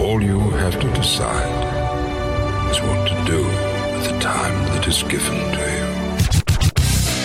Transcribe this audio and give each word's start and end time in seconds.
All 0.00 0.22
you 0.22 0.40
have 0.40 0.80
to 0.80 0.90
decide 0.94 1.60
is 2.70 2.80
what 2.80 3.06
to 3.06 3.24
do 3.30 3.44
with 3.44 4.10
the 4.10 4.18
time 4.18 4.64
that 4.68 4.88
is 4.88 5.02
given 5.02 5.36
to 5.52 5.60
you. 5.76 5.88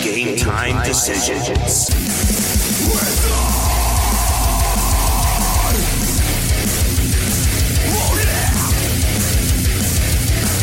Game 0.04 0.36
time 0.36 0.84
decisions. 0.84 1.88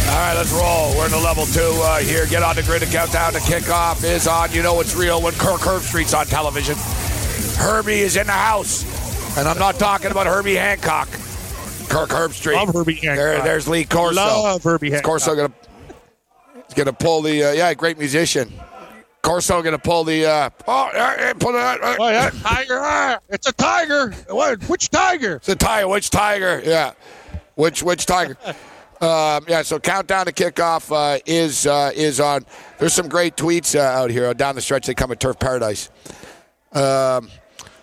All 0.07 0.19
right, 0.19 0.35
let's 0.35 0.53
roll. 0.53 0.95
We're 0.95 1.05
in 1.05 1.11
the 1.11 1.17
level 1.17 1.47
two 1.47 1.61
uh, 1.61 1.97
here. 1.97 2.27
Get 2.27 2.43
on 2.43 2.55
the 2.55 2.61
grid. 2.61 2.83
The 2.83 2.85
countdown 2.85 3.33
to 3.33 3.39
kickoff 3.39 4.03
is 4.03 4.27
on. 4.27 4.51
You 4.51 4.61
know 4.61 4.79
it's 4.81 4.95
real 4.95 5.19
when 5.19 5.33
Kirk 5.33 5.61
Herbstreit's 5.61 6.13
on 6.13 6.27
television. 6.27 6.75
Herbie 7.57 8.01
is 8.01 8.17
in 8.17 8.27
the 8.27 8.33
house, 8.33 8.85
and 9.35 9.47
I'm 9.47 9.57
not 9.57 9.79
talking 9.79 10.11
about 10.11 10.27
Herbie 10.27 10.55
Hancock. 10.55 11.09
Kirk 11.89 12.09
Herbstreit. 12.09 12.55
Love 12.55 12.73
Herbie 12.73 12.99
There, 13.01 13.41
there's 13.43 13.67
Lee 13.67 13.85
Corso. 13.85 14.15
Love 14.21 14.63
Herbie 14.63 14.91
Hancock. 14.91 15.05
Corso 15.05 15.35
gonna 15.35 15.53
he's 16.67 16.73
gonna 16.75 16.93
pull 16.93 17.21
the 17.21 17.43
uh, 17.43 17.51
yeah 17.51 17.73
great 17.73 17.97
musician. 17.97 18.51
Corso 19.21 19.61
gonna 19.61 19.79
pull 19.79 20.03
the 20.03 20.25
uh, 20.25 20.49
oh 20.67 21.33
pull 21.39 21.53
that. 21.53 21.81
Uh, 21.81 21.95
Oh 21.99 22.09
yeah, 22.09 22.29
tiger! 22.41 22.79
ah, 22.81 23.17
It's 23.29 23.47
a 23.47 23.53
tiger. 23.53 24.11
What? 24.29 24.61
Which 24.67 24.89
tiger? 24.89 25.37
It's 25.37 25.49
a 25.49 25.55
tiger. 25.55 25.87
Which 25.87 26.09
tiger? 26.09 26.61
Yeah. 26.65 26.91
Which 27.55 27.83
which 27.83 28.05
tiger? 28.05 28.35
um, 29.01 29.45
yeah. 29.47 29.61
So 29.61 29.79
countdown 29.79 30.25
to 30.25 30.31
kickoff 30.33 30.91
uh, 30.91 31.19
is 31.25 31.65
uh, 31.65 31.91
is 31.95 32.19
on. 32.19 32.45
There's 32.79 32.93
some 32.93 33.07
great 33.07 33.37
tweets 33.37 33.75
uh, 33.79 33.81
out 33.81 34.09
here 34.09 34.33
down 34.33 34.55
the 34.55 34.61
stretch. 34.61 34.87
They 34.87 34.93
come 34.93 35.11
at 35.11 35.19
Turf 35.19 35.39
Paradise. 35.39 35.89
Um, 36.73 37.29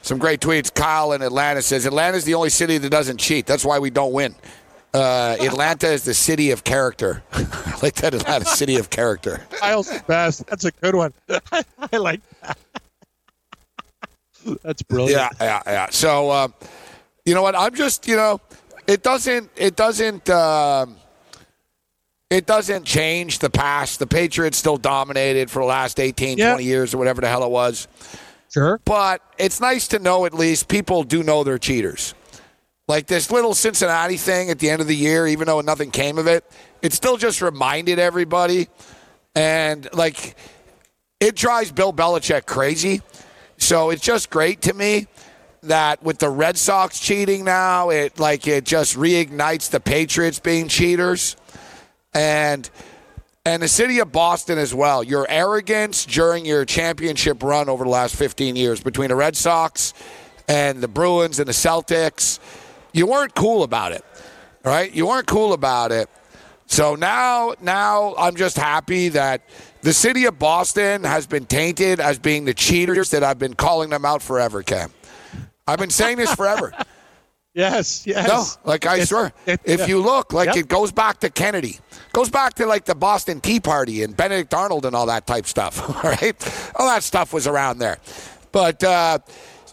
some 0.02 0.18
great 0.18 0.40
tweets. 0.40 0.72
Kyle 0.72 1.12
in 1.12 1.22
Atlanta 1.22 1.62
says 1.62 1.86
Atlanta's 1.86 2.24
the 2.24 2.34
only 2.34 2.50
city 2.50 2.78
that 2.78 2.90
doesn't 2.90 3.18
cheat. 3.18 3.46
That's 3.46 3.64
why 3.64 3.78
we 3.78 3.90
don't 3.90 4.12
win. 4.12 4.34
Uh, 4.92 5.36
Atlanta 5.40 5.86
is 5.88 6.02
the 6.04 6.14
city 6.14 6.50
of 6.50 6.64
character. 6.64 7.22
I 7.32 7.78
like 7.82 7.94
that 7.96 8.12
Atlanta 8.14 8.44
city 8.46 8.76
of 8.76 8.90
character. 8.90 9.40
Kyle's 9.52 9.90
best. 10.02 10.46
That's 10.46 10.64
a 10.64 10.72
good 10.72 10.94
one. 10.96 11.12
I 11.92 11.96
like 11.96 12.20
that. 12.42 12.58
That's 14.62 14.82
brilliant. 14.82 15.32
Yeah, 15.40 15.46
yeah, 15.46 15.62
yeah. 15.66 15.86
So, 15.90 16.30
um, 16.30 16.54
you 17.24 17.34
know 17.34 17.42
what? 17.42 17.54
I'm 17.54 17.74
just, 17.74 18.08
you 18.08 18.16
know, 18.16 18.40
it 18.86 19.02
doesn't, 19.02 19.50
it 19.54 19.76
doesn't, 19.76 20.28
um, 20.30 20.96
it 22.30 22.46
doesn't 22.46 22.84
change 22.84 23.40
the 23.40 23.50
past. 23.50 23.98
The 23.98 24.06
Patriots 24.06 24.56
still 24.56 24.76
dominated 24.78 25.50
for 25.50 25.60
the 25.60 25.66
last 25.66 26.00
18, 26.00 26.38
Yeah. 26.38 26.52
20 26.52 26.64
years 26.64 26.94
or 26.94 26.98
whatever 26.98 27.20
the 27.20 27.28
hell 27.28 27.44
it 27.44 27.50
was. 27.50 27.86
Sure. 28.52 28.80
But 28.84 29.22
it's 29.38 29.60
nice 29.60 29.88
to 29.88 29.98
know 29.98 30.26
at 30.26 30.34
least 30.34 30.68
people 30.68 31.04
do 31.04 31.22
know 31.22 31.44
they're 31.44 31.58
cheaters. 31.58 32.14
Like 32.88 33.06
this 33.06 33.30
little 33.30 33.54
Cincinnati 33.54 34.16
thing 34.16 34.50
at 34.50 34.58
the 34.58 34.68
end 34.68 34.80
of 34.80 34.88
the 34.88 34.96
year, 34.96 35.26
even 35.26 35.46
though 35.46 35.60
nothing 35.60 35.92
came 35.92 36.18
of 36.18 36.26
it, 36.26 36.44
it 36.82 36.92
still 36.92 37.16
just 37.16 37.40
reminded 37.40 38.00
everybody. 38.00 38.68
And 39.36 39.88
like, 39.92 40.34
it 41.20 41.36
drives 41.36 41.70
Bill 41.70 41.92
Belichick 41.92 42.46
crazy. 42.46 43.02
So 43.58 43.90
it's 43.90 44.02
just 44.02 44.30
great 44.30 44.62
to 44.62 44.74
me 44.74 45.06
that 45.62 46.02
with 46.02 46.18
the 46.18 46.30
Red 46.30 46.56
Sox 46.56 46.98
cheating 46.98 47.44
now, 47.44 47.90
it 47.90 48.18
like 48.18 48.48
it 48.48 48.64
just 48.64 48.96
reignites 48.96 49.70
the 49.70 49.78
Patriots 49.78 50.40
being 50.40 50.66
cheaters. 50.66 51.36
And 52.12 52.68
and 53.46 53.62
the 53.62 53.68
city 53.68 53.98
of 54.00 54.12
Boston 54.12 54.58
as 54.58 54.74
well. 54.74 55.02
Your 55.02 55.26
arrogance 55.28 56.04
during 56.04 56.44
your 56.44 56.64
championship 56.64 57.42
run 57.42 57.68
over 57.68 57.84
the 57.84 57.90
last 57.90 58.14
15 58.16 58.54
years 58.56 58.80
between 58.82 59.08
the 59.08 59.16
Red 59.16 59.36
Sox 59.36 59.94
and 60.48 60.80
the 60.80 60.88
Bruins 60.88 61.38
and 61.38 61.48
the 61.48 61.52
Celtics, 61.52 62.38
you 62.92 63.06
weren't 63.06 63.34
cool 63.34 63.62
about 63.62 63.92
it, 63.92 64.04
right? 64.64 64.92
You 64.92 65.06
weren't 65.06 65.26
cool 65.26 65.52
about 65.52 65.90
it. 65.92 66.08
So 66.66 66.94
now, 66.94 67.54
now 67.60 68.14
I'm 68.18 68.36
just 68.36 68.56
happy 68.56 69.08
that 69.10 69.42
the 69.82 69.92
city 69.92 70.26
of 70.26 70.38
Boston 70.38 71.02
has 71.04 71.26
been 71.26 71.46
tainted 71.46 71.98
as 71.98 72.18
being 72.18 72.44
the 72.44 72.54
cheaters 72.54 73.10
that 73.10 73.24
I've 73.24 73.38
been 73.38 73.54
calling 73.54 73.90
them 73.90 74.04
out 74.04 74.22
forever, 74.22 74.62
Cam. 74.62 74.92
I've 75.66 75.78
been 75.78 75.90
saying 75.90 76.18
this 76.18 76.34
forever. 76.34 76.72
Yes. 77.52 78.06
Yes. 78.06 78.28
No, 78.28 78.44
like 78.70 78.86
I 78.86 78.92
It's- 78.94 79.08
swear, 79.08 79.32
it- 79.44 79.60
if 79.64 79.80
yeah. 79.80 79.86
you 79.86 80.00
look, 80.00 80.32
like 80.32 80.46
Yep. 80.46 80.56
it 80.56 80.68
goes 80.68 80.92
back 80.92 81.18
to 81.18 81.30
Kennedy, 81.30 81.80
goes 82.12 82.30
back 82.30 82.54
to 82.54 82.66
like 82.66 82.84
the 82.84 82.94
Boston 82.94 83.40
Tea 83.40 83.60
Party 83.60 84.02
and 84.02 84.16
Benedict 84.16 84.52
Arnold 84.54 84.84
and 84.86 84.94
all 84.96 85.06
that 85.06 85.26
type 85.26 85.46
stuff. 85.46 85.80
All 85.88 86.02
right, 86.10 86.72
all 86.76 86.86
that 86.88 87.02
stuff 87.02 87.32
was 87.32 87.46
around 87.46 87.78
there. 87.78 87.98
But 88.52 88.82
uh, 88.82 89.18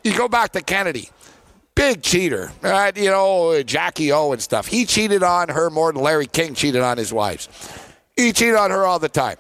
you 0.04 0.16
go 0.18 0.28
back 0.28 0.52
to 0.54 0.62
Kennedy, 0.62 1.10
big 1.76 2.02
cheater, 2.04 2.52
right? 2.62 2.96
You 2.96 3.10
know 3.10 3.62
Jackie 3.64 4.12
O 4.12 4.32
and 4.32 4.42
stuff. 4.42 4.68
He 4.68 4.86
cheated 4.86 5.24
on 5.24 5.50
her 5.50 5.70
more 5.70 5.92
than 5.92 6.02
Larry 6.02 6.28
King 6.28 6.54
cheated 6.54 6.82
on 6.82 6.98
his 6.98 7.12
wives. 7.14 7.50
He 8.16 8.32
cheated 8.34 8.56
on 8.56 8.72
her 8.72 8.86
all 8.86 9.00
the 9.00 9.10
time. 9.10 9.38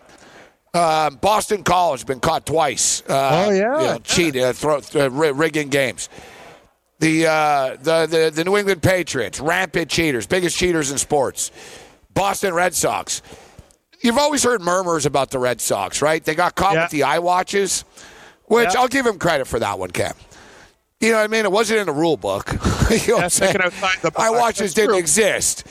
Um, 0.73 1.15
Boston 1.15 1.63
College 1.63 2.05
been 2.05 2.19
caught 2.19 2.45
twice. 2.45 3.01
Uh, 3.09 3.45
Oh, 3.47 3.51
yeah. 3.51 3.81
you 3.81 3.87
know, 3.87 3.99
cheating, 3.99 4.43
uh, 4.43 4.53
throw, 4.53 4.79
uh, 4.95 5.09
rigging 5.09 5.69
games 5.69 6.09
the, 6.99 7.27
uh, 7.27 7.77
the 7.81 8.07
the 8.07 8.31
the 8.33 8.43
New 8.43 8.57
England 8.57 8.81
Patriots, 8.81 9.39
rampant 9.39 9.89
cheaters, 9.89 10.25
biggest 10.25 10.57
cheaters 10.57 10.91
in 10.91 10.97
sports. 10.97 11.51
Boston 12.17 12.53
Red 12.53 12.73
Sox. 12.75 13.21
You've 14.01 14.17
always 14.17 14.43
heard 14.43 14.61
murmurs 14.61 15.05
about 15.05 15.31
the 15.31 15.39
Red 15.39 15.61
Sox, 15.61 16.01
right? 16.01 16.23
They 16.23 16.35
got 16.35 16.55
caught 16.55 16.73
Yeah. 16.73 16.83
with 16.83 16.91
the 16.91 17.03
eye 17.03 17.19
watches, 17.19 17.83
which 18.45 18.73
Yeah. 18.73 18.81
I'll 18.81 18.87
give 18.87 19.05
him 19.05 19.17
credit 19.19 19.47
for 19.47 19.59
that 19.59 19.79
one, 19.79 19.91
Cam. 19.91 20.13
You 20.99 21.11
know 21.11 21.17
what 21.17 21.23
I 21.25 21.27
mean? 21.27 21.45
It 21.45 21.51
wasn't 21.51 21.79
in 21.79 21.85
the 21.85 21.91
rule 21.93 22.17
book. 22.17 22.51
you 22.89 23.07
know 23.09 23.17
what 23.17 23.41
I'm 23.41 23.55
Yeah, 23.55 23.69
the 24.01 24.11
Eye 24.17 24.29
watches 24.31 24.59
That's 24.59 24.73
didn't 24.73 24.89
true. 24.89 24.97
exist. 24.97 25.63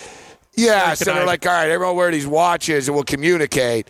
Yeah, 0.54 0.94
so 0.94 1.12
they're 1.12 1.26
like, 1.26 1.44
all 1.46 1.52
right, 1.52 1.68
everyone 1.68 1.96
wear 1.96 2.10
these 2.10 2.26
watches 2.26 2.88
and 2.88 2.94
we'll 2.94 3.04
communicate. 3.04 3.88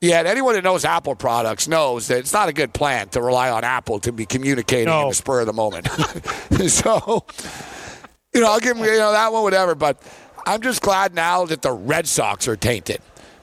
Yeah, 0.00 0.20
and 0.20 0.28
anyone 0.28 0.54
that 0.54 0.62
knows 0.64 0.84
Apple 0.84 1.16
products 1.16 1.66
knows 1.68 2.06
that 2.08 2.18
it's 2.18 2.32
not 2.32 2.48
a 2.48 2.52
good 2.52 2.72
plan 2.72 3.08
to 3.10 3.20
rely 3.20 3.50
on 3.50 3.64
Apple 3.64 3.98
to 4.00 4.12
be 4.12 4.24
communicating 4.24 4.92
in 4.92 5.08
the 5.08 5.14
spur 5.14 5.40
of 5.40 5.46
the 5.46 5.52
moment. 5.52 5.88
so, 6.68 7.24
you 8.32 8.40
know, 8.40 8.52
I'll 8.52 8.60
give 8.60 8.76
them 8.76 8.84
you 8.86 8.92
know 8.98 9.10
that 9.12 9.32
one, 9.32 9.42
whatever. 9.42 9.74
But 9.74 10.00
I'm 10.48 10.62
just 10.62 10.82
glad 10.82 11.14
now 11.14 11.44
that 11.46 11.62
the 11.62 11.72
Red 11.72 12.06
Sox 12.06 12.48
are 12.48 12.56
tainted. 12.56 13.00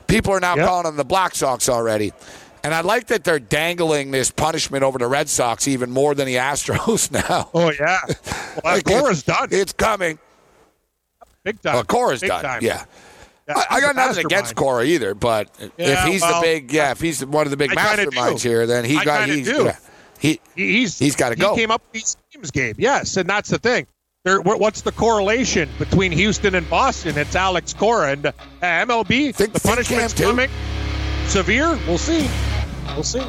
People 0.07 0.33
are 0.33 0.39
now 0.39 0.55
Yep. 0.55 0.67
calling 0.67 0.83
them 0.85 0.97
the 0.97 1.05
Black 1.05 1.35
Sox 1.35 1.67
already. 1.69 2.11
And 2.63 2.73
I 2.73 2.81
like 2.81 3.07
that 3.07 3.23
they're 3.23 3.39
dangling 3.39 4.09
this 4.11 4.31
punishment 4.31 4.83
over 4.83 4.97
the 4.97 5.07
Red 5.07 5.29
Sox 5.29 5.67
even 5.67 5.91
more 5.91 6.15
than 6.15 6.25
the 6.25 6.35
Astros 6.35 7.11
now. 7.29 7.49
Oh 7.53 7.71
yeah. 7.71 7.99
Well, 8.07 8.15
Like, 8.75 8.85
Cora's 8.85 9.23
done. 9.23 9.49
It's 9.51 9.73
coming. 9.73 10.17
Big 11.43 11.61
time. 11.61 11.73
Well, 11.75 11.83
Cora's 11.83 12.21
Big 12.21 12.29
done. 12.29 12.43
Time. 12.43 12.59
Yeah. 12.63 12.85
Yeah, 13.47 13.53
I, 13.69 13.75
I 13.75 13.79
got 13.81 13.95
nothing 13.95 14.25
against. 14.25 14.55
Cora 14.55 14.83
either, 14.83 15.13
but 15.13 15.49
if 15.59 15.71
Yeah, 15.77 16.07
he's 16.07 16.21
the 16.21 16.39
big, 16.41 16.73
yeah, 16.73 16.89
if 16.89 16.99
he's 16.99 17.23
one 17.23 17.45
of 17.45 17.51
the 17.51 17.57
big 17.57 17.69
I 17.71 17.75
masterminds 17.75 18.41
here, 18.41 18.65
then 18.65 18.83
he 18.83 18.97
I 18.97 19.05
got 19.05 19.29
he's 19.29 19.47
yeah. 19.47 19.77
he 20.17 20.39
He- 20.55 20.67
He's 20.79 20.97
He's 20.97 21.15
gotta 21.15 21.35
he 21.35 21.41
go. 21.41 21.53
He 21.53 21.61
came 21.61 21.69
up 21.69 21.83
with 21.83 21.91
these 21.91 22.17
teams 22.33 22.49
game. 22.49 22.73
Yes, 22.79 23.15
and 23.17 23.29
that's 23.29 23.49
the 23.51 23.59
thing. 23.59 23.85
There, 24.25 24.41
what's 24.41 24.81
the 24.81 24.91
correlation 24.91 25.69
between 25.77 26.11
Houston 26.11 26.55
and 26.55 26.67
Boston? 26.67 27.15
It's 27.15 27.35
Alex 27.35 27.75
Cora 27.75 28.13
and 28.13 28.25
uh, 28.25 28.31
MLB. 28.59 29.35
Think- 29.35 29.53
the 29.53 29.59
punishment's 29.59 30.15
coming. 30.15 30.49
Severe. 31.27 31.77
We'll 31.85 31.99
see. 31.99 32.27
We'll 32.95 33.03
see. 33.03 33.21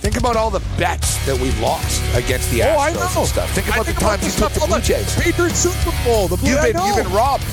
think 0.00 0.16
about 0.16 0.34
all 0.34 0.50
the 0.50 0.58
bets 0.76 1.24
that 1.24 1.38
we've 1.38 1.56
lost 1.60 2.02
against 2.16 2.50
the 2.50 2.60
Astros 2.60 2.74
Oh, 2.74 2.78
I 2.80 2.92
know. 2.94 3.20
and 3.20 3.28
stuff. 3.28 3.50
Think 3.52 3.68
I 3.68 3.74
about 3.76 3.86
the 3.86 3.92
times 3.92 4.24
you 4.24 4.32
took 4.32 4.52
the 4.52 4.66
Blue 4.66 4.80
Jays. 4.80 5.14
Patriots 5.22 5.56
Super 5.60 5.96
Bowl. 6.04 6.26
The 6.26 6.36
Blue. 6.36 6.50
You've 6.50 6.62
been 6.62 6.84
you've 6.84 6.96
been 6.96 7.12
robbed. 7.12 7.44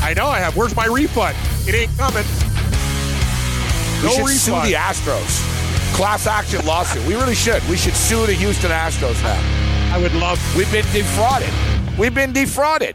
I 0.00 0.14
know. 0.16 0.26
I 0.28 0.38
have. 0.38 0.56
Where's 0.56 0.76
my 0.76 0.86
refund? 0.86 1.36
It 1.66 1.74
ain't 1.74 1.90
coming. 1.98 2.22
We 4.02 4.06
No 4.06 4.14
should 4.28 4.38
sue 4.38 4.52
the 4.52 4.74
Astros. 4.78 5.94
Class 5.96 6.28
action 6.28 6.64
lawsuit. 6.64 7.04
We 7.08 7.16
really 7.16 7.34
should. 7.34 7.60
We 7.68 7.76
should 7.76 7.94
sue 7.96 8.24
the 8.24 8.34
Houston 8.34 8.70
Astros 8.70 9.20
now. 9.24 9.94
I 9.96 9.98
would 10.00 10.14
love. 10.14 10.38
We've 10.56 10.70
been 10.70 10.84
defrauded. 10.92 11.50
We've 11.98 12.14
been 12.14 12.32
defrauded. 12.32 12.94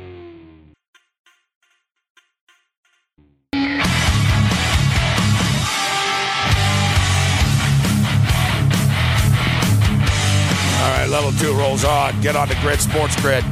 Level 11.23 11.39
two 11.39 11.53
rolls 11.53 11.83
on. 11.83 12.19
Get 12.21 12.35
on 12.35 12.47
the 12.47 12.55
grid, 12.61 12.79
sports 12.79 13.19
grid. 13.21 13.43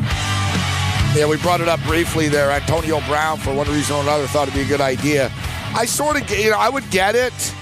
Yeah, 1.16 1.28
we 1.28 1.38
brought 1.38 1.62
it 1.62 1.68
up 1.68 1.80
briefly 1.84 2.28
there. 2.28 2.52
Antonio 2.52 3.00
Brown, 3.02 3.38
for 3.38 3.54
one 3.54 3.68
reason 3.68 3.96
or 3.96 4.02
another, 4.02 4.26
thought 4.28 4.48
it'd 4.48 4.54
be 4.56 4.62
a 4.62 4.66
good 4.66 4.82
idea. 4.82 5.32
I 5.76 5.86
sort 5.86 6.20
of, 6.20 6.30
you 6.32 6.50
know, 6.50 6.58
I 6.58 6.70
would 6.70 6.90
get 6.90 7.16
it. 7.16 7.54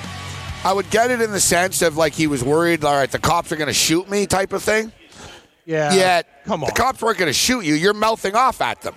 I 0.63 0.71
would 0.73 0.89
get 0.91 1.11
it 1.11 1.21
in 1.21 1.31
the 1.31 1.39
sense 1.39 1.81
of 1.81 1.97
like 1.97 2.13
he 2.13 2.27
was 2.27 2.43
worried, 2.43 2.83
all 2.83 2.95
right, 2.95 3.11
the 3.11 3.19
cops 3.19 3.51
are 3.51 3.57
going 3.57 3.67
to 3.67 3.73
shoot 3.73 4.09
me 4.09 4.27
type 4.27 4.53
of 4.53 4.63
thing. 4.63 4.91
Yeah. 5.65 5.93
Yet, 5.93 6.45
come 6.45 6.63
on. 6.63 6.69
the 6.69 6.75
cops 6.75 7.01
weren't 7.01 7.17
going 7.17 7.29
to 7.29 7.33
shoot 7.33 7.65
you. 7.65 7.73
You're 7.73 7.93
mouthing 7.93 8.35
off 8.35 8.61
at 8.61 8.81
them. 8.81 8.95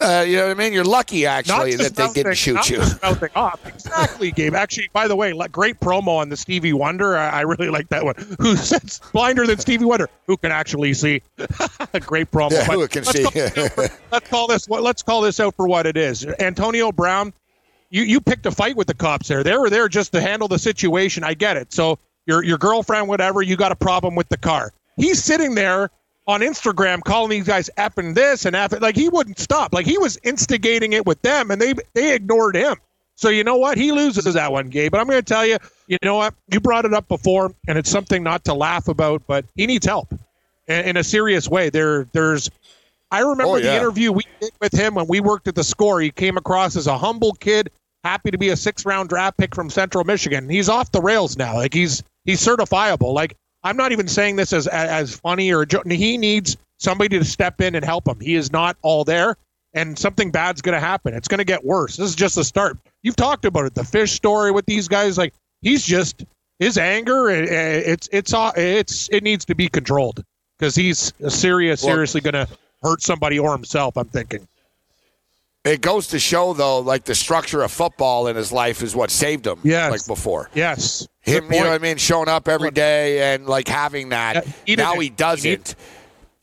Uh, 0.00 0.24
you 0.26 0.36
know 0.36 0.44
what 0.46 0.50
I 0.52 0.54
mean? 0.54 0.72
You're 0.72 0.84
lucky, 0.84 1.26
actually, 1.26 1.74
that 1.74 1.96
they 1.96 2.06
didn't 2.12 2.34
shoot 2.36 2.70
you. 2.70 2.78
mouthing 3.02 3.30
off. 3.34 3.66
Exactly, 3.66 4.30
Gabe. 4.30 4.54
Actually, 4.54 4.88
by 4.92 5.08
the 5.08 5.16
way, 5.16 5.32
great 5.50 5.80
promo 5.80 6.18
on 6.18 6.28
the 6.28 6.36
Stevie 6.36 6.72
Wonder. 6.72 7.16
I, 7.16 7.28
I 7.28 7.40
really 7.40 7.68
like 7.68 7.88
that 7.88 8.04
one. 8.04 8.14
Who 8.40 8.54
says 8.54 9.00
blinder 9.12 9.44
than 9.44 9.58
Stevie 9.58 9.86
Wonder? 9.86 10.08
Who 10.28 10.36
can 10.36 10.52
actually 10.52 10.94
see? 10.94 11.20
great 12.06 12.30
promo. 12.30 12.52
Yeah, 12.52 12.64
who 12.66 12.86
can 12.86 13.02
let's 13.02 13.10
see. 13.18 13.24
Call 13.24 13.32
this 13.32 13.58
out 13.58 13.72
for- 13.72 13.88
let's 14.12 14.28
call 14.28 14.46
this. 14.46 14.68
what- 14.68 14.82
Let's 14.84 15.02
call 15.02 15.20
this 15.22 15.40
out 15.40 15.56
for 15.56 15.66
what 15.66 15.84
it 15.86 15.96
is. 15.96 16.24
Antonio 16.38 16.92
Brown. 16.92 17.32
You 17.90 18.02
you 18.02 18.20
picked 18.20 18.46
a 18.46 18.50
fight 18.52 18.76
with 18.76 18.86
the 18.86 18.94
cops 18.94 19.26
there. 19.28 19.42
They 19.42 19.56
were 19.56 19.70
there 19.70 19.88
just 19.88 20.12
to 20.12 20.20
handle 20.20 20.46
the 20.46 20.58
situation. 20.58 21.24
I 21.24 21.34
get 21.34 21.56
it. 21.56 21.72
So 21.72 21.98
your 22.26 22.44
your 22.44 22.58
girlfriend, 22.58 23.08
whatever, 23.08 23.42
you 23.42 23.56
got 23.56 23.72
a 23.72 23.76
problem 23.76 24.14
with 24.14 24.28
the 24.28 24.36
car. 24.36 24.72
He's 24.96 25.24
sitting 25.24 25.54
there 25.54 25.90
on 26.28 26.40
Instagram 26.42 27.02
calling 27.02 27.30
these 27.30 27.46
guys 27.46 27.68
effing 27.78 28.14
this 28.14 28.44
and 28.44 28.54
effing 28.54 28.80
like 28.80 28.94
he 28.94 29.08
wouldn't 29.08 29.38
stop. 29.40 29.74
Like 29.74 29.86
he 29.86 29.98
was 29.98 30.18
instigating 30.22 30.92
it 30.92 31.06
with 31.06 31.20
them 31.22 31.50
and 31.50 31.60
they 31.60 31.74
they 31.94 32.14
ignored 32.14 32.54
him. 32.54 32.76
So 33.16 33.30
you 33.30 33.42
know 33.42 33.56
what? 33.56 33.76
He 33.76 33.90
loses 33.90 34.32
that 34.34 34.52
one, 34.52 34.68
Gabe. 34.68 34.92
But 34.92 35.00
I'm 35.00 35.08
going 35.08 35.18
to 35.18 35.24
tell 35.24 35.44
you, 35.44 35.56
you 35.88 35.98
know 36.04 36.14
what? 36.14 36.34
You 36.52 36.60
brought 36.60 36.84
it 36.84 36.94
up 36.94 37.08
before, 37.08 37.52
and 37.66 37.76
it's 37.76 37.90
something 37.90 38.22
not 38.22 38.44
to 38.44 38.54
laugh 38.54 38.86
about, 38.86 39.26
but 39.26 39.44
he 39.56 39.66
needs 39.66 39.84
help 39.86 40.12
in, 40.68 40.84
in 40.84 40.96
a 40.96 41.02
serious 41.02 41.48
way. 41.48 41.68
There, 41.68 42.04
there's. 42.12 42.48
I 43.10 43.20
remember 43.20 43.56
Oh, 43.56 43.58
the 43.58 43.74
interview 43.74 44.12
we 44.12 44.22
did 44.40 44.52
with 44.60 44.72
him 44.72 44.94
when 44.94 45.08
we 45.08 45.18
worked 45.18 45.48
at 45.48 45.56
the 45.56 45.64
score. 45.64 46.00
He 46.00 46.12
came 46.12 46.36
across 46.36 46.76
as 46.76 46.86
a 46.86 46.96
humble 46.96 47.32
kid, 47.32 47.70
happy 48.04 48.30
to 48.30 48.38
be 48.38 48.50
a 48.50 48.56
six 48.56 48.86
round 48.86 49.08
draft 49.08 49.36
pick 49.36 49.52
from 49.52 49.68
Central 49.68 50.04
Michigan. 50.04 50.48
He's 50.48 50.68
off 50.68 50.92
the 50.92 51.00
rails 51.00 51.36
now. 51.36 51.56
Like 51.56 51.74
he's 51.74 52.04
he's 52.24 52.40
certifiable. 52.40 53.14
Like 53.14 53.36
I'm 53.62 53.76
not 53.76 53.92
even 53.92 54.08
saying 54.08 54.36
this 54.36 54.52
as 54.52 54.66
as 54.68 55.16
funny 55.16 55.52
or 55.52 55.62
a 55.62 55.66
joke. 55.66 55.86
He 55.86 56.16
needs 56.16 56.56
somebody 56.78 57.18
to 57.18 57.24
step 57.24 57.60
in 57.60 57.74
and 57.74 57.84
help 57.84 58.06
him. 58.06 58.20
He 58.20 58.34
is 58.34 58.52
not 58.52 58.76
all 58.82 59.04
there, 59.04 59.36
and 59.74 59.98
something 59.98 60.30
bad's 60.30 60.62
going 60.62 60.74
to 60.74 60.80
happen. 60.80 61.14
It's 61.14 61.28
going 61.28 61.38
to 61.38 61.44
get 61.44 61.64
worse. 61.64 61.96
This 61.96 62.08
is 62.08 62.14
just 62.14 62.36
the 62.36 62.44
start. 62.44 62.78
You've 63.02 63.16
talked 63.16 63.44
about 63.44 63.66
it. 63.66 63.74
The 63.74 63.84
fish 63.84 64.12
story 64.12 64.52
with 64.52 64.66
these 64.66 64.88
guys. 64.88 65.18
Like 65.18 65.34
he's 65.62 65.84
just 65.84 66.24
his 66.58 66.78
anger. 66.78 67.28
It, 67.30 67.48
it's 67.48 68.08
it's 68.12 68.32
uh, 68.32 68.52
it's 68.56 69.08
it 69.10 69.22
needs 69.22 69.44
to 69.46 69.54
be 69.54 69.68
controlled 69.68 70.24
because 70.58 70.74
he's 70.74 71.12
serious, 71.28 71.80
seriously 71.80 72.20
going 72.20 72.34
to 72.34 72.48
hurt 72.82 73.02
somebody 73.02 73.38
or 73.38 73.52
himself. 73.52 73.96
I'm 73.96 74.08
thinking. 74.08 74.46
It 75.68 75.80
goes 75.82 76.08
to 76.08 76.18
show, 76.18 76.54
though, 76.54 76.78
like 76.80 77.04
the 77.04 77.14
structure 77.14 77.62
of 77.62 77.70
football 77.70 78.26
in 78.28 78.36
his 78.36 78.52
life 78.52 78.82
is 78.82 78.96
what 78.96 79.10
saved 79.10 79.46
him. 79.46 79.58
Yes. 79.62 79.90
like 79.90 80.06
before. 80.06 80.48
Yes. 80.54 81.06
Him, 81.20 81.44
you 81.44 81.60
know 81.60 81.70
what. 81.70 81.72
I 81.74 81.78
mean, 81.78 81.98
showing 81.98 82.28
up 82.28 82.48
every 82.48 82.70
day 82.70 83.34
and 83.34 83.46
like 83.46 83.68
having 83.68 84.08
that. 84.10 84.46
Yeah, 84.66 84.76
now 84.76 84.94
he 84.98 85.10
doesn't. 85.10 85.74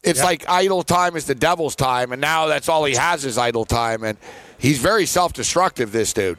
It's 0.03 0.19
Yeah. 0.19 0.25
like 0.25 0.47
idle 0.47 0.83
time 0.83 1.15
is 1.15 1.25
the 1.25 1.33
devil's 1.33 1.75
time, 1.75 2.11
and 2.11 2.21
now 2.21 2.45
that's 2.45 2.69
all 2.69 2.85
he 2.85 2.93
has 2.95 3.25
is 3.25 3.37
idle 3.39 3.65
time, 3.65 4.03
and 4.03 4.17
he's 4.59 4.77
very 4.77 5.07
self-destructive. 5.07 5.91
This 5.91 6.13
dude, 6.13 6.37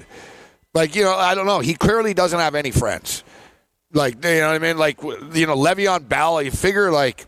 like 0.72 0.94
you 0.94 1.02
know, 1.02 1.16
I 1.16 1.34
don't 1.34 1.46
know. 1.46 1.58
He 1.58 1.74
clearly 1.74 2.14
doesn't 2.14 2.38
have 2.38 2.54
any 2.54 2.70
friends. 2.70 3.24
Like 3.92 4.24
you 4.24 4.38
know 4.38 4.48
what 4.52 4.54
I 4.54 4.58
mean? 4.60 4.78
Like 4.78 5.02
you 5.02 5.46
know, 5.48 5.56
Le'Veon 5.56 6.08
Bell. 6.08 6.40
You 6.40 6.52
figure 6.52 6.92
like 6.92 7.26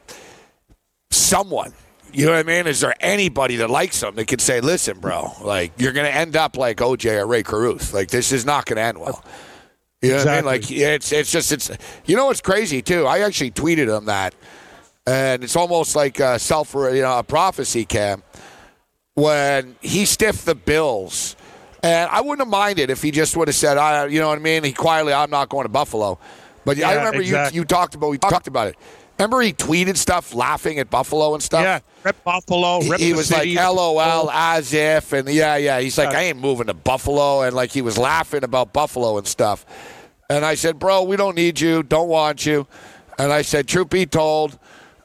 someone. 1.10 1.72
You 2.12 2.26
know 2.26 2.32
what 2.32 2.38
I 2.38 2.42
mean? 2.42 2.66
Is 2.66 2.80
there 2.80 2.94
anybody 3.00 3.56
that 3.56 3.70
likes 3.70 4.02
him 4.02 4.14
that 4.16 4.26
could 4.26 4.40
say, 4.40 4.60
"Listen, 4.60 4.98
bro, 4.98 5.32
like 5.42 5.72
you're 5.78 5.92
going 5.92 6.06
to 6.06 6.14
end 6.14 6.36
up 6.36 6.56
like 6.56 6.78
OJ 6.78 7.20
or 7.20 7.26
Rae 7.26 7.42
Carruth. 7.42 7.92
Like 7.92 8.08
this 8.08 8.32
is 8.32 8.44
not 8.44 8.66
going 8.66 8.76
to 8.76 8.82
end 8.82 8.98
well." 8.98 9.24
You 10.00 10.10
know 10.10 10.18
what 10.18 10.28
I 10.28 10.36
mean? 10.36 10.44
Like 10.44 10.70
it's 10.70 11.12
it's 11.12 11.30
just 11.30 11.50
it's 11.50 11.70
you 12.06 12.16
know 12.16 12.26
what's 12.26 12.40
crazy 12.40 12.82
too. 12.82 13.06
I 13.06 13.20
actually 13.20 13.50
tweeted 13.50 13.94
him 13.94 14.04
that, 14.06 14.34
and 15.06 15.42
it's 15.42 15.56
almost 15.56 15.96
like 15.96 16.20
a 16.20 16.38
self 16.38 16.74
you 16.74 17.02
know 17.02 17.18
a 17.18 17.24
prophecy 17.24 17.84
cam 17.84 18.22
when 19.14 19.76
he 19.80 20.04
stiffed 20.04 20.46
the 20.46 20.54
Bills. 20.54 21.36
And 21.82 22.10
I 22.10 22.20
wouldn't 22.20 22.40
have 22.40 22.48
minded 22.48 22.90
if 22.90 23.02
he 23.02 23.12
just 23.12 23.36
would 23.36 23.46
have 23.46 23.54
said, 23.54 23.78
I, 23.78 24.06
you 24.06 24.18
know 24.18 24.28
what 24.28 24.38
I 24.38 24.40
mean? 24.40 24.64
He 24.64 24.72
quietly, 24.72 25.12
I'm 25.12 25.30
not 25.30 25.48
going 25.48 25.64
to 25.64 25.68
Buffalo. 25.68 26.18
But 26.64 26.82
I 26.82 26.96
remember 26.96 27.20
exactly. 27.20 27.56
you 27.56 27.62
you 27.62 27.64
talked 27.64 27.94
about 27.94 28.10
we 28.10 28.18
talked 28.18 28.46
about 28.46 28.68
it. 28.68 28.76
Remember 29.18 29.40
he 29.40 29.52
tweeted 29.52 29.96
stuff 29.96 30.32
laughing 30.34 30.78
at 30.78 30.90
Buffalo 30.90 31.34
and 31.34 31.42
stuff. 31.42 31.62
Yeah, 31.62 31.80
rip 32.04 32.22
Buffalo. 32.22 32.80
He, 32.80 32.90
Rip 32.90 33.00
he 33.00 33.10
the 33.10 33.16
was 33.16 33.26
city. 33.28 33.56
like 33.56 33.66
LOL 33.74 34.30
as 34.30 34.72
if 34.72 35.12
and 35.12 35.28
yeah 35.28 35.56
yeah 35.56 35.80
he's 35.80 35.98
like 35.98 36.12
Yeah. 36.12 36.18
I 36.18 36.22
ain't 36.24 36.38
moving 36.38 36.68
to 36.68 36.74
Buffalo 36.74 37.42
and 37.42 37.54
like 37.56 37.72
he 37.72 37.82
was 37.82 37.98
laughing 37.98 38.44
about 38.44 38.72
Buffalo 38.72 39.18
and 39.18 39.26
stuff 39.26 39.66
and 40.30 40.44
I 40.44 40.54
said 40.54 40.78
bro 40.78 41.02
we 41.02 41.16
don't 41.16 41.34
need 41.34 41.58
you 41.60 41.82
don't 41.82 42.08
want 42.08 42.46
you 42.46 42.66
and 43.18 43.32
I 43.32 43.42
said 43.42 43.66
truth 43.66 43.90
be 43.90 44.06
told 44.06 44.56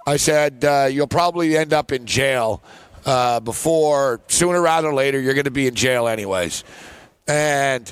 I 0.05 0.17
said 0.17 0.63
uh, 0.63 0.87
you'll 0.91 1.07
probably 1.07 1.57
end 1.57 1.73
up 1.73 1.91
in 1.91 2.05
jail 2.05 2.61
uh, 3.07 3.39
before 3.39 4.21
sooner 4.27 4.61
rather 4.61 4.89
than 4.89 4.95
later 4.95 5.19
you're 5.19 5.33
going 5.33 5.45
to 5.45 5.51
be 5.51 5.65
in 5.65 5.73
jail 5.75 6.07
anyways 6.07 6.63
and 7.27 7.91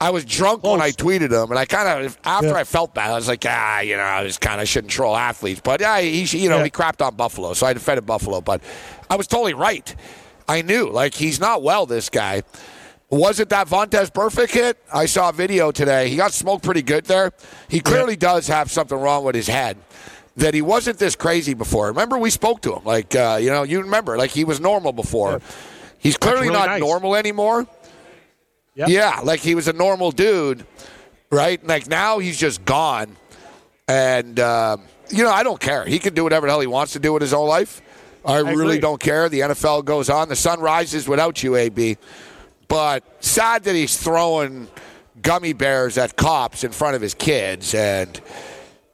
I 0.00 0.10
was 0.10 0.24
drunk 0.24 0.62
when 0.62 0.80
I 0.80 0.90
tweeted 0.92 1.32
him, 1.32 1.50
and 1.50 1.58
I 1.58 1.64
kind 1.64 2.04
of 2.06 2.18
after 2.24 2.48
Yeah. 2.48 2.54
I 2.54 2.64
felt 2.64 2.94
bad, 2.94 3.10
I 3.10 3.14
was 3.14 3.26
like, 3.28 3.44
ah, 3.48 3.80
you 3.80 3.96
know, 3.96 4.02
I 4.02 4.22
was 4.22 4.38
kind 4.38 4.60
of 4.60 4.68
shouldn't 4.68 4.92
troll 4.92 5.16
athletes, 5.16 5.60
but 5.62 5.80
yeah, 5.80 6.00
he, 6.00 6.22
you 6.38 6.48
know, 6.48 6.58
Yeah. 6.58 6.64
he 6.64 6.70
crapped 6.70 7.04
on 7.04 7.16
Buffalo, 7.16 7.52
so 7.54 7.66
I 7.66 7.72
defended 7.72 8.06
Buffalo, 8.06 8.40
but 8.40 8.62
I 9.10 9.16
was 9.16 9.26
totally 9.26 9.54
right. 9.54 9.94
I 10.48 10.62
knew, 10.62 10.88
like, 10.88 11.14
he's 11.14 11.40
not 11.40 11.62
well. 11.62 11.84
This 11.86 12.08
guy 12.08 12.42
was 13.10 13.40
it 13.40 13.48
that 13.48 13.68
Vontaze 13.68 14.10
Burfict 14.10 14.50
hit? 14.50 14.76
I 14.92 15.06
saw 15.06 15.30
a 15.30 15.32
video 15.32 15.70
today. 15.70 16.10
He 16.10 16.16
got 16.16 16.32
smoked 16.32 16.62
pretty 16.62 16.82
good 16.82 17.06
there. 17.06 17.32
He 17.68 17.80
clearly 17.80 18.16
does 18.16 18.48
have 18.48 18.70
something 18.70 18.98
wrong 18.98 19.24
with 19.24 19.34
his 19.34 19.48
head. 19.48 19.78
That 20.36 20.54
he 20.54 20.62
wasn't 20.62 20.98
this 20.98 21.16
crazy 21.16 21.54
before. 21.54 21.86
Remember, 21.88 22.16
we 22.18 22.30
spoke 22.30 22.60
to 22.62 22.74
him. 22.76 22.84
Like, 22.84 23.16
uh, 23.16 23.38
you 23.40 23.48
know, 23.50 23.62
you 23.64 23.80
remember, 23.80 24.16
like 24.18 24.30
he 24.30 24.44
was 24.44 24.60
normal 24.60 24.92
before. 24.92 25.40
He's 25.98 26.16
clearly 26.16 26.42
really 26.48 26.52
not 26.52 26.66
nice. 26.68 26.80
normal 26.80 27.16
anymore. 27.16 27.66
Yep. 28.78 28.88
Yeah, 28.90 29.20
like 29.24 29.40
he 29.40 29.56
was 29.56 29.66
a 29.66 29.72
normal 29.72 30.12
dude, 30.12 30.64
right? 31.32 31.64
Like 31.66 31.88
now 31.88 32.20
he's 32.20 32.38
just 32.38 32.64
gone, 32.64 33.16
and 33.88 34.38
uh, 34.38 34.76
you 35.10 35.24
know 35.24 35.32
I 35.32 35.42
don't 35.42 35.60
care. 35.60 35.84
He 35.84 35.98
can 35.98 36.14
do 36.14 36.22
whatever 36.22 36.46
the 36.46 36.52
hell 36.52 36.60
he 36.60 36.68
wants 36.68 36.92
to 36.92 37.00
do 37.00 37.12
with 37.12 37.20
his 37.20 37.34
own 37.34 37.48
life. 37.48 37.82
I, 38.24 38.38
really 38.38 38.62
agree. 38.62 38.78
don't 38.78 39.00
care. 39.00 39.28
The 39.28 39.40
NFL 39.40 39.84
goes 39.84 40.08
on. 40.08 40.28
The 40.28 40.36
sun 40.36 40.60
rises 40.60 41.08
without 41.08 41.42
you, 41.42 41.56
AB. 41.56 41.96
But 42.68 43.02
sad 43.20 43.64
that 43.64 43.74
he's 43.74 43.96
throwing 43.96 44.68
gummy 45.22 45.54
bears 45.54 45.98
at 45.98 46.16
cops 46.16 46.62
in 46.62 46.70
front 46.70 46.94
of 46.94 47.02
his 47.02 47.14
kids, 47.14 47.74
and 47.74 48.20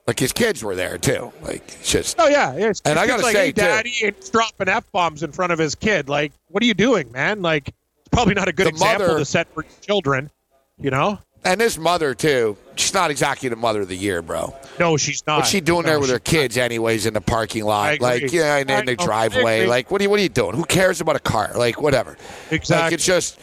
like 0.07 0.19
his 0.19 0.33
kids 0.33 0.63
were 0.63 0.75
there 0.75 0.97
too. 0.97 1.31
Like 1.43 1.63
it's 1.67 1.91
just 1.91 2.17
Oh 2.19 2.29
yeah, 2.29 2.53
it's, 2.53 2.81
And 2.87 2.99
I 2.99 3.07
gotta 3.07 3.23
like, 3.23 3.35
say, 3.35 3.47
hey, 3.47 3.53
too- 3.53 3.61
daddy, 3.61 3.91
it's 4.01 4.31
dropping 4.31 4.69
f 4.69 4.91
bombs 4.93 5.23
in 5.23 5.33
front 5.33 5.53
of 5.53 5.59
his 5.59 5.75
kid. 5.75 6.09
Like, 6.09 6.33
what 6.49 6.63
are 6.63 6.67
you 6.67 6.75
doing, 6.75 7.11
man? 7.13 7.43
Like, 7.43 7.69
it's 7.69 7.77
probably 8.15 8.35
not 8.35 8.49
a 8.49 8.53
good 8.53 8.67
The 8.67 8.71
example 8.71 9.07
mother- 9.09 9.19
to 9.19 9.25
set 9.25 9.53
for 9.53 9.65
children. 9.83 10.31
You 10.79 10.91
know? 10.91 11.19
and 11.45 11.61
his 11.61 11.79
mother 11.79 12.15
too. 12.15 12.57
She's 12.75 12.95
not 12.95 13.11
exactly 13.11 13.49
the 13.51 13.57
mother 13.57 13.83
of 13.83 13.89
the 13.89 13.97
year, 13.97 14.23
bro. 14.23 14.57
No, 14.81 14.97
she's 14.97 15.23
not. 15.27 15.37
What's 15.41 15.51
she 15.51 15.61
doing 15.61 15.83
No, 15.83 15.91
there 15.91 16.01
with 16.01 16.11
her 16.11 16.19
kids, 16.19 16.57
anyways, 16.57 17.05
in 17.07 17.13
the 17.15 17.21
parking 17.21 17.65
lot? 17.65 18.01
Like, 18.01 18.33
yeah, 18.33 18.57
and 18.57 18.71
in 18.71 18.87
the 18.87 18.97
know. 18.97 19.05
Driveway. 19.05 19.67
Like, 19.67 19.91
what 19.91 20.01
are 20.01 20.05
you, 20.05 20.11
what 20.11 20.19
are 20.19 20.23
you 20.23 20.29
doing? 20.31 20.57
Who 20.57 20.65
cares 20.65 21.01
about 21.03 21.17
a 21.17 21.21
car? 21.21 21.53
Like, 21.55 21.81
whatever. 21.83 22.17
Exactly. 22.51 22.85
Like, 22.85 22.93
it's 22.95 23.05
just, 23.05 23.39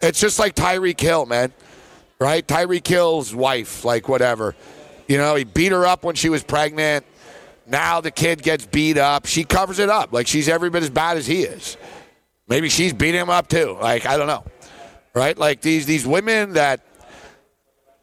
it's 0.00 0.18
just 0.18 0.38
like 0.38 0.54
Tyreek 0.54 0.98
Hill, 0.98 1.26
man. 1.26 1.52
Right? 2.18 2.46
Tyreek 2.46 2.86
Hill's 2.86 3.34
wife, 3.34 3.84
like, 3.84 4.08
whatever. 4.08 4.56
You 5.06 5.18
know, 5.18 5.34
he 5.34 5.44
beat 5.44 5.70
her 5.72 5.86
up 5.86 6.02
when 6.02 6.14
she 6.14 6.30
was 6.30 6.42
pregnant. 6.42 7.04
Now 7.66 8.00
the 8.00 8.10
kid 8.10 8.42
gets 8.42 8.64
beat 8.66 8.96
up. 8.96 9.26
She 9.26 9.44
covers 9.44 9.78
it 9.78 9.90
up. 9.90 10.12
Like, 10.14 10.26
she's 10.26 10.48
every 10.48 10.70
bit 10.70 10.82
as 10.82 10.90
bad 10.90 11.18
as 11.18 11.26
he 11.26 11.42
is. 11.42 11.76
Maybe 12.48 12.68
she's 12.68 12.92
beating 12.92 13.20
him 13.20 13.30
up 13.30 13.48
too. 13.48 13.76
Like, 13.80 14.06
I 14.06 14.16
don't 14.16 14.26
know. 14.26 14.44
Right? 15.14 15.36
Like, 15.36 15.60
these 15.60 15.86
these 15.86 16.06
women 16.06 16.54
that 16.54 16.80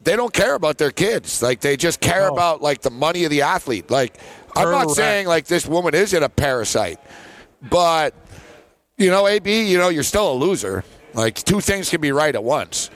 they 0.04 0.16
don't 0.16 0.34
care 0.34 0.56
about 0.56 0.78
their 0.78 0.92
kids. 0.92 1.42
Like 1.42 1.62
they 1.62 1.78
just 1.78 2.00
care 2.00 2.28
No. 2.28 2.34
about 2.34 2.62
like 2.62 2.82
the 2.82 2.90
money 2.90 3.24
of 3.24 3.30
the 3.30 3.44
athlete. 3.44 3.90
Like 3.92 4.18
I'm 4.56 4.70
not 4.72 4.92
saying 4.92 5.28
like 5.28 5.46
this 5.46 5.66
woman 5.68 5.94
isn't 5.94 6.24
a 6.24 6.30
parasite, 6.30 7.00
but 7.70 8.14
you 8.98 9.10
know, 9.10 9.28
AB, 9.28 9.70
you 9.70 9.78
know, 9.78 9.90
you're 9.90 10.04
still 10.04 10.32
a 10.32 10.34
loser. 10.34 10.84
Like 11.14 11.36
two 11.36 11.62
things 11.62 11.90
can 11.90 12.02
be 12.02 12.12
right 12.12 12.34
at 12.34 12.44
once, 12.44 12.90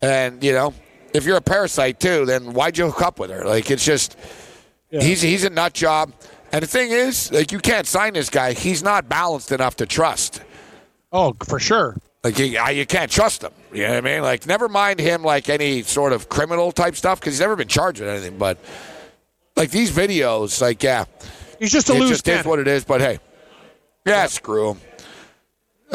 and 0.00 0.42
you 0.42 0.52
know, 0.52 0.74
if 1.12 1.24
you're 1.24 1.36
a 1.36 1.42
parasite 1.42 2.00
too, 2.00 2.24
then 2.24 2.52
why'd 2.54 2.78
you 2.78 2.86
hook 2.90 3.02
up 3.02 3.18
with 3.18 3.30
her? 3.30 3.44
Like 3.44 3.70
it's 3.70 3.84
just 3.84 4.16
he's 4.90 5.20
he's 5.20 5.44
a 5.44 5.50
nut 5.50 5.74
job. 5.74 6.12
And 6.52 6.62
the 6.62 6.66
thing 6.66 6.90
is, 6.90 7.32
like 7.32 7.50
you 7.50 7.58
can't 7.58 7.86
sign 7.86 8.12
this 8.14 8.30
guy. 8.30 8.52
He's 8.52 8.82
not 8.82 9.08
balanced 9.08 9.52
enough 9.52 9.76
to 9.76 9.86
trust. 9.86 10.42
Oh, 11.12 11.34
for 11.44 11.58
sure. 11.60 11.96
Like 12.24 12.38
you, 12.38 12.58
I- 12.58 12.70
you 12.70 12.86
can't 12.86 13.10
trust 13.10 13.42
him. 13.42 13.52
You 13.72 13.82
know 13.82 13.90
what 13.94 13.98
I 13.98 14.00
mean? 14.12 14.22
Like 14.22 14.46
never 14.46 14.68
mind 14.68 15.00
him 15.00 15.22
like 15.22 15.48
any 15.48 15.82
sort 15.82 16.12
of 16.12 16.28
criminal 16.28 16.72
type 16.72 16.96
stuff 16.96 17.20
because 17.20 17.34
he's 17.34 17.40
never 17.40 17.56
been 17.56 17.68
charged 17.68 18.00
with 18.00 18.08
anything. 18.08 18.38
But 18.38 18.58
like 19.56 19.70
these 19.70 19.90
videos, 19.90 20.60
like 20.60 20.82
yeah, 20.82 21.04
He's 21.58 21.72
just 21.72 21.90
a 21.90 21.94
it 21.94 22.00
loose 22.00 22.10
just 22.10 22.28
is 22.28 22.44
what 22.44 22.58
it 22.58 22.68
is. 22.68 22.84
But 22.84 23.00
hey, 23.00 23.18
yeah, 24.06 24.26
screw 24.26 24.70
him. 24.72 24.80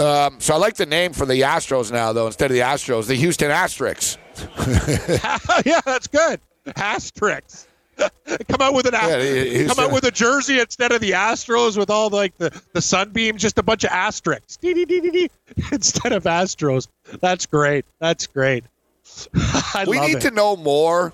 Um, 0.03 0.39
so 0.39 0.53
I 0.53 0.57
like 0.57 0.75
the 0.75 0.85
name 0.85 1.11
for 1.13 1.25
the 1.25 1.41
Astros 1.41 1.91
now, 1.91 2.13
though. 2.13 2.27
Instead 2.27 2.51
of 2.51 2.55
the 2.55 2.61
Astros, 2.61 3.07
the 3.07 3.15
Houston 3.15 3.49
Asterix. 3.49 4.17
yeah, 5.65 5.81
that's 5.83 6.05
good. 6.07 6.39
Asterix. 6.67 7.65
come 8.49 8.61
out 8.61 8.73
with 8.73 8.85
an 8.85 8.93
Yeah, 8.93 9.21
he- 9.21 9.65
come 9.65 9.79
out 9.79 9.91
uh, 9.91 9.93
with 9.93 10.03
a 10.03 10.11
jersey 10.11 10.59
instead 10.59 10.91
of 10.91 11.01
the 11.01 11.11
Astros 11.11 11.77
with 11.77 11.89
all 11.89 12.09
like 12.09 12.37
the 12.37 12.49
the 12.73 12.81
sunbeams, 12.81 13.41
just 13.41 13.57
a 13.57 13.63
bunch 13.63 13.83
of 13.83 13.89
asterisks 13.91 14.57
instead 14.61 16.11
of 16.11 16.23
Astros. 16.23 16.87
That's 17.19 17.45
great. 17.45 17.85
That's 17.99 18.27
great. 18.27 18.63
We 19.87 19.99
need 19.99 20.17
it. 20.17 20.21
to 20.21 20.31
know 20.31 20.55
more. 20.55 21.13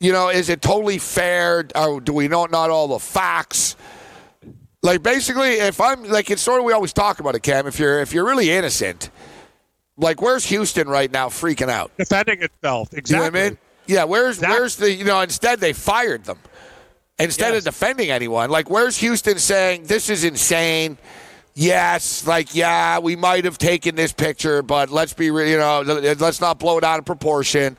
You 0.00 0.12
know, 0.12 0.30
is 0.30 0.48
it 0.48 0.62
totally 0.62 0.98
fair? 0.98 1.68
Or 1.76 2.00
do 2.00 2.12
we 2.12 2.26
know 2.28 2.46
not 2.46 2.70
all 2.70 2.88
the 2.88 2.98
facts? 2.98 3.76
Like 4.82 5.02
basically, 5.02 5.52
if 5.52 5.80
I'm 5.80 6.02
like 6.04 6.30
it's 6.30 6.42
sort 6.42 6.58
of 6.60 6.64
we 6.64 6.72
always 6.72 6.92
talk 6.92 7.20
about 7.20 7.34
it, 7.36 7.42
Cam. 7.42 7.66
If 7.68 7.78
you're 7.78 8.00
if 8.00 8.12
you're 8.12 8.24
really 8.24 8.50
innocent, 8.50 9.10
like 9.96 10.20
where's 10.20 10.44
Houston 10.46 10.88
right 10.88 11.10
now 11.10 11.28
freaking 11.28 11.68
out? 11.68 11.96
defending 11.96 12.42
itself. 12.42 12.88
You 12.90 12.96
know 12.96 12.98
Exactly. 12.98 13.40
I 13.40 13.48
mean? 13.50 13.58
Yeah, 13.86 14.04
where's 14.04 14.36
Exactly. 14.38 14.58
where's 14.58 14.76
the 14.76 14.92
you 14.92 15.04
know 15.04 15.20
instead 15.20 15.60
they 15.60 15.72
fired 15.72 16.24
them 16.24 16.38
instead 17.18 17.50
Yes. 17.54 17.58
of 17.58 17.64
defending 17.64 18.10
anyone. 18.10 18.50
Like 18.50 18.70
where's 18.70 18.96
Houston 18.98 19.38
saying 19.38 19.84
this 19.84 20.08
is 20.08 20.24
insane? 20.24 20.98
Yes, 21.54 22.26
like 22.26 22.54
yeah, 22.54 22.98
we 22.98 23.16
might 23.16 23.44
have 23.44 23.58
taken 23.58 23.94
this 23.94 24.12
picture, 24.12 24.62
but 24.62 24.90
let's 24.90 25.12
be 25.12 25.26
you 25.26 25.58
know 25.58 25.80
let's 25.82 26.40
not 26.40 26.58
blow 26.58 26.78
it 26.78 26.84
out 26.84 26.98
of 26.98 27.04
proportion. 27.04 27.76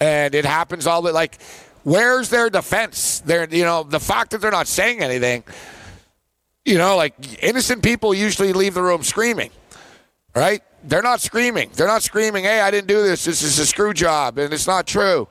And 0.00 0.34
it 0.34 0.44
happens 0.44 0.86
all 0.86 1.02
the 1.02 1.12
like. 1.12 1.38
Where's 1.84 2.28
their 2.28 2.50
defense? 2.50 3.20
They're 3.20 3.48
you 3.48 3.64
know 3.64 3.82
the 3.82 4.00
fact 4.00 4.30
that 4.32 4.40
they're 4.40 4.50
not 4.50 4.68
saying 4.68 5.00
anything. 5.00 5.42
You 6.64 6.76
know, 6.76 6.96
like 6.96 7.42
innocent 7.42 7.82
people 7.82 8.12
usually 8.12 8.52
leave 8.52 8.74
the 8.74 8.82
room 8.82 9.02
screaming 9.02 9.50
right? 10.34 10.62
They're 10.84 11.02
not 11.02 11.20
screaming. 11.20 11.70
They're 11.74 11.86
not 11.86 12.02
screaming, 12.02 12.44
"Hey, 12.44 12.60
I 12.60 12.70
didn't 12.70 12.88
do 12.88 13.02
this. 13.02 13.24
This 13.24 13.42
is 13.42 13.58
a 13.58 13.66
screw 13.66 13.92
job," 13.92 14.38
and 14.38 14.52
it's 14.52 14.66
not 14.66 14.86
true, 14.86 15.28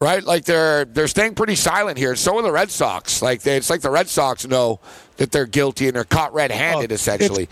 right? 0.00 0.22
Like 0.22 0.44
they're 0.44 0.84
they're 0.84 1.08
staying 1.08 1.34
pretty 1.34 1.56
silent 1.56 1.98
here. 1.98 2.14
So 2.16 2.36
are 2.38 2.42
the 2.42 2.52
Red 2.52 2.70
Sox. 2.70 3.20
Like 3.22 3.42
they, 3.42 3.56
it's 3.56 3.70
like 3.70 3.80
the 3.80 3.90
Red 3.90 4.08
Sox 4.08 4.46
know 4.46 4.80
that 5.16 5.32
they're 5.32 5.46
guilty 5.46 5.86
and 5.86 5.96
they're 5.96 6.04
caught 6.04 6.32
red-handed, 6.32 6.92
Oh, 6.92 6.94
essentially. 6.94 7.48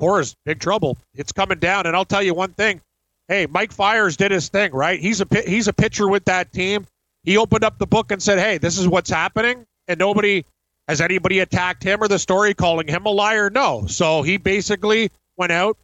Cora's 0.00 0.34
big 0.44 0.58
trouble. 0.58 0.98
It's 1.14 1.32
coming 1.32 1.58
down, 1.58 1.86
and 1.86 1.94
I'll 1.96 2.04
tell 2.04 2.22
you 2.22 2.34
one 2.34 2.52
thing. 2.52 2.80
Hey, 3.28 3.46
Mike 3.46 3.72
Fiers 3.72 4.16
did 4.16 4.32
his 4.32 4.48
thing, 4.48 4.72
right? 4.72 5.00
He's 5.00 5.20
a 5.20 5.26
he's 5.46 5.68
a 5.68 5.72
pitcher 5.72 6.08
with 6.08 6.24
that 6.26 6.52
team. 6.52 6.86
He 7.22 7.38
opened 7.38 7.64
up 7.64 7.78
the 7.78 7.86
book 7.86 8.10
and 8.10 8.22
said, 8.22 8.38
"Hey, 8.38 8.58
this 8.58 8.76
is 8.76 8.86
what's 8.88 9.08
happening," 9.08 9.64
and 9.88 9.98
nobody 9.98 10.44
has 10.88 11.00
anybody 11.00 11.38
attacked 11.38 11.82
him 11.82 12.02
or 12.02 12.08
the 12.08 12.18
story 12.18 12.52
calling 12.52 12.86
him 12.88 13.06
a 13.06 13.10
liar. 13.10 13.48
No, 13.48 13.86
so 13.86 14.20
he 14.22 14.36
basically 14.36 15.10
went 15.38 15.52
out, 15.52 15.78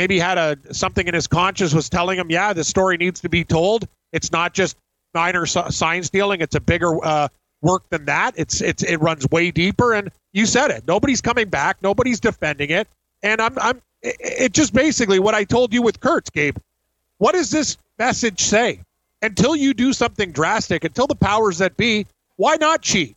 maybe 0.00 0.18
had 0.18 0.38
a 0.38 0.56
something 0.72 1.06
in 1.06 1.12
his 1.12 1.26
conscience 1.26 1.74
was 1.74 1.90
telling 1.90 2.18
him, 2.18 2.30
"Yeah, 2.30 2.54
the 2.54 2.64
story 2.64 2.96
needs 2.96 3.20
to 3.20 3.28
be 3.28 3.44
told. 3.44 3.86
It's 4.12 4.32
not 4.32 4.54
just 4.54 4.78
minor 5.12 5.44
si- 5.44 5.70
sign 5.70 6.02
stealing; 6.04 6.40
it's 6.40 6.54
a 6.54 6.60
bigger 6.60 7.04
uh, 7.04 7.28
work 7.60 7.82
than 7.90 8.06
that. 8.06 8.32
It's 8.36 8.62
it's 8.62 8.82
it 8.82 8.96
runs 8.96 9.28
way 9.30 9.50
deeper." 9.50 9.92
And 9.92 10.10
you 10.32 10.46
said 10.46 10.70
it. 10.70 10.84
Nobody's 10.86 11.20
coming 11.20 11.50
back. 11.50 11.76
Nobody's 11.82 12.18
defending 12.18 12.70
it. 12.70 12.88
And 13.22 13.42
I'm 13.42 13.58
I'm 13.58 13.82
it, 14.00 14.16
it 14.20 14.52
just 14.54 14.72
basically 14.72 15.18
what 15.18 15.34
I 15.34 15.44
told 15.44 15.74
you 15.74 15.82
with 15.82 16.00
Kurtz, 16.00 16.30
Gabe. 16.30 16.56
What 17.18 17.34
does 17.34 17.50
this 17.50 17.76
message 17.98 18.40
say? 18.40 18.80
Until 19.20 19.54
you 19.54 19.74
do 19.74 19.92
something 19.92 20.32
drastic, 20.32 20.82
until 20.82 21.06
the 21.06 21.14
powers 21.14 21.58
that 21.58 21.76
be, 21.76 22.06
why 22.36 22.56
not 22.56 22.80
cheat? 22.80 23.16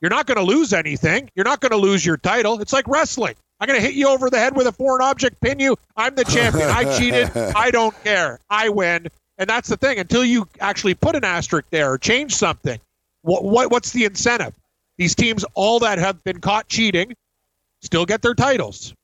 You're 0.00 0.10
not 0.10 0.26
going 0.26 0.36
to 0.36 0.44
lose 0.44 0.72
anything. 0.72 1.28
You're 1.34 1.44
not 1.44 1.58
going 1.58 1.72
to 1.72 1.76
lose 1.76 2.06
your 2.06 2.16
title. 2.16 2.60
It's 2.60 2.72
like 2.72 2.86
wrestling. 2.86 3.34
I'm 3.60 3.66
going 3.66 3.78
to 3.78 3.86
hit 3.86 3.94
you 3.94 4.08
over 4.08 4.30
the 4.30 4.38
head 4.38 4.56
with 4.56 4.66
a 4.66 4.72
foreign 4.72 5.02
object, 5.02 5.40
pin 5.40 5.60
you. 5.60 5.76
I'm 5.96 6.14
the 6.14 6.24
champion. 6.24 6.68
I 6.70 6.84
cheated. 6.98 7.36
I 7.36 7.70
don't 7.70 7.94
care. 8.02 8.40
I 8.48 8.70
win. 8.70 9.08
And 9.36 9.48
that's 9.48 9.68
the 9.68 9.76
thing. 9.76 9.98
Until 9.98 10.24
you 10.24 10.48
actually 10.60 10.94
put 10.94 11.14
an 11.14 11.24
asterisk 11.24 11.68
there 11.70 11.92
or 11.92 11.98
change 11.98 12.34
something, 12.34 12.80
what, 13.22 13.44
what 13.44 13.70
what's 13.70 13.92
the 13.92 14.04
incentive? 14.06 14.54
These 14.96 15.14
teams, 15.14 15.44
all 15.54 15.78
that 15.80 15.98
have 15.98 16.22
been 16.24 16.40
caught 16.40 16.68
cheating, 16.68 17.14
still 17.82 18.06
get 18.06 18.22
their 18.22 18.34
titles. 18.34 18.94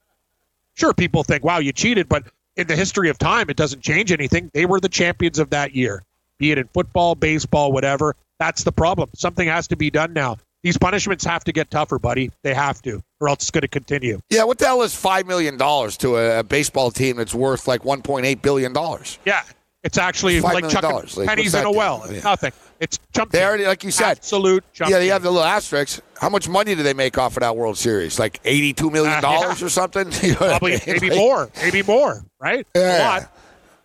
Sure, 0.74 0.92
people 0.92 1.22
think, 1.22 1.42
wow, 1.42 1.58
you 1.58 1.72
cheated, 1.72 2.08
but 2.08 2.24
in 2.56 2.66
the 2.66 2.76
history 2.76 3.08
of 3.08 3.18
time, 3.18 3.48
it 3.48 3.56
doesn't 3.56 3.82
change 3.82 4.12
anything. 4.12 4.50
They 4.52 4.66
were 4.66 4.80
the 4.80 4.88
champions 4.88 5.38
of 5.38 5.50
that 5.50 5.74
year, 5.74 6.02
be 6.38 6.50
it 6.50 6.58
in 6.58 6.68
football, 6.68 7.14
baseball, 7.14 7.72
whatever. 7.72 8.14
That's 8.38 8.64
the 8.64 8.72
problem. 8.72 9.10
Something 9.14 9.48
has 9.48 9.68
to 9.68 9.76
be 9.76 9.90
done 9.90 10.12
now. 10.12 10.36
These 10.66 10.78
punishments 10.78 11.24
have 11.24 11.44
to 11.44 11.52
get 11.52 11.70
tougher, 11.70 11.96
buddy. 11.96 12.32
They 12.42 12.52
have 12.52 12.82
to, 12.82 13.00
or 13.20 13.28
else 13.28 13.36
it's 13.42 13.52
going 13.52 13.62
to 13.62 13.68
continue. 13.68 14.18
Yeah, 14.30 14.42
what 14.42 14.58
the 14.58 14.64
hell 14.66 14.82
is 14.82 14.96
five 14.96 15.24
million 15.24 15.56
dollars 15.56 15.96
to 15.98 16.16
a, 16.16 16.42
baseball 16.42 16.90
team 16.90 17.18
that's 17.18 17.32
worth 17.32 17.68
like 17.68 17.84
one 17.84 18.02
point 18.02 18.26
eight 18.26 18.42
billion 18.42 18.72
dollars? 18.72 19.20
Yeah, 19.24 19.44
it's 19.84 19.96
actually 19.96 20.40
Five 20.40 20.54
like 20.54 20.68
chucking 20.68 20.90
dollars. 20.90 21.14
Pennies 21.14 21.52
what's 21.52 21.54
in 21.54 21.60
a 21.68 21.70
that 21.70 21.78
well. 21.78 21.98
do? 21.98 22.04
It's 22.14 22.24
Yeah. 22.24 22.30
nothing. 22.30 22.52
It's 22.80 22.98
jump. 23.14 23.30
They 23.30 23.44
already, 23.44 23.64
like 23.64 23.84
you 23.84 23.92
said, 23.92 24.16
absolute 24.18 24.64
yeah, 24.80 24.98
they 24.98 25.06
have 25.06 25.22
the 25.22 25.30
little 25.30 25.46
asterisks. 25.46 26.02
How 26.20 26.28
much 26.30 26.48
money 26.48 26.74
do 26.74 26.82
they 26.82 26.94
make 26.94 27.16
off 27.16 27.36
of 27.36 27.42
that 27.42 27.56
World 27.56 27.78
Series? 27.78 28.18
Like 28.18 28.40
eighty-two 28.44 28.90
million 28.90 29.22
dollars 29.22 29.62
Uh, 29.62 29.66
or 29.66 29.68
something? 29.68 30.10
You 30.20 30.32
know 30.32 30.38
what 30.40 30.42
I 30.42 30.58
probably 30.58 30.70
mean? 30.72 30.80
maybe 30.88 31.10
Like- 31.10 31.18
more, 31.18 31.50
maybe 31.62 31.82
more, 31.84 32.24
right? 32.40 32.66
A 32.74 32.78
Yeah. 32.80 33.08
lot. 33.08 33.32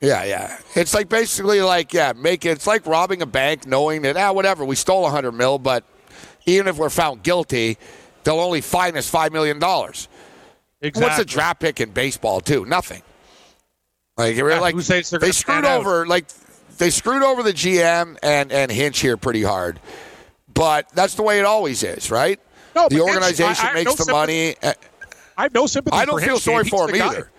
Yeah, 0.01 0.23
yeah. 0.23 0.57
It's 0.73 0.95
like 0.95 1.09
basically 1.09 1.61
like 1.61 1.93
yeah, 1.93 2.13
make 2.17 2.43
it. 2.43 2.49
It's 2.53 2.65
like 2.65 2.87
robbing 2.87 3.21
a 3.21 3.27
bank, 3.27 3.67
knowing 3.67 4.01
that 4.01 4.17
ah, 4.17 4.31
whatever, 4.31 4.65
we 4.65 4.75
stole 4.75 5.05
a 5.05 5.11
hundred 5.11 5.33
mil, 5.33 5.59
but 5.59 5.83
even 6.45 6.67
if 6.67 6.77
we're 6.77 6.89
found 6.89 7.23
guilty, 7.23 7.77
they'll 8.23 8.39
only 8.39 8.61
fine 8.61 8.97
us 8.97 9.09
five 9.09 9.31
million 9.31 9.59
dollars. 9.59 10.07
Exactly. 10.81 11.07
What's 11.09 11.19
a 11.19 11.25
draft 11.25 11.59
pick 11.59 11.79
in 11.79 11.91
baseball 11.91 12.41
too? 12.41 12.65
Nothing. 12.65 13.01
Like, 14.17 14.35
Yeah, 14.35 14.59
like 14.59 14.75
who 14.75 14.81
says 14.81 15.09
they're 15.09 15.19
they 15.19 15.31
screwed 15.31 15.63
pan 15.63 15.65
out? 15.65 15.79
over 15.81 16.05
like 16.05 16.25
they 16.77 16.89
screwed 16.89 17.23
over 17.23 17.43
the 17.43 17.53
GM 17.53 18.17
and 18.23 18.51
and 18.51 18.71
Hinch 18.71 18.99
here 18.99 19.17
pretty 19.17 19.43
hard. 19.43 19.79
But 20.53 20.89
that's 20.93 21.15
the 21.15 21.23
way 21.23 21.39
it 21.39 21.45
always 21.45 21.81
is, 21.83 22.11
right? 22.11 22.39
No, 22.75 22.87
the 22.89 23.01
organization 23.01 23.65
I- 23.67 23.71
I 23.71 23.73
makes 23.73 23.97
no 23.99 24.05
the 24.05 24.11
money. 24.11 24.55
Uh, 24.61 24.73
I 25.37 25.43
have 25.43 25.53
no 25.53 25.65
sympathy. 25.65 25.95
I 25.97 26.05
don't 26.05 26.19
for 26.19 26.25
feel 26.25 26.33
Hinch, 26.35 26.43
sorry 26.43 26.63
for 26.65 26.89
him 26.89 26.97
guy. 26.97 27.07
either. 27.07 27.31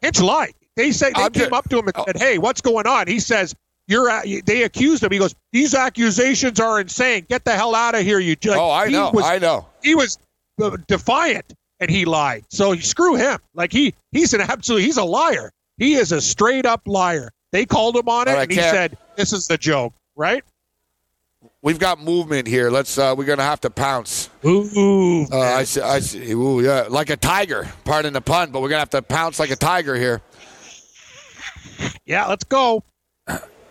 Hinch 0.00 0.20
lied. 0.20 0.54
They 0.76 0.90
say 0.92 1.10
they 1.14 1.22
I'm 1.22 1.30
came 1.32 1.48
ju- 1.50 1.54
up 1.54 1.68
to 1.68 1.78
him 1.78 1.86
and 1.88 1.96
said, 2.06 2.16
"Hey, 2.16 2.38
what's 2.38 2.60
going 2.60 2.86
on?" 2.86 3.06
He 3.06 3.20
says, 3.20 3.54
"You're." 3.86 4.10
They 4.44 4.62
accused 4.62 5.02
him. 5.02 5.12
He 5.12 5.18
goes, 5.18 5.34
"These 5.52 5.74
accusations 5.74 6.60
are 6.60 6.80
insane. 6.80 7.26
Get 7.28 7.44
the 7.44 7.52
hell 7.52 7.74
out 7.74 7.94
of 7.94 8.02
here, 8.02 8.18
you." 8.18 8.36
Like, 8.44 8.58
oh, 8.58 8.70
I 8.70 8.86
he 8.86 8.92
know, 8.92 9.10
Was, 9.12 9.24
I 9.24 9.38
know. 9.38 9.66
he 9.82 9.94
was 9.94 10.18
uh, 10.62 10.76
defiant 10.86 11.54
and 11.80 11.90
he 11.90 12.04
lied. 12.04 12.44
So 12.50 12.74
screw 12.76 13.16
him. 13.16 13.38
Like 13.54 13.72
he 13.72 13.94
he's 14.12 14.34
an 14.34 14.40
absolute. 14.40 14.82
He's 14.82 14.96
a 14.96 15.04
liar. 15.04 15.50
He 15.78 15.94
is 15.94 16.12
a 16.12 16.20
straight 16.20 16.66
up 16.66 16.82
liar. 16.86 17.30
They 17.52 17.66
called 17.66 17.96
him 17.96 18.08
on 18.08 18.28
it, 18.28 18.32
right, 18.32 18.42
and 18.42 18.50
he 18.50 18.56
Cam. 18.56 18.74
said, 18.74 18.98
"This 19.16 19.32
is 19.32 19.46
the 19.46 19.58
joke." 19.58 19.92
Right? 20.16 20.44
We've 21.62 21.78
got 21.78 21.98
movement 22.00 22.46
here. 22.46 22.70
Let's. 22.70 22.98
Uh, 22.98 23.14
we're 23.16 23.24
gonna 23.24 23.42
have 23.42 23.60
to 23.62 23.70
pounce. 23.70 24.28
Ooh. 24.44 25.26
Uh, 25.32 25.40
I 25.40 25.64
see. 25.64 25.80
I 25.80 26.00
see. 26.00 26.32
Ooh, 26.32 26.60
yeah, 26.60 26.86
like 26.88 27.10
a 27.10 27.16
tiger. 27.16 27.68
Pardon 27.84 28.12
the 28.12 28.20
pun, 28.20 28.50
but 28.50 28.60
we're 28.60 28.68
gonna 28.68 28.80
have 28.80 28.90
to 28.90 29.02
pounce 29.02 29.38
like 29.38 29.50
a 29.50 29.56
tiger 29.56 29.94
here. 29.94 30.20
yeah, 32.06 32.26
let's 32.26 32.44
go. 32.44 32.82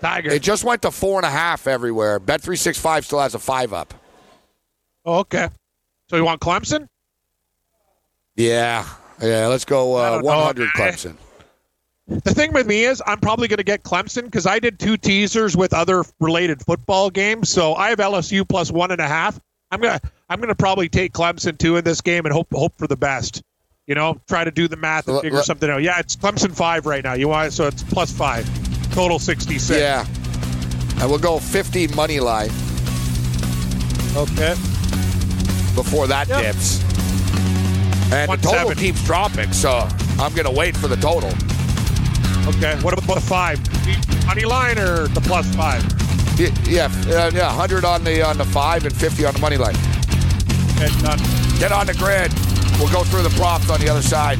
Tiger. 0.04 0.32
It 0.32 0.42
just 0.42 0.64
went 0.64 0.82
to 0.84 0.92
four 0.92 1.18
and 1.20 1.26
a 1.26 1.30
half 1.30 1.66
everywhere. 1.66 2.20
Bet 2.20 2.42
three 2.42 2.58
six 2.58 2.78
five 2.78 3.06
still 3.06 3.20
has 3.20 3.36
a 3.36 3.40
five 3.40 3.74
up. 3.74 3.94
Oh, 5.06 5.20
okay. 5.20 5.50
So 6.10 6.18
you 6.18 6.26
want 6.26 6.42
Clemson? 6.42 6.88
Yeah, 8.36 8.86
yeah. 9.22 9.48
Let's 9.48 9.66
go 9.66 9.96
uh, 9.98 10.18
know. 10.18 10.24
100 10.24 10.70
Clemson. 10.70 11.16
The 12.08 12.34
thing 12.34 12.52
with 12.52 12.68
me 12.68 12.84
is, 12.84 13.02
I'm 13.08 13.20
probably 13.20 13.48
going 13.48 13.58
to 13.58 13.64
get 13.64 13.84
Clemson 13.84 14.26
because 14.26 14.46
I 14.46 14.60
did 14.60 14.78
two 14.78 14.98
teasers 14.98 15.56
with 15.56 15.74
other 15.74 16.04
related 16.20 16.62
football 16.62 17.10
games. 17.10 17.50
So 17.50 17.76
I 17.76 17.90
have 17.90 18.00
LSU 18.00 18.48
plus 18.48 18.72
one 18.72 18.92
and 18.92 19.00
a 19.00 19.08
half. 19.08 19.40
I'm 19.72 19.82
gonna 19.82 20.00
I'm 20.30 20.40
gonna 20.40 20.54
probably 20.54 20.88
take 20.88 21.14
Clemson 21.14 21.58
two 21.58 21.78
in 21.78 21.84
this 21.84 22.02
game 22.02 22.26
and 22.26 22.34
hope 22.34 22.48
hope 22.54 22.78
for 22.78 22.88
the 22.88 22.98
best. 22.98 23.42
You 23.88 23.96
know, 23.96 24.22
try 24.28 24.44
to 24.44 24.52
do 24.52 24.68
the 24.68 24.78
math 24.78 25.08
and 25.08 25.20
figure 25.22 25.42
something 25.42 25.70
out. 25.70 25.82
Yeah, 25.82 26.00
it's 26.00 26.16
Clemson 26.16 26.56
five 26.56 26.86
right 26.86 27.04
now. 27.04 27.14
You 27.14 27.30
want 27.30 27.54
so 27.54 27.68
it's 27.68 27.82
plus 27.84 28.12
five, 28.12 28.48
total 28.94 29.20
sixty 29.20 29.60
six. 29.60 29.80
Yeah, 29.80 30.06
and 31.02 31.10
we'll 31.10 31.20
go 31.20 31.40
50 31.40 31.88
money 31.90 32.20
line 32.20 32.50
Okay. 34.16 34.54
before 35.76 36.08
that 36.08 36.28
Yep. 36.30 36.42
dips. 36.44 36.80
And 38.12 38.32
the 38.32 38.38
total 38.38 38.76
keeps 38.76 39.02
dropping, 39.04 39.52
so 39.54 39.88
I'm 40.20 40.34
gonna 40.34 40.52
wait 40.52 40.78
for 40.78 40.88
the 40.88 40.98
total. 40.98 41.34
Okay. 42.48 42.76
What 42.82 42.94
about 42.94 43.16
the 43.16 43.22
five? 43.22 43.60
Money 44.28 44.46
line 44.46 44.78
or 44.78 45.08
the 45.08 45.22
plus 45.22 45.48
five? 45.56 45.84
Yeah, 46.38 46.90
uh, 47.10 47.32
yeah. 47.34 47.48
100 47.48 47.86
on 47.86 48.04
the 48.04 48.22
on 48.22 48.38
the 48.38 48.46
five 48.46 48.86
and 48.86 48.96
50 48.96 49.26
on 49.26 49.34
the 49.34 49.40
money 49.40 49.58
line. 49.58 49.76
Okay. 50.78 50.90
Get 51.60 51.72
on 51.72 51.88
the 51.88 51.94
grid. 51.94 52.32
We'll 52.80 52.92
go 52.92 53.04
through 53.04 53.24
the 53.24 53.30
props 53.38 53.70
on 53.70 53.80
the 53.80 53.90
other 53.90 54.02
side. 54.02 54.40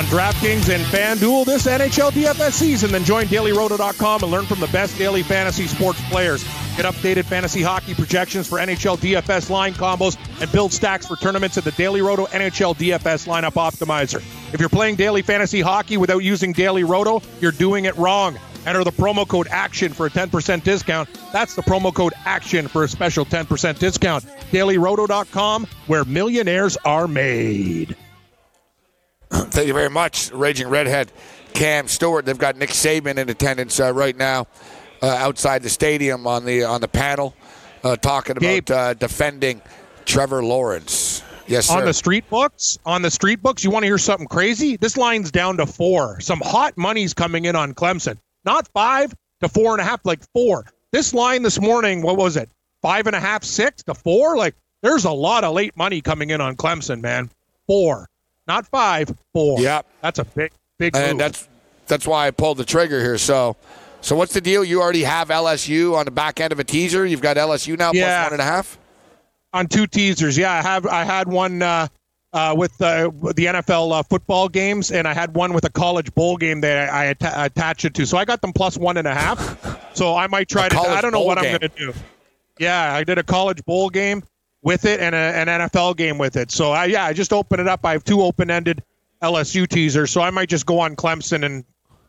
On 0.00 0.06
DraftKings 0.06 0.74
and 0.74 0.82
FanDuel 0.84 1.44
this 1.44 1.66
NHL 1.66 2.10
DFS 2.12 2.52
season. 2.52 2.90
Then 2.90 3.04
join 3.04 3.26
DailyRoto.com 3.26 4.22
and 4.22 4.32
learn 4.32 4.46
from 4.46 4.58
the 4.58 4.66
best 4.68 4.96
daily 4.96 5.22
fantasy 5.22 5.66
sports 5.66 6.00
players. 6.08 6.42
Get 6.74 6.86
updated 6.86 7.24
fantasy 7.26 7.60
hockey 7.60 7.92
projections 7.92 8.48
for 8.48 8.58
NHL 8.58 8.96
DFS 8.96 9.50
line 9.50 9.74
combos 9.74 10.16
and 10.40 10.50
build 10.52 10.72
stacks 10.72 11.06
for 11.06 11.16
tournaments 11.16 11.58
at 11.58 11.64
the 11.64 11.72
Daily 11.72 12.00
Roto 12.00 12.24
NHL 12.26 12.76
DFS 12.76 13.28
lineup 13.28 13.52
optimizer. 13.52 14.22
If 14.54 14.60
you're 14.60 14.70
playing 14.70 14.96
daily 14.96 15.20
fantasy 15.20 15.60
hockey 15.60 15.98
without 15.98 16.20
using 16.20 16.52
Daily 16.52 16.84
Roto, 16.84 17.20
you're 17.42 17.52
doing 17.52 17.84
it 17.84 17.94
wrong. 17.98 18.38
Enter 18.64 18.84
the 18.84 18.92
promo 18.92 19.28
code 19.28 19.48
ACTION 19.48 19.92
for 19.92 20.06
a 20.06 20.10
10% 20.10 20.62
discount. 20.62 21.10
That's 21.30 21.54
the 21.54 21.62
promo 21.62 21.92
code 21.92 22.14
ACTION 22.24 22.68
for 22.68 22.84
a 22.84 22.88
special 22.88 23.26
10% 23.26 23.78
discount. 23.78 24.24
DailyRoto.com, 24.50 25.66
where 25.88 26.06
millionaires 26.06 26.78
are 26.86 27.06
made. 27.06 27.96
Thank 29.50 29.66
you 29.68 29.74
very 29.74 29.90
much, 29.90 30.32
Raging 30.32 30.68
Redhead, 30.68 31.12
Cam 31.54 31.86
Stewart. 31.88 32.24
They've 32.24 32.36
got 32.38 32.56
Nick 32.56 32.70
Saban 32.70 33.16
in 33.16 33.28
attendance 33.28 33.78
uh, 33.78 33.92
right 33.92 34.16
now 34.16 34.46
uh, 35.02 35.06
outside 35.06 35.62
the 35.62 35.68
stadium 35.68 36.26
on 36.26 36.44
the 36.44 36.64
on 36.64 36.80
the 36.80 36.88
panel, 36.88 37.34
uh, 37.84 37.96
talking 37.96 38.36
about 38.36 38.70
uh, 38.70 38.94
defending 38.94 39.62
Trevor 40.04 40.42
Lawrence. 40.42 41.22
Yes, 41.46 41.66
sir. 41.66 41.78
On 41.78 41.84
the 41.84 41.94
street 41.94 42.28
books, 42.30 42.78
on 42.86 43.02
the 43.02 43.10
street 43.10 43.42
books, 43.42 43.64
you 43.64 43.70
want 43.70 43.82
to 43.82 43.86
hear 43.86 43.98
something 43.98 44.28
crazy? 44.28 44.76
This 44.76 44.96
line's 44.96 45.30
down 45.30 45.56
to 45.56 45.66
four. 45.66 46.20
Some 46.20 46.40
hot 46.44 46.76
money's 46.76 47.14
coming 47.14 47.44
in 47.44 47.56
on 47.56 47.74
Clemson. 47.74 48.18
Not 48.44 48.68
five 48.68 49.12
to 49.40 49.48
four 49.48 49.72
and 49.72 49.80
a 49.80 49.84
half, 49.84 50.04
like 50.04 50.20
four. 50.32 50.64
This 50.92 51.14
line 51.14 51.42
this 51.42 51.60
morning, 51.60 52.02
what 52.02 52.16
was 52.16 52.36
it? 52.36 52.48
Five 52.82 53.06
and 53.06 53.16
a 53.16 53.20
half, 53.20 53.44
six 53.44 53.82
to 53.84 53.94
four? 53.94 54.36
Like, 54.36 54.54
there's 54.82 55.04
a 55.04 55.10
lot 55.10 55.44
of 55.44 55.54
late 55.54 55.76
money 55.76 56.00
coming 56.00 56.30
in 56.30 56.40
on 56.40 56.56
Clemson, 56.56 57.00
man. 57.00 57.30
Four. 57.66 58.08
Not 58.50 58.66
five, 58.66 59.14
four. 59.32 59.60
Yep. 59.60 59.86
That's 60.00 60.18
a 60.18 60.24
big, 60.24 60.50
big 60.78 60.92
move. 60.94 61.02
and 61.04 61.20
that's 61.20 61.48
that's 61.86 62.04
why 62.04 62.26
I 62.26 62.32
pulled 62.32 62.58
the 62.58 62.64
trigger 62.64 63.00
here. 63.00 63.16
So, 63.16 63.54
so 64.00 64.16
what's 64.16 64.32
the 64.32 64.40
deal? 64.40 64.64
You 64.64 64.82
already 64.82 65.04
have 65.04 65.28
LSU 65.28 65.94
on 65.96 66.04
the 66.04 66.10
back 66.10 66.40
end 66.40 66.52
of 66.52 66.58
a 66.58 66.64
teaser. 66.64 67.06
You've 67.06 67.20
got 67.22 67.36
LSU 67.36 67.78
now 67.78 67.92
Yeah. 67.94 68.24
one 68.24 68.32
and 68.32 68.42
a 68.42 68.44
half. 68.44 68.76
on 69.52 69.68
two 69.68 69.86
teasers. 69.86 70.36
Yeah, 70.36 70.50
I 70.52 70.62
have. 70.62 70.84
I 70.86 71.04
had 71.04 71.28
one 71.28 71.62
uh, 71.62 71.86
uh, 72.32 72.54
with 72.58 72.72
uh, 72.82 73.10
the 73.34 73.46
NFL 73.46 73.92
uh, 73.92 74.02
football 74.02 74.48
games, 74.48 74.90
and 74.90 75.06
I 75.06 75.14
had 75.14 75.34
one 75.36 75.52
with 75.52 75.64
a 75.64 75.70
college 75.70 76.12
bowl 76.14 76.36
game 76.36 76.60
that 76.62 76.88
I, 76.90 77.02
I 77.02 77.04
atta- 77.06 77.44
attach 77.44 77.84
it 77.84 77.94
to. 77.94 78.04
So 78.06 78.18
I 78.18 78.24
got 78.24 78.40
them 78.40 78.52
plus 78.52 78.76
one 78.76 78.96
and 78.96 79.06
a 79.06 79.14
half. 79.14 79.94
So 79.96 80.16
I 80.16 80.26
might 80.26 80.48
try 80.48 80.66
A 80.66 80.70
to. 80.70 80.78
I 80.80 81.00
don't 81.00 81.12
know 81.12 81.22
what 81.22 81.38
I'm 81.38 81.44
going 81.44 81.60
to 81.60 81.68
do. 81.68 81.92
Yeah, 82.58 82.94
I 82.94 83.04
did 83.04 83.18
a 83.18 83.22
college 83.22 83.64
bowl 83.64 83.90
game 83.90 84.22
with 84.62 84.84
it 84.84 85.00
and 85.00 85.14
a, 85.14 85.18
an 85.18 85.46
NFL 85.46 85.96
game 85.96 86.18
with 86.18 86.36
it. 86.36 86.50
So 86.50 86.72
I, 86.72 86.86
yeah, 86.86 87.04
I 87.04 87.12
just 87.12 87.32
open 87.32 87.60
it 87.60 87.68
up. 87.68 87.80
I 87.84 87.92
have 87.92 88.04
two 88.04 88.22
open-ended 88.22 88.82
LSU 89.22 89.68
teasers. 89.68 90.10
So 90.10 90.20
I 90.20 90.30
might 90.30 90.48
just 90.48 90.66
go 90.66 90.80
on 90.80 90.96
Clemson 90.96 91.44
and 91.44 91.64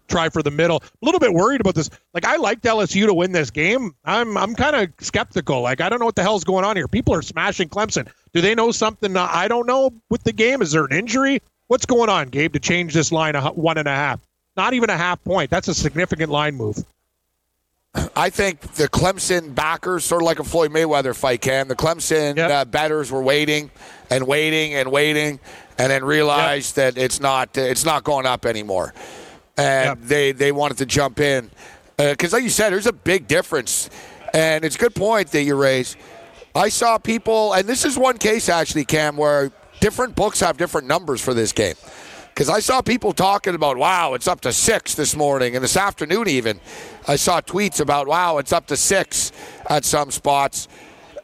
try 0.07 0.29
for 0.29 0.43
the 0.43 0.51
middle. 0.51 0.77
A 0.77 1.05
little 1.05 1.19
bit 1.19 1.33
worried 1.33 1.61
about 1.61 1.75
this. 1.75 1.89
Like 2.13 2.25
I 2.25 2.35
liked 2.35 2.63
LSU 2.63 3.05
to 3.05 3.13
win 3.13 3.31
this 3.31 3.49
game. 3.49 3.95
I'm 4.05 4.37
I'm 4.37 4.55
kind 4.55 4.75
of 4.75 4.89
skeptical. 4.99 5.61
Like 5.61 5.81
I 5.81 5.89
don't 5.89 5.99
know 5.99 6.05
what 6.05 6.15
the 6.15 6.23
hell's 6.23 6.43
going 6.43 6.65
on 6.65 6.75
here. 6.75 6.87
People 6.87 7.13
are 7.15 7.21
smashing 7.21 7.69
Clemson. 7.69 8.07
Do 8.33 8.41
they 8.41 8.53
know 8.53 8.71
something 8.71 9.15
uh, 9.15 9.27
I 9.31 9.47
don't 9.47 9.67
know 9.67 9.91
with 10.09 10.23
the 10.23 10.33
game? 10.33 10.61
Is 10.61 10.71
there 10.71 10.85
an 10.85 10.93
injury? 10.93 11.41
What's 11.67 11.85
going 11.85 12.09
on, 12.09 12.29
Gabe? 12.29 12.53
To 12.53 12.59
change 12.59 12.93
this 12.93 13.11
line 13.11 13.35
a 13.35 13.49
one 13.51 13.77
and 13.77 13.87
a 13.87 13.95
half, 13.95 14.19
not 14.57 14.73
even 14.73 14.89
a 14.89 14.97
half 14.97 15.23
point. 15.23 15.49
That's 15.49 15.69
a 15.69 15.73
significant 15.73 16.29
line 16.29 16.55
move. 16.55 16.83
I 18.15 18.29
think 18.29 18.61
the 18.75 18.87
Clemson 18.87 19.53
backers, 19.53 20.05
sort 20.05 20.21
of 20.21 20.25
like 20.25 20.39
a 20.39 20.45
Floyd 20.45 20.71
Mayweather 20.71 21.13
fight, 21.15 21.41
Cam. 21.41 21.67
The 21.67 21.75
Clemson 21.75 22.37
Yep. 22.37 22.51
uh, 22.51 22.65
betters 22.65 23.11
were 23.11 23.21
waiting 23.21 23.69
and 24.09 24.25
waiting 24.25 24.73
and 24.75 24.89
waiting, 24.91 25.39
and 25.77 25.91
then 25.91 26.05
realized 26.05 26.77
that 26.77 26.97
it's 26.97 27.19
not 27.19 27.57
it's 27.57 27.83
not 27.83 28.05
going 28.05 28.25
up 28.25 28.45
anymore, 28.45 28.93
and 29.57 29.87
Yep. 29.87 29.97
they 30.07 30.31
they 30.31 30.51
wanted 30.53 30.77
to 30.77 30.85
jump 30.85 31.19
in 31.19 31.51
because, 31.97 32.31
like 32.31 32.43
you 32.43 32.49
said, 32.49 32.71
there's 32.71 32.87
a 32.87 32.93
big 32.93 33.27
difference, 33.27 33.89
and 34.33 34.63
it's 34.63 34.75
a 34.77 34.79
good 34.79 34.95
point 34.95 35.29
that 35.31 35.43
you 35.43 35.55
raise. 35.55 35.97
I 36.55 36.69
saw 36.69 36.97
people, 36.97 37.53
and 37.53 37.67
this 37.67 37.83
is 37.83 37.97
one 37.97 38.17
case 38.17 38.47
actually, 38.47 38.85
Cam, 38.85 39.17
where 39.17 39.51
different 39.81 40.15
books 40.15 40.39
have 40.39 40.55
different 40.55 40.87
numbers 40.87 41.19
for 41.19 41.33
this 41.33 41.51
game. 41.51 41.75
Because 42.33 42.49
I 42.49 42.59
saw 42.59 42.81
people 42.81 43.11
talking 43.13 43.55
about, 43.55 43.77
wow, 43.77 44.13
it's 44.13 44.27
up 44.27 44.41
to 44.41 44.53
six 44.53 44.95
this 44.95 45.15
morning, 45.15 45.55
and 45.55 45.63
this 45.63 45.77
afternoon 45.77 46.27
even. 46.27 46.59
I 47.07 47.15
saw 47.17 47.41
tweets 47.41 47.79
about, 47.79 48.07
wow, 48.07 48.37
it's 48.37 48.53
up 48.53 48.67
to 48.67 48.77
six 48.77 49.31
at 49.69 49.83
some 49.85 50.11
spots. 50.11 50.67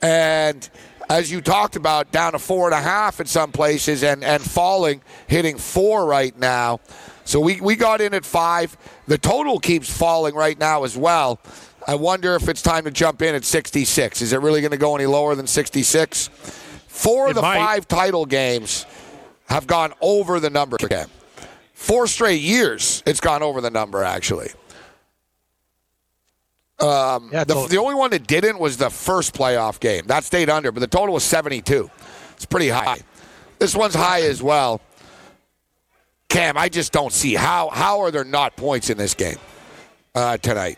And 0.02 0.70
as 1.10 1.32
you 1.32 1.41
talked 1.41 1.76
about, 1.78 2.12
down 2.12 2.34
to 2.34 2.39
four 2.39 2.65
and 2.67 2.74
a 2.74 2.82
half 2.82 3.20
in 3.22 3.26
some 3.26 3.52
places 3.52 4.04
and, 4.04 4.24
and 4.24 4.43
falling, 4.43 5.02
hitting 5.28 5.58
four 5.58 6.06
right 6.06 6.38
now. 6.38 6.82
So 7.24 7.39
we, 7.39 7.62
we 7.62 7.76
got 7.76 8.02
in 8.02 8.13
at 8.13 8.26
five. 8.26 8.78
The 9.08 9.17
total 9.17 9.60
keeps 9.60 9.89
falling 9.89 10.36
right 10.36 10.60
now 10.60 10.84
as 10.84 10.98
well. 10.98 11.39
I 11.88 11.96
wonder 11.96 12.36
if 12.36 12.50
it's 12.50 12.62
time 12.62 12.84
to 12.84 12.91
jump 12.91 13.22
in 13.22 13.34
at 13.34 13.46
66. 13.46 14.22
Is 14.22 14.34
it 14.34 14.41
really 14.41 14.60
going 14.60 14.72
to 14.72 14.78
go 14.78 14.93
any 14.96 15.06
lower 15.06 15.36
than 15.36 15.48
66? 15.48 16.28
Four 16.88 17.28
It 17.28 17.30
of 17.30 17.36
the 17.38 17.41
might. 17.43 17.58
five 17.58 17.88
title 17.88 18.26
games 18.26 18.86
have 19.47 19.67
gone 19.67 19.93
over 20.01 20.39
the 20.39 20.49
number 20.49 20.77
again. 20.81 21.07
Four 21.73 22.07
straight 22.07 22.41
years, 22.41 23.03
it's 23.05 23.19
gone 23.19 23.43
over 23.43 23.62
the 23.62 23.69
number, 23.71 24.03
actually. 24.03 24.49
Um, 26.79 27.29
Yeah, 27.31 27.43
the, 27.43 27.67
the 27.69 27.77
only 27.77 27.95
one 27.95 28.12
that 28.12 28.27
didn't 28.27 28.60
was 28.60 28.77
the 28.77 28.89
first 28.89 29.33
playoff 29.33 29.79
game. 29.79 30.05
That 30.07 30.23
stayed 30.23 30.49
under, 30.49 30.71
but 30.71 30.79
the 30.79 30.88
total 30.88 31.13
was 31.13 31.23
72. 31.23 31.89
It's 32.36 32.45
pretty 32.45 32.69
high. 32.69 32.99
This 33.60 33.75
one's 33.75 33.95
high 33.95 34.21
as 34.21 34.43
well. 34.43 34.81
Cam, 36.29 36.57
I 36.57 36.69
just 36.69 36.91
don't 36.91 37.13
see 37.13 37.33
how 37.36 37.69
how 37.69 38.01
are 38.01 38.12
there 38.12 38.25
not 38.25 38.55
points 38.57 38.89
in 38.89 38.97
this 38.97 39.13
game 39.13 39.38
uh, 40.13 40.38
tonight 40.38 40.77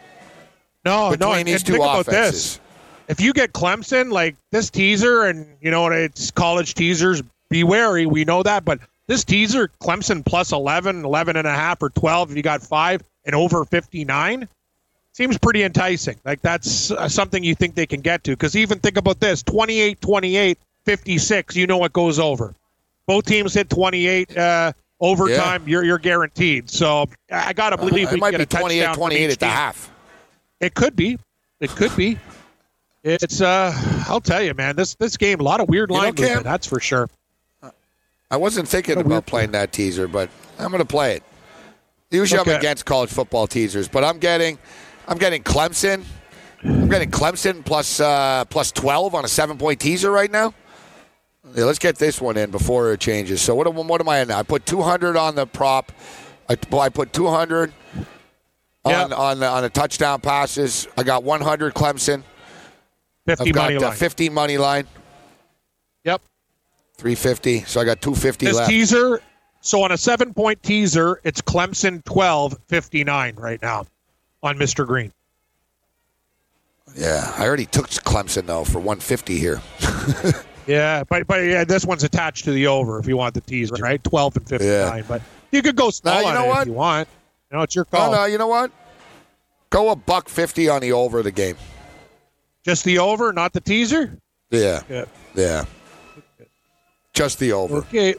No, 0.86 1.10
between 1.10 1.30
no. 1.30 1.34
And, 1.36 1.48
these 1.48 1.68
and 1.68 1.76
two 1.76 1.82
offenses? 1.84 2.14
this. 2.14 2.60
If 3.08 3.20
you 3.20 3.34
get 3.34 3.52
Clemson, 3.54 4.12
like 4.12 4.36
this 4.52 4.70
teaser, 4.70 5.24
and 5.24 5.48
you 5.60 5.72
know 5.72 5.88
it's 5.88 6.30
college 6.30 6.76
teasers, 6.76 7.24
be 7.50 7.64
wary. 7.64 8.06
We 8.06 8.26
know 8.26 8.44
that, 8.44 8.66
but 8.66 8.80
this 9.08 9.24
teaser, 9.24 9.70
Clemson 9.82 10.24
plus 10.26 10.52
11, 10.52 11.04
11 11.04 11.36
and 11.36 11.48
a 11.48 11.54
half, 11.54 11.82
or 11.82 11.90
12, 11.90 12.32
if 12.32 12.38
you 12.38 12.44
got 12.44 12.62
five 12.62 13.02
and 13.26 13.34
over 13.36 13.66
59, 13.66 14.48
seems 15.14 15.38
pretty 15.38 15.64
enticing. 15.64 16.20
Like 16.24 16.42
that's 16.42 16.92
uh, 16.92 17.10
something 17.10 17.44
you 17.44 17.56
think 17.56 17.76
they 17.76 17.88
can 17.88 18.02
get 18.02 18.24
to. 18.26 18.32
Because 18.32 18.56
even 18.56 18.80
think 18.80 18.98
about 18.98 19.20
this 19.20 19.44
28 19.44 20.00
28, 20.00 20.58
56, 20.86 21.56
you 21.56 21.68
know 21.68 21.78
what 21.78 21.94
goes 21.94 22.20
over. 22.20 22.54
Both 23.08 23.26
teams 23.26 23.54
hit 23.54 23.70
28 23.70 24.38
uh, 24.38 24.72
overtime, 25.00 25.64
you're, 25.68 25.84
you're 25.84 25.98
guaranteed. 25.98 26.70
So 26.70 27.08
I 27.32 27.54
got 27.54 27.72
to 27.72 27.78
believe 27.78 28.10
it 28.10 28.14
we 28.14 28.20
might 28.20 28.32
can 28.32 28.42
be 28.42 28.46
get 28.46 28.54
a 28.54 28.60
28 28.60 28.94
28 28.94 29.32
at 29.32 29.40
the 29.40 29.46
half. 29.48 29.92
It 30.60 30.74
could 30.76 30.96
be. 30.96 31.18
It 31.60 31.72
could 31.72 31.96
be. 31.96 32.20
It's 33.04 33.40
uh 33.42 33.72
I'll 34.08 34.20
tell 34.20 34.42
you, 34.42 34.54
man, 34.54 34.76
this 34.76 34.96
this 34.96 35.16
game, 35.16 35.40
a 35.40 35.44
lot 35.44 35.62
of 35.62 35.70
weird 35.70 35.90
You 35.90 35.96
know, 35.96 36.04
line 36.04 36.14
Cam- 36.16 36.26
movement, 36.26 36.44
that's 36.44 36.68
for 36.68 36.80
sure. 36.80 37.10
I 38.32 38.38
wasn't 38.38 38.68
thinking 38.68 39.00
about 39.00 39.26
playing 39.26 39.52
that 39.52 39.72
teaser, 39.72 40.08
but 40.08 40.30
I'm 40.60 40.70
going 40.72 40.80
to 40.80 40.86
play 40.88 41.16
it. 41.16 41.24
Usually 42.12 42.40
Okay. 42.42 42.54
I'm 42.54 42.60
against 42.60 42.86
college 42.86 43.10
football 43.10 43.48
teasers, 43.48 43.88
but 43.88 44.04
I'm 44.04 44.18
getting 44.20 44.58
I'm 45.08 45.18
getting 45.18 45.44
Clemson. 45.44 46.04
I'm 46.64 46.90
getting 46.90 47.12
Clemson 47.12 47.64
plus 47.64 48.00
uh, 48.00 48.46
plus 48.46 48.72
12 48.72 49.16
on 49.16 49.26
a 49.26 49.28
seven 49.28 49.58
point 49.58 49.80
teaser 49.80 50.12
right 50.12 50.32
now. 50.32 50.54
Yeah, 51.56 51.64
let's 51.66 51.80
get 51.80 51.98
this 51.98 52.20
one 52.22 52.38
in 52.38 52.52
before 52.52 52.94
it 52.94 53.00
changes. 53.00 53.42
So 53.42 53.56
what 53.56 53.66
am, 53.68 53.88
what 53.88 54.02
am 54.02 54.10
I 54.10 54.20
in 54.20 54.28
now? 54.28 54.40
I 54.40 54.44
put 54.44 54.66
200 54.66 55.16
on 55.16 55.36
the 55.36 55.48
prop. 55.48 55.92
I, 56.50 56.58
I 56.78 56.90
put 56.90 57.14
200 57.14 57.74
on 58.86 59.14
on 59.14 59.40
the, 59.40 59.48
on 59.48 59.64
the 59.64 59.70
touchdown 59.70 60.22
passes. 60.22 60.88
I 60.98 61.04
got 61.04 61.24
100 61.24 61.74
Clemson. 61.74 62.24
50 63.26 63.50
I've 63.50 63.54
got 63.54 63.62
money 63.64 63.78
line. 63.78 63.96
50 63.96 64.30
money 64.30 64.58
line, 64.58 64.88
Yep. 66.04 66.22
350. 67.00 67.62
So 67.62 67.80
I 67.82 67.86
got 67.86 68.02
250 68.02 68.46
This 68.46 68.56
left. 68.58 68.70
teaser, 68.70 69.22
so 69.62 69.82
on 69.84 69.92
a 69.92 69.98
seven 69.98 70.34
point 70.34 70.62
teaser, 70.62 71.20
it's 71.24 71.42
Clemson 71.42 72.04
12 72.06 72.58
59 72.68 73.36
right 73.36 73.62
now 73.62 73.86
on 74.44 74.58
Mr. 74.58 74.86
Green. 74.86 75.12
Yeah, 76.96 77.32
I 77.38 77.46
already 77.46 77.66
took 77.66 77.88
Clemson 77.90 78.46
though 78.46 78.64
for 78.64 78.80
150 78.80 79.38
here. 79.38 79.62
Yeah, 80.68 81.04
but 81.04 81.26
but 81.26 81.38
yeah, 81.46 81.64
this 81.64 81.84
one's 81.84 82.04
attached 82.04 82.44
to 82.46 82.52
the 82.52 82.68
over 82.68 83.00
if 83.00 83.08
you 83.08 83.18
want 83.18 83.34
the 83.34 83.42
teaser, 83.42 83.74
right? 83.80 84.04
Twelve 84.04 84.38
and 84.38 84.48
fifty 84.48 84.68
nine. 84.68 84.98
Yeah. 85.00 85.04
But 85.08 85.24
you 85.52 85.64
could 85.64 85.76
go 85.76 85.90
small 85.90 86.22
you 86.22 86.32
know 86.32 86.46
what? 86.46 86.62
if 86.62 86.68
you 86.68 86.74
want. 86.74 87.08
You 87.50 87.58
know, 87.58 87.64
it's 87.64 87.74
your 87.76 87.88
Oh 87.92 87.98
call. 87.98 88.12
no, 88.12 88.26
you 88.26 88.38
know 88.38 88.46
what? 88.50 88.70
Go 89.72 89.90
a 89.90 89.96
buck 89.96 90.30
fifty 90.30 90.70
on 90.70 90.82
the 90.82 90.92
over 90.92 91.18
of 91.20 91.24
the 91.24 91.32
game. 91.32 91.56
Just 92.64 92.84
the 92.84 93.00
over, 93.00 93.34
not 93.34 93.52
the 93.54 93.62
teaser. 93.62 94.16
Yeah, 94.52 94.84
Yeah. 94.88 95.06
yeah. 95.34 95.66
Just 97.20 97.40
the 97.40 97.52
over. 97.52 97.80
Okay. 97.80 98.16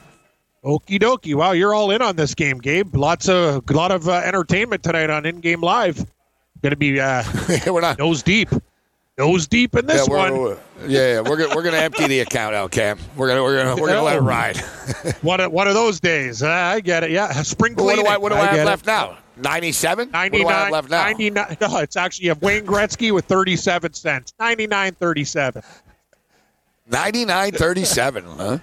Okie 0.63 1.01
dokie. 1.01 1.35
Wow, 1.35 1.53
you're 1.53 1.73
all 1.73 1.91
in 1.91 2.03
on 2.03 2.17
this 2.17 2.35
game, 2.35 2.59
Gabe. 2.59 2.95
Lots 2.95 3.31
of 3.31 3.63
lot 3.71 3.91
of 3.93 4.07
uh, 4.07 4.17
entertainment 4.17 4.83
tonight 4.83 5.09
on 5.09 5.25
In 5.25 5.41
Game 5.41 5.63
Live. 5.63 6.05
Going 6.61 6.73
to 6.73 6.77
be 6.77 7.01
uh, 7.01 7.25
we're 7.67 7.81
not. 7.81 7.99
nose 7.99 8.23
deep, 8.23 8.51
nose 9.17 9.47
deep 9.49 9.75
in 9.75 9.87
this 9.87 10.07
yeah, 10.07 10.13
we're, 10.13 10.17
one. 10.19 10.39
we're- 10.39 10.57
yeah, 10.87 11.15
yeah, 11.15 11.21
we're 11.23 11.39
gonna 11.39 11.57
we're 11.57 11.63
gonna 11.63 11.79
empty 11.79 12.09
the 12.09 12.21
account 12.21 12.55
out, 12.55 12.73
Cam. 12.73 12.99
We're 13.17 13.29
gonna 13.29 13.43
we're 13.43 13.63
gonna 13.63 13.81
we're 13.81 13.89
gonna 13.89 14.03
let 14.03 14.19
it 14.19 14.21
ride. 14.21 14.59
One 15.23 15.41
of, 15.41 15.51
one 15.51 15.67
of 15.67 15.73
those 15.73 15.99
days. 15.99 16.43
Uh, 16.43 16.51
I 16.51 16.81
get 16.81 17.03
it. 17.03 17.11
Yeah, 17.11 17.33
spring 17.41 17.73
what 17.77 17.85
cleaning. 17.85 18.05
do 18.05 18.11
I 18.11 18.19
what 18.19 18.33
do 18.33 18.35
I, 18.37 18.43
get 18.43 18.51
have 18.51 18.59
it. 18.59 18.65
left 18.67 18.87
now? 18.87 19.17
Ninety 19.39 19.73
seven. 19.73 20.11
What 20.11 20.31
do 20.31 20.47
I 20.47 20.53
have 20.53 20.71
99, 20.71 20.73
left 20.73 20.91
now? 20.91 21.05
99 21.05 21.57
No, 21.63 21.79
it's 21.79 21.97
actually 21.97 22.25
you 22.27 22.33
have 22.33 22.43
Wayne 22.43 22.67
Gretzky 22.67 23.15
with 23.15 23.25
37 23.25 23.95
cents. 23.95 24.35
99.37. 24.39 25.65
Ninety 26.91 27.25
nine 27.25 27.53
thirty 27.53 27.85
seven. 27.85 28.25
Huh? 28.25 28.59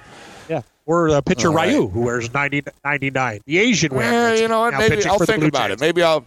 Yeah. 0.50 0.62
Or 0.86 1.10
uh, 1.10 1.22
pitcher 1.22 1.52
right. 1.52 1.70
Ryu, 1.70 1.88
who 1.88 2.02
wears 2.02 2.34
90, 2.34 2.64
99. 2.86 3.42
The 3.46 3.58
Asian 3.58 3.94
Wayne 3.94 4.14
Yeah, 4.14 4.34
you 4.36 4.48
know 4.48 4.62
what? 4.62 4.74
Maybe 4.74 5.06
I'll 5.06 5.20
think 5.20 5.44
about 5.44 5.68
Jays. 5.68 5.74
it. 5.74 5.82
Maybe 5.82 6.02
I'll 6.02 6.26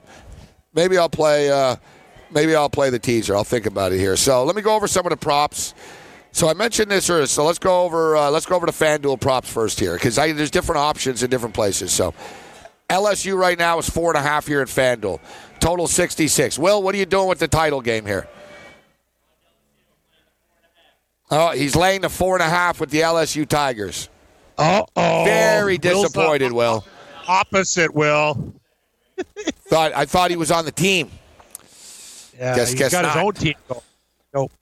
maybe 0.74 0.98
I'll 0.98 1.08
play 1.08 1.50
uh, 1.50 1.76
maybe 2.30 2.54
I'll 2.54 2.68
play 2.68 2.90
the 2.90 2.98
teaser. 2.98 3.34
I'll 3.34 3.44
think 3.44 3.66
about 3.66 3.92
it 3.92 3.98
here. 3.98 4.16
So 4.16 4.44
let 4.44 4.54
me 4.54 4.62
go 4.62 4.74
over 4.74 4.86
some 4.86 5.06
of 5.06 5.10
the 5.10 5.16
props. 5.16 5.74
So 6.32 6.48
I 6.48 6.54
mentioned 6.54 6.90
this 6.90 7.08
earlier. 7.08 7.26
So 7.26 7.44
let's 7.44 7.58
go 7.58 7.82
over 7.84 8.16
uh, 8.16 8.30
let's 8.30 8.46
go 8.46 8.54
over 8.54 8.66
the 8.66 8.72
FanDuel 8.72 9.20
props 9.20 9.50
first 9.50 9.80
here 9.80 9.94
because 9.94 10.16
there's 10.16 10.50
different 10.50 10.78
options 10.78 11.22
in 11.22 11.30
different 11.30 11.54
places. 11.54 11.90
So 11.92 12.12
LSU 12.90 13.38
right 13.38 13.58
now 13.58 13.78
is 13.78 13.88
four 13.88 14.10
and 14.10 14.18
a 14.18 14.22
half 14.22 14.46
here 14.46 14.60
at 14.60 14.68
FanDuel. 14.68 15.20
Total 15.58 15.86
sixty 15.86 16.28
six. 16.28 16.58
Will, 16.58 16.82
what 16.82 16.94
are 16.94 16.98
you 16.98 17.06
doing 17.06 17.28
with 17.28 17.38
the 17.38 17.48
title 17.48 17.80
game 17.80 18.04
here? 18.04 18.28
Oh, 21.30 21.50
he's 21.52 21.76
laying 21.76 22.00
the 22.00 22.08
four 22.08 22.34
and 22.36 22.42
a 22.42 22.48
half 22.48 22.80
with 22.80 22.90
the 22.90 23.00
LSU 23.00 23.46
Tigers. 23.46 24.08
Uh-oh. 24.58 25.24
Very 25.24 25.78
disappointed, 25.78 26.52
Will. 26.52 26.84
Opposite, 27.28 27.94
Will. 27.94 28.52
Thought 29.68 29.92
I 29.94 30.06
thought 30.06 30.30
he 30.30 30.36
was 30.36 30.50
on 30.50 30.64
the 30.64 30.72
team. 30.72 31.10
Yeah, 32.38 32.56
Guess- 32.56 32.70
he's 32.70 32.78
guess 32.78 32.92
got 32.92 33.02
not. 33.02 33.14
his 33.14 33.22
own 33.22 33.32
team. 33.34 33.54
Nope. 34.34 34.52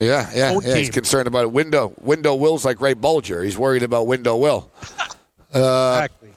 Yeah, 0.00 0.30
yeah, 0.34 0.50
Own 0.50 0.62
yeah. 0.62 0.76
He's 0.76 0.90
concerned 0.90 1.26
about 1.28 1.44
it. 1.44 1.52
Window, 1.52 1.92
window 2.00 2.34
Will's 2.34 2.64
like 2.64 2.80
Ray 2.80 2.94
Bulger. 2.94 3.42
He's 3.42 3.56
worried 3.58 3.82
about 3.82 4.06
window 4.06 4.36
Will. 4.36 4.70
exactly. 5.50 6.30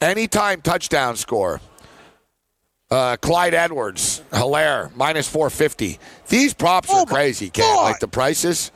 Anytime 0.00 0.62
touchdown 0.62 1.16
score. 1.16 1.60
Uh, 2.90 3.16
Clyde 3.18 3.52
Edwards, 3.52 4.22
Helaire, 4.32 4.94
minus 4.96 5.28
450. 5.28 5.98
These 6.28 6.54
props 6.54 6.88
Oh 6.90 7.00
are 7.02 7.06
crazy. 7.06 7.50
God. 7.50 7.82
Like 7.84 8.00
the 8.00 8.08
prices. 8.08 8.70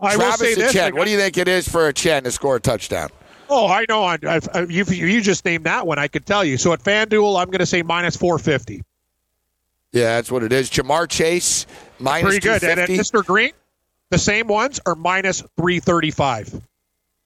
I 0.00 0.16
will 0.16 0.32
say 0.32 0.54
Travis 0.54 0.72
this. 0.72 0.74
Like, 0.74 0.94
what 0.94 1.04
do 1.04 1.10
you 1.10 1.18
think 1.18 1.36
it 1.38 1.48
is 1.48 1.68
for 1.68 1.88
a 1.88 1.92
Chen 1.92 2.24
to 2.24 2.30
score 2.30 2.56
a 2.56 2.60
touchdown? 2.60 3.10
Oh, 3.48 3.66
I 3.66 3.84
know. 3.88 4.04
I, 4.04 4.18
I've, 4.22 4.70
you, 4.70 4.84
you 4.84 5.20
just 5.20 5.44
named 5.44 5.64
that 5.64 5.86
one. 5.86 5.98
I 5.98 6.08
could 6.08 6.24
tell 6.24 6.44
you. 6.44 6.56
So 6.56 6.72
at 6.72 6.82
FanDuel, 6.82 7.40
I'm 7.40 7.48
going 7.48 7.58
to 7.58 7.66
say 7.66 7.82
minus 7.82 8.16
450. 8.16 8.82
Yeah, 9.92 10.16
that's 10.16 10.30
what 10.30 10.44
it 10.44 10.52
is. 10.52 10.70
Ja'Marr 10.70 11.08
Chase, 11.08 11.66
minus 11.98 12.24
Pretty 12.24 12.40
good. 12.40 12.62
And 12.62 12.78
at 12.78 12.88
Mr. 12.88 13.24
Green, 13.24 13.52
the 14.10 14.18
same 14.18 14.46
ones 14.46 14.80
are 14.86 14.94
minus 14.94 15.40
335. 15.56 16.48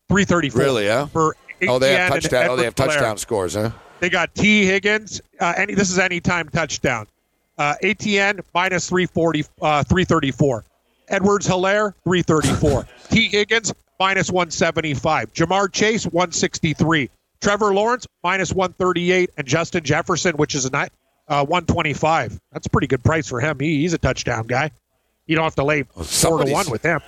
334. 0.09 0.61
Really, 0.61 0.87
yeah? 0.87 1.07
For 1.07 1.37
Oh, 1.69 1.79
they 1.79 1.95
have 1.95 2.13
touchdown. 2.13 2.49
Oh, 2.51 2.57
they 2.57 2.65
have 2.65 2.75
touchdown 2.75 3.17
scores, 3.19 3.55
huh? 3.55 3.71
They 4.01 4.11
got 4.11 4.35
Tee 4.35 4.67
Higgins. 4.67 5.21
Uh, 5.41 5.55
any 5.57 5.75
this 5.75 5.91
is 5.91 5.99
anytime 5.99 6.49
touchdown. 6.49 7.07
Uh, 7.57 7.75
Etienne 7.83 8.41
minus 8.55 8.89
340, 8.89 9.45
uh, 9.63 9.85
334. 9.85 10.65
Edwards 11.09 11.47
Helaire 11.47 11.95
334. 12.05 12.87
Tee 13.11 13.29
Higgins 13.29 13.73
minus 13.99 14.31
175. 14.31 15.33
Ja'Marr 15.33 15.73
Chase 15.73 16.05
163. 16.05 17.11
Trevor 17.41 17.75
Lawrence 17.75 18.07
minus 18.23 18.53
138, 18.53 19.31
and 19.37 19.47
Justin 19.47 19.85
Jefferson, 19.85 20.37
which 20.37 20.55
is 20.55 20.65
a 20.65 20.71
ni- 20.71 20.89
uh, 21.29 21.45
125. 21.45 22.41
That's 22.53 22.67
a 22.67 22.71
pretty 22.71 22.87
good 22.87 23.05
price 23.05 23.29
for 23.29 23.41
him. 23.41 23.59
He, 23.61 23.83
he's 23.83 23.93
a 23.93 23.99
touchdown 23.99 24.47
guy. 24.47 24.71
You 25.27 25.37
don't 25.37 25.45
have 25.45 25.55
to 25.57 25.65
lay 25.65 25.83
four 25.83 26.43
to 26.43 26.51
one 26.53 26.71
with 26.71 26.83
him. 26.83 27.01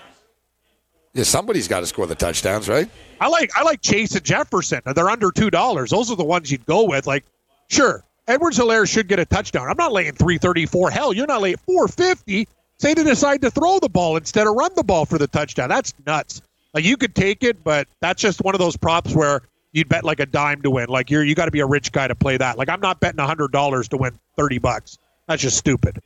Yeah, 1.14 1.24
somebody's 1.24 1.68
got 1.68 1.80
to 1.80 1.86
score 1.86 2.06
the 2.06 2.14
touchdowns, 2.14 2.68
right? 2.68 2.90
I 3.20 3.28
like 3.28 3.50
I 3.56 3.62
like 3.62 3.80
Chase 3.80 4.14
and 4.14 4.24
Jefferson. 4.24 4.82
They're 4.94 5.08
under 5.08 5.30
two 5.30 5.50
dollars. 5.50 5.90
Those 5.90 6.10
are 6.10 6.16
the 6.16 6.24
ones 6.24 6.50
you'd 6.50 6.66
go 6.66 6.84
with. 6.84 7.06
Like, 7.06 7.24
sure, 7.68 8.04
Edwards 8.28 8.58
Helaire 8.58 8.86
should 8.86 9.08
get 9.08 9.18
a 9.18 9.24
touchdown. 9.24 9.68
I'm 9.68 9.76
not 9.78 9.92
laying 9.92 10.12
three 10.12 10.36
thirty 10.36 10.66
four. 10.66 10.90
Hell, 10.90 11.14
you're 11.14 11.26
not 11.26 11.40
laying 11.40 11.56
four 11.58 11.88
fifty. 11.88 12.46
Say 12.78 12.94
they 12.94 13.04
decide 13.04 13.40
to 13.42 13.50
throw 13.50 13.78
the 13.78 13.88
ball 13.88 14.16
instead 14.16 14.46
of 14.46 14.54
run 14.54 14.70
the 14.76 14.84
ball 14.84 15.06
for 15.06 15.18
the 15.18 15.26
touchdown. 15.26 15.68
That's 15.68 15.94
nuts. 16.06 16.42
Like 16.74 16.84
you 16.84 16.96
could 16.96 17.14
take 17.14 17.42
it, 17.42 17.64
but 17.64 17.88
that's 18.00 18.20
just 18.20 18.42
one 18.42 18.54
of 18.54 18.58
those 18.58 18.76
props 18.76 19.14
where 19.14 19.40
you'd 19.72 19.88
bet 19.88 20.04
like 20.04 20.20
a 20.20 20.26
dime 20.26 20.60
to 20.62 20.70
win. 20.70 20.88
Like 20.88 21.10
you're 21.10 21.24
you 21.24 21.34
got 21.34 21.46
to 21.46 21.50
be 21.50 21.60
a 21.60 21.66
rich 21.66 21.90
guy 21.92 22.06
to 22.06 22.14
play 22.14 22.36
that. 22.36 22.58
Like 22.58 22.68
I'm 22.68 22.80
not 22.80 23.00
betting 23.00 23.24
hundred 23.24 23.52
dollars 23.52 23.88
to 23.88 23.96
win 23.96 24.18
thirty 24.36 24.58
bucks. 24.58 24.98
That's 25.26 25.40
just 25.40 25.56
stupid. 25.56 26.00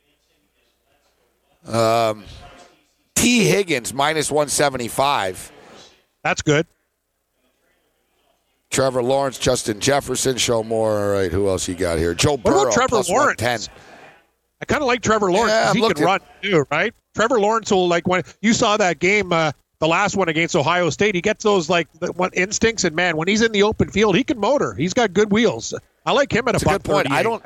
Um, 1.67 2.23
Tee 3.15 3.43
Higgins, 3.43 3.93
minus 3.93 4.31
175. 4.31 5.51
That's 6.23 6.41
good. 6.41 6.65
Trevor 8.71 9.03
Lawrence, 9.03 9.37
Justin 9.37 9.79
Jefferson, 9.79 10.37
show 10.37 10.63
more. 10.63 10.97
All 10.97 11.11
right, 11.11 11.31
who 11.31 11.49
else 11.49 11.67
you 11.67 11.75
got 11.75 11.99
here? 11.99 12.13
Joe 12.13 12.31
What 12.31 12.43
Burrow, 12.43 12.61
about 12.63 12.73
Trevor 12.73 13.01
Lawrence? 13.09 13.69
110. 14.61 14.63
I 14.63 14.65
kind 14.65 14.81
of 14.81 14.87
like 14.87 15.01
Trevor 15.01 15.31
Lawrence. 15.31 15.51
Yeah, 15.51 15.73
he 15.73 15.93
can 15.93 16.03
run 16.03 16.19
too, 16.41 16.65
right? 16.71 16.93
Trevor 17.15 17.39
Lawrence 17.39 17.71
will 17.71 17.87
like 17.87 18.07
when 18.07 18.23
you 18.41 18.53
saw 18.53 18.77
that 18.77 18.99
game, 18.99 19.33
uh, 19.33 19.51
the 19.79 19.87
last 19.87 20.15
one 20.15 20.29
against 20.29 20.55
Ohio 20.55 20.89
State. 20.89 21.15
He 21.15 21.21
gets 21.21 21.43
those 21.43 21.69
like 21.69 21.91
the, 21.99 22.11
what 22.13 22.35
instincts, 22.37 22.83
and 22.83 22.95
man, 22.95 23.17
when 23.17 23.27
he's 23.27 23.41
in 23.41 23.51
the 23.51 23.63
open 23.63 23.89
field, 23.89 24.15
he 24.15 24.23
can 24.23 24.39
motor. 24.39 24.73
He's 24.75 24.93
got 24.93 25.13
good 25.13 25.31
wheels. 25.31 25.73
I 26.05 26.11
like 26.11 26.31
him 26.31 26.47
at 26.47 26.55
a 26.55 26.57
a 26.57 26.71
good 26.73 26.83
point. 26.83 27.11
I 27.11 27.23
don't- 27.23 27.43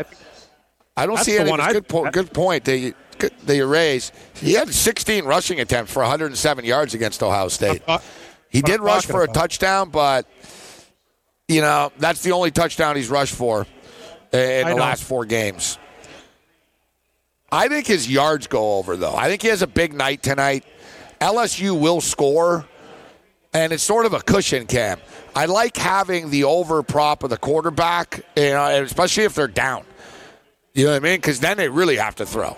I 0.97 1.05
don't 1.05 1.15
That's 1.15 1.25
see 1.25 1.37
any. 1.37 1.49
one 1.49 1.59
I- 1.59 1.73
Good, 1.73 1.89
po- 1.89 2.09
good 2.09 2.31
point 2.31 2.63
you, 2.69 2.93
good- 3.17 3.33
raise. 3.65 4.13
He 4.35 4.53
had 4.53 4.73
16 4.73 5.25
rushing 5.25 5.59
attempts 5.59 5.91
for 5.91 6.01
107 6.01 6.63
yards 6.63 6.93
against 6.93 7.21
Ohio 7.21 7.49
State. 7.49 7.81
Uh, 7.85 7.97
He 8.47 8.61
did 8.61 8.79
rush 8.79 9.05
for 9.05 9.19
a 9.19 9.23
about. 9.25 9.33
touchdown, 9.33 9.89
but 9.89 10.25
you 11.49 11.59
know 11.59 11.91
that's 11.97 12.21
the 12.21 12.31
only 12.31 12.49
touchdown 12.51 12.95
he's 12.95 13.09
rushed 13.09 13.35
for 13.35 13.67
in 14.31 14.65
I 14.65 14.69
the 14.69 14.75
know. 14.75 14.81
last 14.81 15.03
four 15.03 15.25
games. 15.25 15.77
I 17.55 17.69
think 17.69 17.87
his 17.87 18.09
yards 18.09 18.47
go 18.47 18.77
over 18.77 18.97
though. 18.97 19.15
I 19.15 19.29
think 19.29 19.41
he 19.41 19.47
has 19.47 19.61
a 19.61 19.67
big 19.67 19.93
night 19.93 20.21
tonight. 20.21 20.65
LSU 21.21 21.79
will 21.79 22.01
score, 22.01 22.65
and 23.53 23.71
it's 23.71 23.83
sort 23.83 24.05
of 24.05 24.13
a 24.13 24.19
cushion 24.19 24.65
cam. 24.67 24.99
I 25.33 25.45
like 25.45 25.77
having 25.77 26.29
the 26.29 26.43
over 26.43 26.83
prop 26.83 27.23
of 27.23 27.29
the 27.29 27.37
quarterback, 27.37 28.25
you 28.35 28.51
know, 28.51 28.65
especially 28.83 29.23
if 29.23 29.35
they're 29.35 29.47
down. 29.47 29.85
You 30.73 30.85
know 30.85 30.91
what 30.91 30.97
I 30.97 30.99
mean? 30.99 31.17
Because 31.17 31.39
then 31.39 31.55
they 31.55 31.69
really 31.69 31.95
have 31.95 32.15
to 32.15 32.25
throw. 32.25 32.57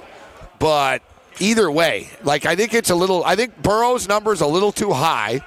But 0.58 1.04
either 1.40 1.70
way, 1.70 2.10
like 2.24 2.46
I 2.46 2.56
think 2.56 2.74
it's 2.74 2.90
a 2.90 2.96
little. 2.96 3.24
I 3.24 3.36
think 3.36 3.62
Burrow's 3.62 4.08
number 4.08 4.34
is 4.34 4.42
a 4.42 4.48
little 4.48 4.72
too 4.72 4.92
high 4.92 5.42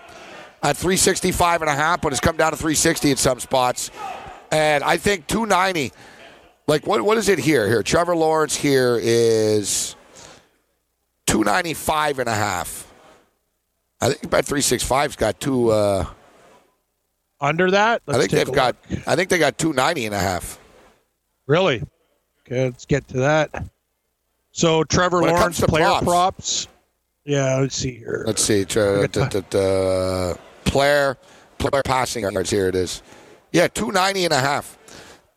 at 0.62 0.76
365 0.76 1.62
and 1.62 1.70
a 1.70 1.74
half, 1.74 2.00
but 2.00 2.12
it's 2.12 2.20
come 2.20 2.36
down 2.36 2.52
to 2.52 2.56
360 2.56 3.10
in 3.10 3.16
some 3.16 3.40
spots. 3.40 3.90
And 4.52 4.84
I 4.84 4.96
think 4.96 5.26
290. 5.26 5.92
Like 6.70 6.86
what? 6.86 7.02
What 7.02 7.18
is 7.18 7.28
it 7.28 7.40
here? 7.40 7.66
Here, 7.66 7.82
Trevor 7.82 8.14
Lawrence 8.14 8.54
here 8.54 8.96
is 9.02 9.96
295 11.26 12.20
and 12.20 12.28
a 12.28 12.34
half. 12.34 12.86
I 14.00 14.10
think 14.12 14.30
bet 14.30 14.44
365's 14.46 15.16
got 15.16 15.40
two. 15.40 15.70
Uh, 15.70 16.06
under 17.40 17.72
that. 17.72 18.02
I 18.06 18.18
think 18.18 18.30
they've 18.30 18.52
got. 18.52 18.76
look. 18.88 19.00
I 19.08 19.16
think 19.16 19.30
they 19.30 19.38
got 19.38 19.58
290 19.58 20.06
and 20.06 20.14
a 20.14 20.20
half. 20.20 20.60
really. 21.48 21.82
Okay, 22.46 22.66
let's 22.66 22.86
get 22.86 23.08
to 23.08 23.16
that. 23.16 23.64
So 24.52 24.84
Trevor 24.84 25.22
When 25.22 25.34
Lawrence 25.34 25.60
player 25.60 25.86
props- 25.86 26.04
props. 26.04 26.68
Yeah, 27.24 27.56
let's 27.56 27.74
see 27.74 27.96
here. 27.96 28.22
Let's 28.28 28.44
see. 28.44 28.62
Uh, 28.62 29.00
Look 29.00 29.16
at 29.16 29.30
d- 29.32 29.40
d- 29.40 29.46
d- 29.50 29.58
uh, 29.58 30.34
player, 30.64 31.18
player 31.58 31.82
passing 31.82 32.22
yards. 32.22 32.50
Here 32.50 32.68
it 32.68 32.76
is. 32.76 33.02
Yeah, 33.50 33.66
290 33.66 34.26
and 34.26 34.34
a 34.34 34.38
half. 34.38 34.78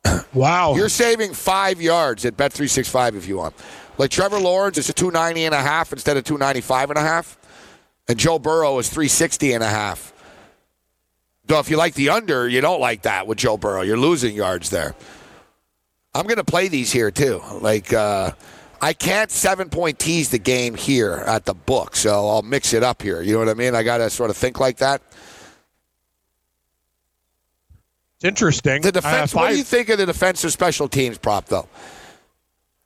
Wow. 0.34 0.76
You're 0.76 0.90
saving 0.90 1.34
five 1.34 1.80
yards 1.80 2.26
at 2.26 2.36
Bet365 2.36 3.16
if 3.16 3.28
you 3.28 3.38
want. 3.38 3.56
Like 3.98 4.10
Trevor 4.10 4.40
Lawrence 4.40 4.80
is 4.80 4.92
290 4.92 5.46
and 5.46 5.54
a 5.54 5.62
half 5.62 5.92
instead 5.92 6.18
of 6.18 6.24
295 6.24 6.90
and 6.90 6.98
a 6.98 7.02
half. 7.02 7.38
And 8.08 8.18
Joe 8.18 8.40
Burrow 8.40 8.80
is 8.80 8.90
360 8.90 9.54
and 9.54 9.64
a 9.64 9.70
half. 9.70 10.12
Though 11.46 11.60
if 11.60 11.70
you 11.70 11.78
like 11.78 11.94
the 11.94 12.10
under, 12.10 12.48
you 12.48 12.62
don't 12.62 12.80
like 12.80 13.04
that 13.04 13.28
with 13.28 13.38
Joe 13.38 13.58
Burrow. 13.58 13.82
You're 13.82 13.98
losing 13.98 14.36
yards 14.36 14.70
there. 14.70 14.96
I'm 16.16 16.26
going 16.26 16.38
to 16.38 16.44
play 16.44 16.68
these 16.68 16.92
here 16.92 17.12
too. 17.12 17.42
Like, 17.60 17.92
uh, 17.92 18.32
I 18.82 18.94
can't 18.94 19.32
seven 19.32 19.70
point 19.70 19.98
tease 19.98 20.30
the 20.30 20.40
game 20.40 20.76
here 20.76 21.14
at 21.26 21.46
the 21.46 21.54
book, 21.54 21.96
so 21.96 22.28
I'll 22.28 22.42
mix 22.42 22.74
it 22.74 22.84
up 22.84 23.02
here. 23.02 23.22
You 23.22 23.34
know 23.34 23.40
what 23.40 23.50
I 23.50 23.54
mean? 23.54 23.76
I 23.76 23.84
got 23.84 24.00
to 24.00 24.10
sort 24.10 24.30
of 24.30 24.36
think 24.36 24.60
like 24.60 24.78
that. 24.78 25.02
It's 28.24 28.30
interesting. 28.30 28.82
The 28.82 28.92
defense. 28.94 29.36
Uh, 29.36 29.40
what 29.40 29.50
do 29.50 29.58
you 29.58 29.64
think 29.66 29.90
of 29.90 29.98
the 29.98 30.06
defensive 30.06 30.52
special 30.54 30.88
teams 30.88 31.18
prop, 31.18 31.46
though? 31.48 31.68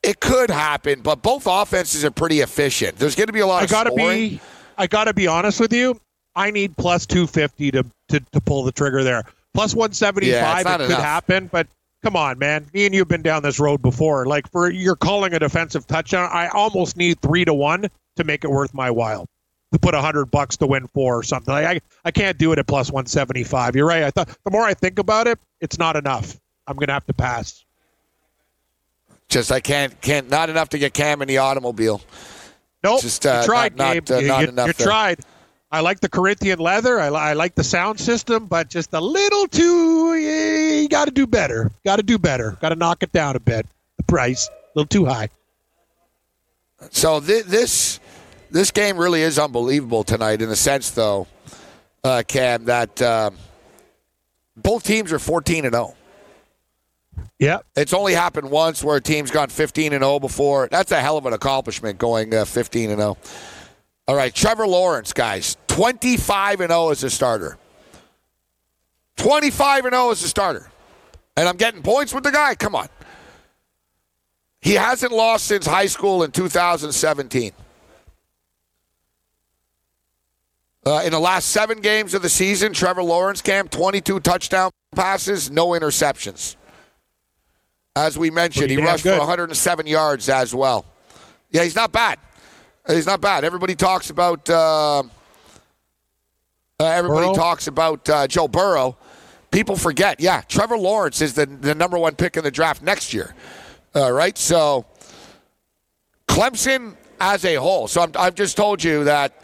It 0.02 0.20
could 0.20 0.50
happen, 0.50 1.02
but 1.02 1.22
both 1.22 1.46
offenses 1.48 2.04
are 2.04 2.12
pretty 2.12 2.42
efficient. 2.42 2.98
There's 2.98 3.16
going 3.16 3.28
to 3.28 3.34
be 3.34 3.42
a 3.42 3.48
lot 3.48 3.62
I 3.62 3.66
of 3.66 3.70
gotta 3.70 3.92
scoring. 3.92 4.30
be 4.30 4.42
I 4.78 4.88
gotta 4.88 5.14
be 5.14 5.28
honest 5.28 5.60
with 5.60 5.74
you. 5.74 6.00
I 6.36 6.50
need 6.50 6.76
plus 6.78 7.06
two 7.06 7.28
fifty 7.28 7.70
to, 7.72 7.86
to 8.10 8.20
to 8.20 8.42
pull 8.42 8.64
the 8.64 8.72
trigger 8.72 9.04
there. 9.04 9.24
Plus 9.54 9.76
one 9.76 9.92
seventy 9.92 10.32
five. 10.32 10.34
Yeah, 10.34 10.54
five 10.54 10.60
it's 10.60 10.66
not 10.66 10.82
it 10.82 10.88
could 10.88 11.04
happen, 11.04 11.48
but 11.52 11.68
come 12.04 12.16
on, 12.16 12.40
man. 12.40 12.66
Me 12.74 12.86
and 12.86 12.96
you've 12.96 13.08
been 13.08 13.22
down 13.24 13.44
this 13.44 13.60
road 13.60 13.82
before. 13.82 14.26
Like 14.26 14.50
for 14.52 14.72
you're 14.72 14.96
calling 14.96 15.34
a 15.34 15.40
defensive 15.40 15.86
touchdown, 15.86 16.30
I 16.32 16.48
almost 16.48 16.98
need 16.98 17.20
three 17.22 17.46
to 17.46 17.54
one 17.54 17.88
to 18.16 18.24
make 18.24 18.44
it 18.44 18.50
worth 18.50 18.74
my 18.74 18.90
while. 18.90 19.28
To 19.74 19.80
put 19.80 19.94
a 19.94 20.02
hundred 20.02 20.32
bucks 20.32 20.56
to 20.58 20.68
win 20.68 20.88
four 20.88 21.18
or 21.18 21.24
something. 21.24 21.54
Like, 21.54 21.66
I 21.66 21.82
I 22.06 22.12
can't 22.12 22.38
do 22.38 22.54
it 22.54 22.60
at 22.60 22.68
plus 22.68 22.90
one 22.90 23.06
seventy 23.06 23.44
five. 23.44 23.76
You're 23.76 23.86
right. 23.88 24.04
I 24.04 24.12
thought 24.12 24.30
the 24.46 24.52
more 24.52 24.64
I 24.64 24.74
think 24.74 24.98
about 24.98 25.28
it, 25.28 25.38
it's 25.60 25.78
not 25.78 25.96
enough. 25.98 26.40
I'm 26.68 26.78
gonna 26.78 26.94
have 26.94 27.06
to 27.08 27.14
pass. 27.14 27.66
Just 29.28 29.52
I 29.52 29.60
can't 29.60 30.00
can't 30.02 30.30
not 30.30 30.50
enough 30.50 30.70
to 30.70 30.78
get 30.78 30.94
Cam 30.94 31.22
in 31.22 31.28
the 31.28 31.40
automobile. 31.40 32.02
Nope. 32.84 33.02
Just, 33.02 33.26
uh, 33.26 33.40
you 33.42 33.46
tried, 33.48 33.76
not- 33.76 33.94
Gabe. 33.96 34.10
not, 34.10 34.16
uh, 34.16 34.20
you 34.22 34.28
not 34.28 34.42
you- 34.44 34.48
enough 34.48 34.68
you 34.68 34.74
there. 34.74 34.88
tried. 34.88 35.20
I 35.70 35.82
like 35.82 36.00
the 36.00 36.08
Corinthian 36.08 36.60
leather. 36.60 36.98
I, 37.02 37.08
I 37.08 37.34
like 37.34 37.56
the 37.56 37.64
sound 37.64 38.00
system, 38.00 38.46
but 38.46 38.70
just 38.70 38.94
a 38.94 39.02
little 39.02 39.48
too. 39.48 40.14
eh, 40.16 40.82
You 40.84 40.88
got 40.88 41.06
to 41.06 41.12
do 41.12 41.28
better. 41.28 41.72
Got 41.86 41.98
to 41.98 42.04
do 42.04 42.18
better. 42.18 42.52
Got 42.62 42.70
to 42.70 42.76
knock 42.76 43.04
it 43.04 43.12
down 43.12 43.36
a 43.36 43.40
bit. 43.42 43.66
The 43.98 44.04
price 44.04 44.48
a 44.48 44.52
little 44.80 44.88
too 44.88 45.04
high. 45.06 45.28
So 46.92 47.20
thi- 47.20 47.42
this 47.42 48.00
this 48.50 48.72
game 48.72 48.98
really 48.98 49.22
is 49.22 49.40
unbelievable 49.40 50.04
tonight 50.04 50.42
in 50.42 50.50
the 50.50 50.56
sense, 50.56 50.92
though, 50.92 51.28
uh, 52.04 52.24
Cam, 52.28 52.66
that 52.66 53.02
um, 53.02 53.38
both 54.56 54.84
teams 54.84 55.12
are 55.14 55.20
14 55.20 55.66
and 55.66 55.74
0. 55.74 55.96
Yeah. 57.40 57.60
It's 57.76 57.94
only 57.94 58.14
happened 58.14 58.50
once 58.50 58.84
where 58.84 58.98
a 58.98 59.02
team's 59.02 59.32
gone 59.32 59.50
15 59.50 59.94
and 59.94 60.04
0 60.04 60.20
before. 60.20 60.68
That's 60.72 60.92
a 60.92 61.02
hell 61.02 61.18
of 61.18 61.26
an 61.26 61.34
accomplishment 61.34 61.98
going 61.98 62.34
uh, 62.34 62.46
15 62.46 62.90
and 62.92 63.00
0. 63.00 63.18
All 64.08 64.16
right, 64.16 64.34
Trevor 64.34 64.68
Lawrence, 64.68 65.14
guys, 65.14 65.58
25 65.68 66.62
and 66.62 66.72
0 66.72 66.90
as 66.90 67.04
a 67.04 67.10
starter. 67.10 67.58
25 69.18 69.86
and 69.86 69.94
0 69.94 70.12
as 70.12 70.24
a 70.24 70.28
starter. 70.28 70.70
And 71.36 71.48
I'm 71.48 71.58
getting 71.58 71.84
points 71.84 72.14
with 72.14 72.24
the 72.24 72.32
guy. 72.32 72.56
Come 72.56 72.76
on. 72.76 72.88
He 74.62 74.74
hasn't 74.74 75.12
lost 75.12 75.46
since 75.46 75.66
high 75.66 75.86
school 75.86 76.24
in 76.24 76.32
2017. 76.32 77.52
Uh, 80.88 81.02
in 81.04 81.12
the 81.12 81.20
last 81.20 81.50
seven 81.50 81.82
games 81.82 82.14
of 82.14 82.22
the 82.22 82.30
season, 82.30 82.72
Trevor 82.72 83.04
Lawrence 83.04 83.42
camp 83.42 83.70
22 83.72 84.22
touchdown 84.22 84.72
passes, 84.96 85.52
no 85.52 85.72
interceptions. 85.72 86.56
As 87.94 88.18
we 88.18 88.32
mentioned, 88.32 88.68
Pretty 88.68 88.76
he 88.76 88.82
rushed 88.82 89.04
good. 89.04 89.16
for 89.16 89.20
107 89.20 89.86
yards 89.86 90.30
as 90.30 90.56
well. 90.56 90.86
Yeah, 91.52 91.64
he's 91.64 91.76
not 91.76 91.92
bad. 91.92 92.20
He's 92.88 93.06
not 93.06 93.20
bad. 93.20 93.44
Everybody 93.44 93.76
talks 93.76 94.10
about. 94.12 94.50
Uh, 94.50 95.00
uh, 96.80 96.86
everybody 96.86 97.26
Burrow? 97.26 97.36
talks 97.36 97.68
about 97.68 98.08
uh, 98.08 98.26
Joe 98.28 98.48
Burrow. 98.48 98.96
People 99.52 99.76
forget. 99.76 100.22
Yeah, 100.22 100.40
Trevor 100.48 100.78
Lawrence 100.78 101.20
is 101.20 101.34
the 101.34 101.48
the 101.48 101.76
number 101.76 101.98
one 101.98 102.16
pick 102.16 102.38
in 102.38 102.46
the 102.46 102.52
draft 102.52 102.82
next 102.82 103.14
year. 103.14 103.36
All 103.94 104.14
right, 104.14 104.38
so 104.38 104.86
Clemson 106.30 106.96
as 107.20 107.44
a 107.44 107.56
whole. 107.56 107.90
So 107.90 108.04
I'm, 108.04 108.12
I've 108.18 108.36
just 108.36 108.56
told 108.56 108.82
you 108.82 109.04
that 109.04 109.42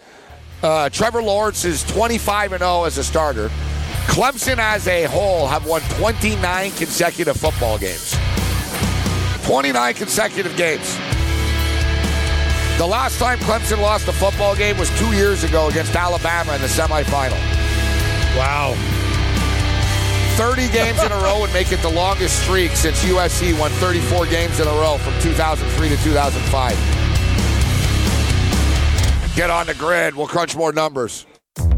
uh, 0.63 0.89
Trevor 0.89 1.21
Lawrence 1.21 1.65
is 1.65 1.84
25 1.84 2.54
and 2.54 2.62
0 2.62 2.86
as 2.86 2.97
a 2.97 3.04
starter. 3.04 3.49
Clemson 4.08 4.58
as 4.58 4.88
a 4.88 5.04
whole 5.06 5.47
have 5.47 5.65
won 5.65 5.82
29 5.99 6.71
consecutive 6.71 7.38
football 7.38 7.78
games. 7.78 8.15
29 9.43 9.93
consecutive 9.93 10.56
games. 10.56 10.95
The 12.78 12.88
last 12.88 13.19
time 13.19 13.38
Clemson 13.39 13.82
lost 13.82 14.08
a 14.08 14.13
football 14.13 14.56
game 14.56 14.78
was 14.78 14.89
two 14.97 15.12
years 15.13 15.43
ago 15.43 15.67
against 15.67 15.95
Alabama 15.95 16.56
in 16.56 16.62
the 16.62 16.67
semifinal. 16.67 17.38
Wow. 18.38 18.73
30 20.38 20.69
games 20.69 21.04
in 21.04 21.12
a 21.12 21.17
row 21.17 21.41
would 21.41 21.54
make 21.54 21.71
it 21.71 21.82
the 21.82 21.91
longest 21.91 22.41
streak 22.43 22.71
since 22.71 23.04
USC 23.04 23.58
won 23.60 23.69
34 23.71 24.26
games 24.28 24.60
in 24.60 24.67
a 24.67 24.71
row 24.71 24.97
from 24.97 25.13
2003 25.21 25.89
to 25.89 25.97
2005. 26.04 27.02
Get 29.36 29.50
on 29.50 29.65
the 29.65 29.74
grid. 29.74 30.15
We'll 30.15 30.28
crunch 30.28 30.56
more 30.56 30.72
numbers. 30.72 31.26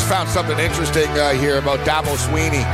Just 0.00 0.12
found 0.12 0.30
something 0.30 0.58
interesting 0.58 1.08
uh, 1.10 1.34
here 1.34 1.58
about 1.58 1.78
Dabo 1.80 2.16
Swinney. 2.16 2.64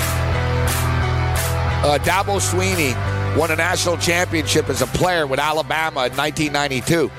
Uh, 1.83 1.99
Dabo 1.99 2.39
Swinney 2.39 2.95
won 3.37 3.51
a 3.51 3.57
national 3.57 3.97
championship 3.97 4.69
as 4.69 4.81
a 4.81 4.87
player 4.87 5.27
with 5.27 5.41
Alabama 5.41 6.07
in 6.07 6.17
1992. 6.17 7.11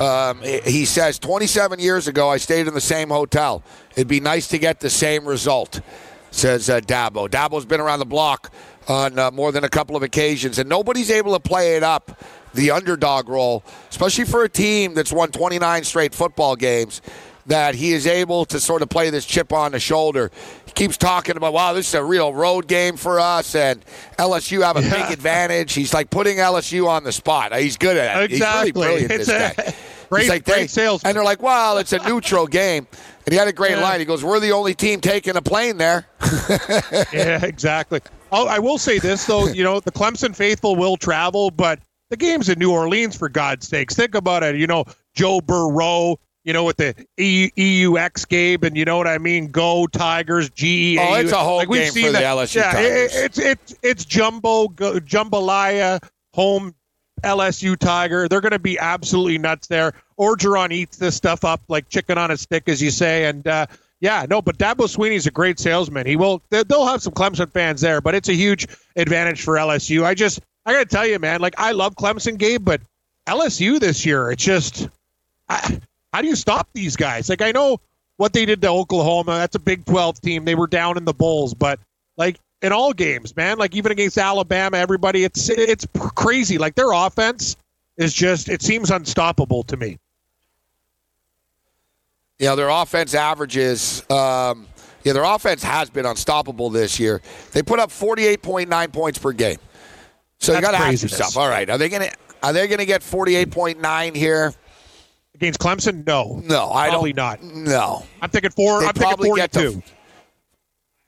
Um, 0.00 0.40
he- 0.42 0.84
says, 0.84 1.18
27 1.18 1.80
years 1.80 2.06
ago, 2.06 2.28
I 2.28 2.36
stayed 2.36 2.68
in 2.68 2.74
the 2.74 2.80
same 2.80 3.08
hotel. 3.08 3.64
It'd 3.96 4.06
be 4.06 4.20
nice 4.20 4.46
to 4.46 4.58
get 4.58 4.78
the 4.78 4.88
same 4.88 5.26
result, 5.26 5.80
says 6.30 6.70
uh, 6.70 6.78
Dabo. 6.78 7.28
Dabo's 7.28 7.66
been 7.66 7.80
around 7.80 7.98
the 7.98 8.06
block 8.06 8.52
on 8.86 9.18
uh, 9.18 9.32
more 9.32 9.50
than 9.50 9.64
a 9.64 9.68
couple 9.68 9.96
of 9.96 10.04
occasions, 10.04 10.60
and 10.60 10.68
nobody's 10.68 11.10
able 11.10 11.32
to 11.32 11.40
play 11.40 11.74
it 11.74 11.82
up, 11.82 12.16
the 12.54 12.70
underdog 12.70 13.28
role, 13.28 13.64
especially 13.88 14.24
for 14.24 14.44
a 14.44 14.48
team 14.48 14.94
that's 14.94 15.12
won 15.12 15.32
29 15.32 15.82
straight 15.82 16.14
football 16.14 16.54
games, 16.54 17.02
that 17.50 17.74
he 17.74 17.92
is 17.92 18.06
able 18.06 18.44
to 18.46 18.58
sort 18.58 18.80
of 18.82 18.88
play 18.88 19.10
this 19.10 19.24
chip 19.26 19.52
on 19.52 19.72
the 19.72 19.80
shoulder. 19.80 20.30
He 20.66 20.72
keeps 20.72 20.96
talking 20.96 21.36
about, 21.36 21.52
wow, 21.52 21.72
this 21.72 21.88
is 21.88 21.94
a 21.94 22.02
real 22.02 22.32
road 22.32 22.66
game 22.68 22.96
for 22.96 23.20
us, 23.20 23.54
and 23.54 23.84
LSU 24.18 24.62
have 24.64 24.76
a 24.76 24.82
big 24.82 25.10
advantage. 25.12 25.72
He's 25.74 25.92
like 25.92 26.10
putting 26.10 26.38
LSU 26.38 26.88
on 26.88 27.04
the 27.04 27.12
spot. 27.12 27.52
Uh, 27.52 27.56
he's 27.56 27.76
good 27.76 27.96
at 27.96 28.22
it. 28.22 28.32
Exactly. 28.32 28.66
He's 28.70 28.74
really 28.74 28.86
brilliant, 29.08 29.12
It's 29.12 29.26
this 29.26 29.52
a- 29.58 29.62
guy. 29.62 29.74
great- 30.08 30.28
like, 30.28 30.44
great 30.44 30.60
they- 30.62 30.66
salesman. 30.68 31.10
And 31.10 31.16
they're 31.16 31.24
like, 31.24 31.42
well, 31.42 31.78
it's 31.78 31.92
a 31.92 31.98
neutral 32.08 32.46
game. 32.46 32.86
And 33.26 33.32
he 33.32 33.38
had 33.38 33.48
a 33.48 33.52
great 33.52 33.72
Yeah. 33.72 33.82
line. 33.82 33.98
He 34.00 34.06
goes, 34.06 34.24
we're 34.24 34.40
the 34.40 34.52
only 34.52 34.74
team 34.74 35.00
taking 35.00 35.36
a 35.36 35.42
plane 35.42 35.76
there. 35.76 36.06
yeah, 37.12 37.44
exactly. 37.44 38.00
Oh, 38.32 38.46
I 38.46 38.58
will 38.58 38.78
say 38.78 38.98
this 38.98 39.24
though, 39.26 39.46
you 39.48 39.64
know, 39.64 39.80
the 39.80 39.90
Clemson 39.92 40.34
faithful 40.34 40.76
will 40.76 40.96
travel, 40.96 41.50
but 41.50 41.80
the 42.10 42.16
game's 42.16 42.48
in 42.48 42.58
New 42.58 42.70
Orleans 42.72 43.16
for 43.16 43.28
God's 43.28 43.68
sakes. 43.68 43.94
Think 43.94 44.14
about 44.14 44.42
it. 44.42 44.56
You 44.56 44.66
know, 44.66 44.84
Joe 45.14 45.40
Burrow, 45.40 46.16
you 46.50 46.54
know, 46.54 46.64
with 46.64 46.78
the 46.78 46.96
E- 47.16 47.52
EUX 47.56 48.26
Gabe, 48.28 48.64
and 48.64 48.76
you 48.76 48.84
know 48.84 48.96
what 48.96 49.06
I 49.06 49.18
mean. 49.18 49.52
Go 49.52 49.86
Tigers, 49.86 50.50
GE. 50.50 50.98
Oh, 50.98 51.14
it's 51.14 51.30
a 51.30 51.36
whole 51.36 51.58
like, 51.58 51.68
game 51.68 51.92
for 51.92 52.10
the. 52.10 52.18
LSU 52.18 52.56
yeah, 52.56 52.72
Tigers. 52.72 53.14
it- 53.14 53.24
it's 53.24 53.38
it's 53.38 53.74
it's 53.84 54.04
jumbo 54.04 54.66
go, 54.66 54.98
jambalaya 54.98 56.02
home 56.34 56.74
LSU 57.22 57.78
Tiger. 57.78 58.26
They're 58.26 58.40
going 58.40 58.50
to 58.50 58.58
be 58.58 58.80
absolutely 58.80 59.38
nuts 59.38 59.68
there. 59.68 59.92
Orgeron 60.18 60.72
eats 60.72 60.96
this 60.96 61.14
stuff 61.14 61.44
up 61.44 61.60
like 61.68 61.88
chicken 61.88 62.18
on 62.18 62.32
a 62.32 62.36
stick, 62.36 62.64
as 62.68 62.82
you 62.82 62.90
say. 62.90 63.26
And 63.26 63.46
uh, 63.46 63.66
yeah, 64.00 64.26
no, 64.28 64.42
but 64.42 64.58
Dabo 64.58 64.88
Swinney's 64.88 65.28
a 65.28 65.30
great 65.30 65.60
salesman. 65.60 66.04
He 66.04 66.16
will. 66.16 66.42
they- 66.50 66.64
They'll 66.64 66.86
have 66.86 67.00
some 67.00 67.12
Clemson 67.12 67.52
fans 67.52 67.80
there, 67.80 68.00
but 68.00 68.16
it's 68.16 68.28
a 68.28 68.34
huge 68.34 68.66
advantage 68.96 69.42
for 69.42 69.54
LSU. 69.54 70.02
I 70.02 70.14
just, 70.14 70.40
I 70.66 70.72
got 70.72 70.80
to 70.80 70.86
tell 70.86 71.06
you, 71.06 71.20
man. 71.20 71.40
Like 71.40 71.54
I 71.58 71.70
love 71.70 71.94
Clemson, 71.94 72.36
Gabe, 72.38 72.64
but 72.64 72.80
LSU 73.28 73.78
this 73.78 74.04
year, 74.04 74.32
it's 74.32 74.42
just, 74.42 74.88
I, 75.48 75.80
how 76.12 76.22
do 76.22 76.28
you 76.28 76.36
stop 76.36 76.68
these 76.72 76.96
guys? 76.96 77.28
Like 77.28 77.42
I 77.42 77.52
know 77.52 77.80
what 78.16 78.32
they 78.32 78.44
did 78.44 78.60
to 78.62 78.68
Oklahoma. 78.68 79.32
That's 79.32 79.56
a 79.56 79.60
Big 79.60 79.84
12 79.86 80.20
team. 80.20 80.44
They 80.44 80.54
were 80.54 80.66
down 80.66 80.96
in 80.96 81.04
the 81.04 81.14
bowls, 81.14 81.54
but 81.54 81.78
like 82.16 82.38
in 82.62 82.72
all 82.72 82.92
games, 82.92 83.34
man, 83.36 83.58
like 83.58 83.74
even 83.74 83.92
against 83.92 84.18
Alabama, 84.18 84.76
everybody, 84.76 85.24
it's 85.24 85.48
it's 85.48 85.86
crazy. 85.98 86.58
Like 86.58 86.74
their 86.74 86.92
offense 86.92 87.56
is 87.96 88.12
just 88.12 88.48
it 88.48 88.62
seems 88.62 88.90
unstoppable 88.90 89.62
to 89.64 89.76
me. 89.76 89.98
Know, 92.40 92.56
their 92.56 92.70
offense 92.70 93.14
averages. 93.14 94.02
Um, 94.10 94.66
yeah, 95.04 95.12
their 95.12 95.24
offense 95.24 95.62
has 95.62 95.90
been 95.90 96.06
unstoppable 96.06 96.70
this 96.70 96.98
year. 96.98 97.20
They 97.52 97.62
put 97.62 97.78
up 97.78 97.90
48.9 97.90 98.92
points 98.92 99.18
per 99.18 99.32
game. 99.32 99.58
So 100.38 100.54
you 100.54 100.60
got 100.60 100.70
to 100.72 100.78
ask 100.78 101.02
yourself, 101.02 101.36
all 101.36 101.48
right, 101.48 101.68
are 101.68 101.78
they 101.78 101.88
going 101.88 102.08
to 102.08 102.16
are 102.42 102.52
they 102.54 102.66
going 102.66 102.78
to 102.78 102.86
get 102.86 103.02
48.9 103.02 104.16
here? 104.16 104.54
Against 105.40 105.58
Clemson, 105.58 106.06
no. 106.06 106.42
No, 106.44 106.70
I 106.70 106.90
Probably 106.90 107.14
don't. 107.14 107.42
not. 107.42 107.42
No. 107.42 108.04
I'm 108.20 108.28
thinking 108.28 108.50
four. 108.50 108.80
They 108.80 108.86
I'm 108.86 108.92
thinking 108.92 109.08
probably 109.08 109.30
get 109.40 109.52
to- 109.52 109.60
42. 109.72 109.82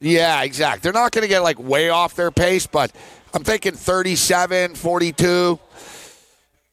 Yeah, 0.01 0.43
exactly. 0.43 0.81
They're 0.83 0.93
not 1.01 1.13
going 1.13 1.23
to 1.23 1.29
get 1.29 1.41
like 1.43 1.59
way 1.61 1.91
off 1.91 2.15
their 2.17 2.31
pace, 2.31 2.67
but 2.67 2.91
I'm 3.35 3.45
thinking 3.45 3.73
37, 3.75 4.75
42. 4.75 5.59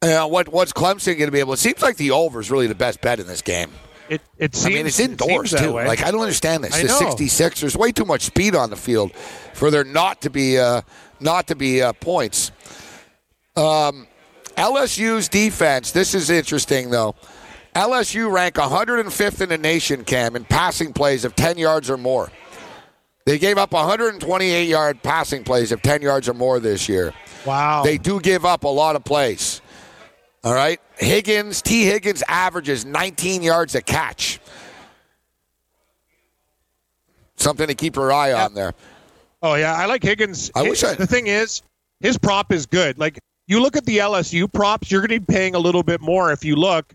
Uh, 0.02 0.26
what 0.28 0.48
what's 0.48 0.72
Clemson 0.74 1.17
going 1.17 1.28
to 1.28 1.32
be 1.32 1.39
able? 1.39 1.54
It 1.54 1.58
seems 1.60 1.82
like 1.82 1.98
the 1.98 2.12
over 2.12 2.39
is 2.39 2.50
really 2.50 2.67
the 2.67 2.76
best 2.76 3.02
bet 3.02 3.19
in 3.19 3.28
this 3.28 3.41
game. 3.41 3.69
It 4.08 4.22
it 4.38 4.56
seems. 4.56 4.65
I 4.65 4.69
mean, 4.78 4.88
it's 4.88 5.00
it 5.00 5.12
indoors 5.12 5.50
seems 5.52 5.62
too. 5.62 5.74
way. 5.74 5.86
Like 5.86 6.02
I 6.02 6.10
don't 6.12 6.22
understand 6.22 6.63
this. 6.63 6.74
I 6.74 6.82
the 6.84 6.88
know. 6.88 6.98
66. 6.98 7.60
There's 7.62 7.76
way 7.78 7.91
too 7.91 8.06
much 8.06 8.22
speed 8.22 8.56
on 8.56 8.69
the 8.69 8.78
field 8.78 9.12
for 9.54 9.69
there 9.69 9.84
not 9.84 10.22
to 10.22 10.30
be 10.30 10.58
uh, 10.58 10.82
not 11.19 11.48
to 11.48 11.56
be 11.56 11.82
uh, 11.84 11.91
points. 11.93 12.52
Um, 13.56 14.08
LSU's 14.58 15.28
defense. 15.30 15.91
This 15.91 16.15
is 16.15 16.30
interesting 16.30 16.89
though. 16.89 17.13
LSU 17.75 18.32
rank 18.32 18.55
105th 18.55 19.41
in 19.41 19.49
the 19.49 19.58
nation, 19.58 20.03
Cam, 20.03 20.36
in 20.36 20.43
passing 20.45 20.91
plays 20.93 21.23
of 21.25 21.36
10 21.36 21.58
yards 21.58 21.89
or 21.89 21.97
more. 21.97 22.32
They 23.25 23.38
gave 23.38 23.58
up 23.58 23.71
128 23.73 24.67
yard 24.67 25.03
passing 25.03 25.43
plays 25.43 25.71
of 25.71 25.82
10 25.82 26.01
yards 26.01 26.27
or 26.27 26.34
more 26.34 26.60
this 26.60 26.89
year. 26.89 27.13
wow. 27.45 27.84
They 27.84 27.97
do 27.97 28.19
give 28.19 28.43
up 28.45 28.63
a 28.63 28.67
lot 28.67 28.95
of 28.95 29.03
plays. 29.03 29.62
All 30.43 30.53
right. 30.53 30.79
Higgins, 30.97 31.62
Tee 31.62 31.84
Higgins 31.86 32.23
averages 32.27 32.86
19 32.86 33.43
yards 33.43 33.75
a 33.75 33.82
catch. 33.82 34.39
Something 37.36 37.67
to 37.67 37.75
keep 37.75 37.95
your 37.95 38.12
eye 38.12 38.34
on 38.34 38.53
there. 38.53 38.73
Oh 39.41 39.55
yeah, 39.55 39.73
I 39.75 39.86
like 39.86 40.03
Higgins. 40.03 40.51
I 40.55 40.63
wish 40.63 40.84
I- 40.84 40.95
the 40.95 41.08
thing 41.08 41.27
is, 41.27 41.62
his 42.01 42.17
prop 42.17 42.51
is 42.51 42.65
good. 42.65 42.97
Like 42.99 43.19
you 43.47 43.62
look 43.62 43.77
at 43.77 43.86
the 43.86 43.97
LSU 43.99 44.51
props, 44.51 44.91
you're 44.91 45.01
going 45.05 45.17
to 45.17 45.25
be 45.25 45.34
paying 45.34 45.55
a 45.55 45.60
little 45.60 45.84
bit 45.84 46.01
more 46.01 46.32
if 46.32 46.43
you 46.43 46.55
look. 46.55 46.93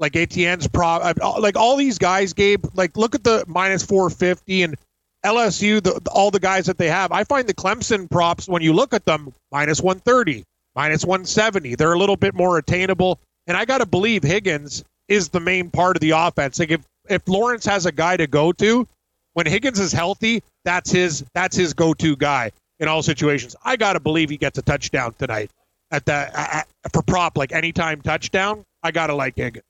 Like 0.00 0.16
Etienne's 0.16 0.66
prop, 0.66 1.18
like 1.38 1.56
all 1.56 1.76
these 1.76 1.98
guys, 1.98 2.32
Gabe. 2.32 2.64
Like 2.74 2.96
look 2.96 3.14
at 3.14 3.22
the 3.22 3.44
minus 3.46 3.84
450 3.84 4.62
and 4.62 4.76
LSU, 5.24 5.82
the, 5.82 6.00
all 6.10 6.30
the 6.30 6.40
guys 6.40 6.66
that 6.66 6.78
they 6.78 6.88
have. 6.88 7.12
I 7.12 7.24
find 7.24 7.46
the 7.46 7.54
Clemson 7.54 8.10
props 8.10 8.48
when 8.48 8.62
you 8.62 8.72
look 8.72 8.94
at 8.94 9.04
them 9.04 9.32
minus 9.52 9.80
130, 9.80 10.42
minus 10.74 11.04
170. 11.04 11.74
They're 11.74 11.92
a 11.92 11.98
little 11.98 12.16
bit 12.16 12.34
more 12.34 12.56
attainable. 12.56 13.20
And 13.46 13.56
I 13.56 13.66
got 13.66 13.78
to 13.78 13.86
believe 13.86 14.22
Higgins 14.22 14.84
is 15.08 15.28
the 15.28 15.40
main 15.40 15.70
part 15.70 15.96
of 15.96 16.00
the 16.00 16.10
offense. 16.10 16.58
Like 16.58 16.70
if 16.70 16.80
if 17.08 17.28
Lawrence 17.28 17.66
has 17.66 17.86
a 17.86 17.92
guy 17.92 18.16
to 18.16 18.26
go 18.26 18.52
to, 18.52 18.86
when 19.34 19.46
Higgins 19.46 19.78
is 19.78 19.92
healthy, 19.92 20.42
that's 20.64 20.90
his 20.90 21.24
that's 21.34 21.56
his 21.56 21.74
go-to 21.74 22.16
guy 22.16 22.52
in 22.78 22.88
all 22.88 23.02
situations. 23.02 23.54
I 23.64 23.76
got 23.76 23.94
to 23.94 24.00
believe 24.00 24.30
he 24.30 24.36
gets 24.36 24.58
a 24.58 24.62
touchdown 24.62 25.14
tonight 25.18 25.50
at 25.90 26.06
the 26.06 26.12
at, 26.12 26.68
for 26.92 27.02
prop 27.02 27.36
like 27.36 27.52
anytime 27.52 28.00
touchdown. 28.00 28.64
I 28.82 28.90
got 28.92 29.08
to 29.08 29.14
like 29.14 29.36
Higgins. 29.36 29.64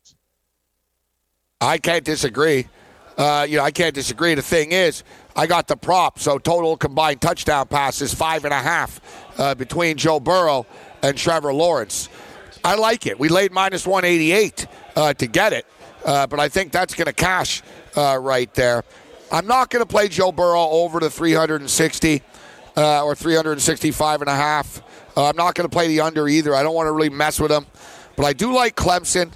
I 1.62 1.76
can't 1.76 2.04
disagree. 2.04 2.68
Uh, 3.18 3.46
you 3.46 3.58
know, 3.58 3.64
I 3.64 3.70
can't 3.70 3.94
disagree. 3.94 4.34
The 4.34 4.40
thing 4.40 4.72
is, 4.72 5.04
I 5.36 5.46
got 5.46 5.68
the 5.68 5.76
prop, 5.76 6.18
so 6.18 6.38
total 6.38 6.74
combined 6.78 7.20
touchdown 7.20 7.68
passes 7.68 8.14
five 8.14 8.46
and 8.46 8.54
a 8.54 8.58
half 8.58 8.98
uh, 9.38 9.54
between 9.54 9.98
Joe 9.98 10.20
Burrow 10.20 10.66
and 11.02 11.18
Trevor 11.18 11.52
Lawrence. 11.52 12.08
I 12.64 12.76
like 12.76 13.06
it. 13.06 13.18
We 13.18 13.28
laid 13.28 13.52
minus 13.52 13.86
188 13.86 14.66
uh, 14.96 15.12
to 15.14 15.26
get 15.26 15.52
it, 15.52 15.66
uh, 16.06 16.26
but 16.28 16.40
I 16.40 16.48
think 16.48 16.72
that's 16.72 16.94
going 16.94 17.06
to 17.06 17.12
cash 17.12 17.62
uh, 17.94 18.18
right 18.18 18.52
there. 18.54 18.82
I'm 19.30 19.46
not 19.46 19.68
going 19.68 19.82
to 19.82 19.88
play 19.88 20.08
Joe 20.08 20.32
Burrow 20.32 20.66
over 20.66 20.98
to 20.98 21.10
360 21.10 22.22
uh, 22.76 23.04
or 23.04 23.14
365 23.14 24.22
and 24.22 24.30
a 24.30 24.34
half. 24.34 24.82
I'm 25.14 25.36
not 25.36 25.54
going 25.54 25.68
to 25.68 25.72
play 25.72 25.88
the 25.88 26.00
under 26.00 26.26
either. 26.26 26.54
I 26.54 26.62
don't 26.62 26.74
want 26.74 26.86
to 26.86 26.92
really 26.92 27.10
mess 27.10 27.38
with 27.38 27.50
him, 27.50 27.66
but 28.16 28.24
I 28.24 28.32
do 28.32 28.54
like 28.54 28.76
Clemson. 28.76 29.30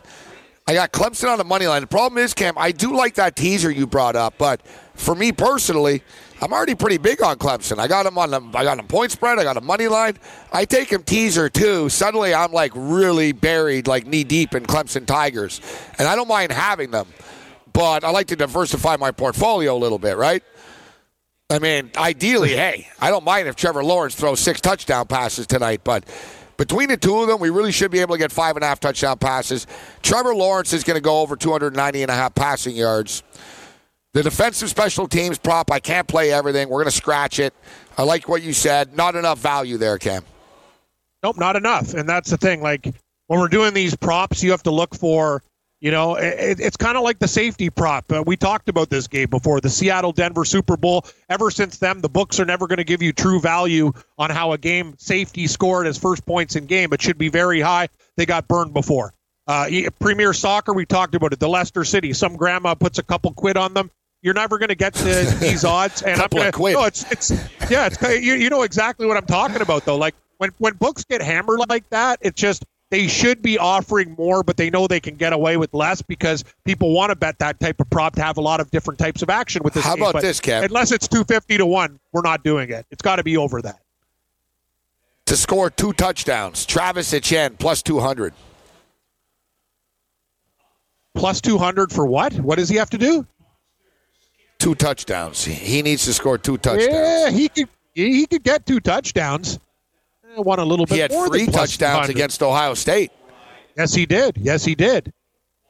I 0.66 0.72
got 0.72 0.92
Clemson 0.92 1.30
on 1.30 1.36
the 1.36 1.44
money 1.44 1.66
line. 1.66 1.82
The 1.82 1.86
problem 1.86 2.22
is, 2.22 2.32
Cam, 2.32 2.54
I 2.56 2.72
do 2.72 2.96
like 2.96 3.14
that 3.16 3.36
teaser 3.36 3.70
you 3.70 3.86
brought 3.86 4.16
up, 4.16 4.38
but 4.38 4.62
for 4.94 5.14
me 5.14 5.30
personally, 5.30 6.02
I'm 6.40 6.54
already 6.54 6.74
pretty 6.74 6.96
big 6.96 7.22
on 7.22 7.36
Clemson. 7.36 7.78
I 7.78 7.86
got 7.86 8.06
him 8.06 8.16
on 8.16 8.30
the 8.30 8.40
I 8.54 8.64
got 8.64 8.78
him 8.78 8.86
point 8.86 9.12
spread. 9.12 9.38
I 9.38 9.42
got 9.42 9.58
a 9.58 9.60
money 9.60 9.88
line. 9.88 10.18
I 10.52 10.64
take 10.64 10.90
him 10.90 11.02
teaser 11.02 11.50
too. 11.50 11.90
Suddenly, 11.90 12.32
I'm 12.32 12.50
like 12.50 12.72
really 12.74 13.32
buried, 13.32 13.86
like 13.86 14.06
knee 14.06 14.24
deep 14.24 14.54
in 14.54 14.64
Clemson 14.64 15.04
Tigers, 15.04 15.60
and 15.98 16.08
I 16.08 16.16
don't 16.16 16.28
mind 16.28 16.50
having 16.50 16.90
them, 16.90 17.08
but 17.74 18.02
I 18.02 18.08
like 18.10 18.28
to 18.28 18.36
diversify 18.36 18.96
my 18.96 19.10
portfolio 19.10 19.76
a 19.76 19.78
little 19.78 19.98
bit, 19.98 20.16
right? 20.16 20.42
I 21.50 21.58
mean, 21.58 21.90
ideally, 21.94 22.48
hey, 22.56 22.88
I 23.00 23.10
don't 23.10 23.24
mind 23.24 23.48
if 23.48 23.56
Trevor 23.56 23.84
Lawrence 23.84 24.14
throws 24.14 24.40
six 24.40 24.62
touchdown 24.62 25.08
passes 25.08 25.46
tonight, 25.46 25.82
but 25.84 26.04
between 26.56 26.88
the 26.88 26.96
two 26.96 27.18
of 27.20 27.28
them, 27.28 27.40
we 27.40 27.50
really 27.50 27.72
should 27.72 27.90
be 27.90 28.00
able 28.00 28.14
to 28.14 28.18
get 28.18 28.32
five 28.32 28.56
and 28.56 28.64
a 28.64 28.66
half 28.68 28.80
touchdown 28.80 29.18
passes. 29.18 29.66
Trevor 30.02 30.34
Lawrence 30.34 30.72
is 30.72 30.84
going 30.84 30.96
to 30.96 31.00
go 31.00 31.20
over 31.20 31.36
290 31.36 32.02
and 32.02 32.10
a 32.10 32.14
half 32.14 32.34
passing 32.34 32.76
yards. 32.76 33.22
The 34.12 34.22
defensive 34.22 34.70
special 34.70 35.08
teams 35.08 35.38
prop, 35.38 35.72
I 35.72 35.80
can't 35.80 36.06
play 36.06 36.32
everything. 36.32 36.68
We're 36.68 36.82
going 36.82 36.90
to 36.90 36.96
scratch 36.96 37.40
it. 37.40 37.52
I 37.98 38.04
like 38.04 38.28
what 38.28 38.42
you 38.42 38.52
said. 38.52 38.96
Not 38.96 39.16
enough 39.16 39.38
value 39.38 39.76
there, 39.76 39.98
Cam. 39.98 40.24
Nope, 41.24 41.38
not 41.38 41.56
enough. 41.56 41.94
And 41.94 42.08
that's 42.08 42.30
the 42.30 42.36
thing. 42.36 42.62
Like 42.62 42.84
when 43.26 43.40
we're 43.40 43.48
doing 43.48 43.74
these 43.74 43.96
props, 43.96 44.42
you 44.42 44.52
have 44.52 44.62
to 44.64 44.70
look 44.70 44.94
for, 44.94 45.42
you 45.84 45.90
know, 45.90 46.14
it, 46.14 46.60
it's 46.60 46.78
kind 46.78 46.96
of 46.96 47.02
like 47.02 47.18
the 47.18 47.28
safety 47.28 47.68
prop. 47.68 48.10
Uh, 48.10 48.24
we 48.26 48.38
talked 48.38 48.70
about 48.70 48.88
this 48.88 49.06
game 49.06 49.28
before, 49.28 49.60
the 49.60 49.68
Seattle 49.68 50.12
Denver 50.12 50.46
Super 50.46 50.78
Bowl. 50.78 51.04
Ever 51.28 51.50
since 51.50 51.76
then, 51.76 52.00
the 52.00 52.08
books 52.08 52.40
are 52.40 52.46
never 52.46 52.66
going 52.66 52.78
to 52.78 52.84
give 52.84 53.02
you 53.02 53.12
true 53.12 53.38
value 53.38 53.92
on 54.16 54.30
how 54.30 54.52
a 54.52 54.58
game 54.58 54.94
safety 54.96 55.46
scored 55.46 55.86
as 55.86 55.98
first 55.98 56.24
points 56.24 56.56
in 56.56 56.64
game. 56.64 56.94
It 56.94 57.02
should 57.02 57.18
be 57.18 57.28
very 57.28 57.60
high. 57.60 57.88
They 58.16 58.24
got 58.24 58.48
burned 58.48 58.72
before. 58.72 59.12
Uh, 59.46 59.68
Premier 60.00 60.32
Soccer, 60.32 60.72
we 60.72 60.86
talked 60.86 61.14
about 61.14 61.34
it. 61.34 61.38
The 61.38 61.50
Leicester 61.50 61.84
City, 61.84 62.14
some 62.14 62.34
grandma 62.36 62.74
puts 62.74 62.98
a 62.98 63.02
couple 63.02 63.34
quid 63.34 63.58
on 63.58 63.74
them. 63.74 63.90
You're 64.22 64.32
never 64.32 64.56
going 64.56 64.70
to 64.70 64.74
get 64.74 64.94
to 64.94 65.04
these 65.38 65.66
odds. 65.66 66.00
And 66.00 66.16
Couple 66.16 66.38
I'm 66.38 66.44
gonna, 66.44 66.52
quid. 66.52 66.74
No, 66.76 66.84
it's 66.84 67.12
it's 67.12 67.30
yeah, 67.70 67.88
it's 67.92 68.00
you, 68.00 68.32
you 68.32 68.48
know 68.48 68.62
exactly 68.62 69.06
what 69.06 69.18
I'm 69.18 69.26
talking 69.26 69.60
about 69.60 69.84
though. 69.84 69.98
Like 69.98 70.14
when 70.38 70.50
when 70.56 70.72
books 70.76 71.04
get 71.04 71.20
hammered 71.20 71.60
like 71.68 71.86
that, 71.90 72.20
it's 72.22 72.40
just 72.40 72.64
they 72.90 73.08
should 73.08 73.42
be 73.42 73.58
offering 73.58 74.14
more, 74.16 74.42
but 74.42 74.56
they 74.56 74.70
know 74.70 74.86
they 74.86 75.00
can 75.00 75.16
get 75.16 75.32
away 75.32 75.56
with 75.56 75.72
less 75.74 76.02
because 76.02 76.44
people 76.64 76.92
want 76.94 77.10
to 77.10 77.16
bet 77.16 77.38
that 77.38 77.58
type 77.58 77.80
of 77.80 77.88
prop 77.90 78.14
to 78.16 78.22
have 78.22 78.36
a 78.36 78.40
lot 78.40 78.60
of 78.60 78.70
different 78.70 78.98
types 78.98 79.22
of 79.22 79.30
action 79.30 79.62
with 79.64 79.74
this. 79.74 79.84
How 79.84 79.94
game. 79.94 80.02
about 80.02 80.12
But 80.14 80.22
this, 80.22 80.40
Kev? 80.40 80.64
Unless 80.64 80.92
it's 80.92 81.08
two 81.08 81.24
fifty 81.24 81.58
to 81.58 81.66
one, 81.66 81.98
we're 82.12 82.22
not 82.22 82.44
doing 82.44 82.70
it. 82.70 82.86
It's 82.90 83.02
got 83.02 83.16
to 83.16 83.24
be 83.24 83.36
over 83.36 83.60
that. 83.62 83.80
To 85.26 85.36
score 85.36 85.70
two 85.70 85.92
touchdowns, 85.94 86.66
Travis 86.66 87.12
Etienne 87.14 87.56
plus 87.56 87.82
200. 87.82 88.34
Plus 91.14 91.40
two 91.40 91.58
hundred 91.58 91.90
for 91.90 92.06
what? 92.06 92.34
What 92.34 92.58
does 92.58 92.68
he 92.68 92.76
have 92.76 92.90
to 92.90 92.98
do? 92.98 93.26
Two 94.58 94.74
touchdowns. 94.74 95.44
He 95.44 95.80
needs 95.82 96.04
to 96.04 96.12
score 96.12 96.38
two 96.38 96.58
touchdowns. 96.58 96.92
Yeah, 96.92 97.30
he 97.30 97.48
could 97.48 97.68
he 97.94 98.26
could 98.26 98.42
get 98.42 98.66
two 98.66 98.80
touchdowns. 98.80 99.58
Won 100.36 100.58
a 100.58 100.64
little 100.64 100.86
bit 100.86 100.94
He 100.94 101.00
had 101.00 101.12
three 101.12 101.46
touchdowns 101.46 102.06
200. 102.06 102.10
against 102.10 102.42
Ohio 102.42 102.74
State. 102.74 103.12
Yes, 103.76 103.94
he 103.94 104.06
did. 104.06 104.36
Yes, 104.36 104.64
he 104.64 104.74
did. 104.74 105.12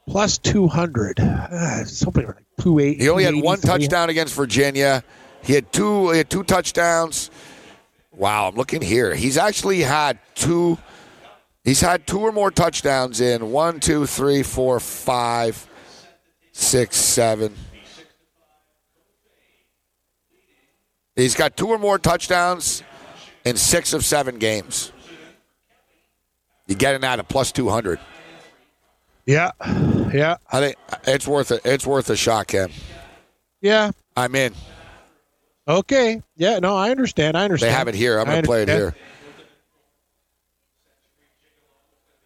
Plus 0.07 0.37
two 0.37 0.67
hundred. 0.67 1.19
Uh, 1.19 1.83
something 1.85 2.25
like 2.27 2.45
two 2.61 2.77
eight. 2.79 3.01
He 3.01 3.09
only 3.09 3.23
had 3.23 3.35
one 3.35 3.59
touchdown 3.59 4.09
against 4.09 4.35
Virginia. 4.35 5.03
He 5.43 5.53
had 5.53 5.71
two. 5.73 6.11
He 6.11 6.19
had 6.19 6.29
two 6.29 6.43
touchdowns. 6.43 7.31
Wow, 8.11 8.47
I'm 8.47 8.55
looking 8.55 8.81
here. 8.81 9.15
He's 9.15 9.37
actually 9.37 9.81
had 9.81 10.19
two. 10.35 10.77
He's 11.63 11.81
had 11.81 12.05
two 12.05 12.19
or 12.19 12.31
more 12.31 12.51
touchdowns 12.51 13.19
in 13.19 13.51
one, 13.51 13.79
two, 13.79 14.05
three, 14.05 14.43
four, 14.43 14.79
five, 14.79 15.67
six, 16.51 16.97
seven. 16.97 17.55
He's 21.15 21.33
got 21.33 21.57
two 21.57 21.67
or 21.69 21.79
more 21.79 21.97
touchdowns 21.97 22.83
in 23.45 23.55
six 23.55 23.93
of 23.93 24.03
seven 24.03 24.37
games. 24.39 24.91
You're 26.67 26.77
getting 26.77 27.03
out 27.05 27.19
at 27.19 27.29
plus 27.29 27.51
two 27.51 27.69
hundred? 27.69 27.99
Yeah, 29.25 29.51
yeah, 30.13 30.37
I 30.51 30.59
think 30.59 30.75
it's 31.07 31.27
worth 31.27 31.51
it. 31.51 31.61
It's 31.65 31.85
worth 31.85 32.09
a 32.09 32.15
shot, 32.15 32.47
Cam. 32.47 32.71
yeah. 33.61 33.91
I'm 34.17 34.33
in. 34.35 34.53
Okay. 35.67 36.21
Yeah. 36.37 36.59
No, 36.59 36.75
I 36.75 36.91
understand. 36.91 37.35
I 37.35 37.43
understand. 37.43 37.69
They 37.73 37.75
have 37.77 37.87
it 37.87 37.95
here. 37.95 38.17
I'm 38.19 38.25
going 38.27 38.41
to 38.41 38.47
play 38.47 38.61
it 38.63 38.69
here. 38.69 38.95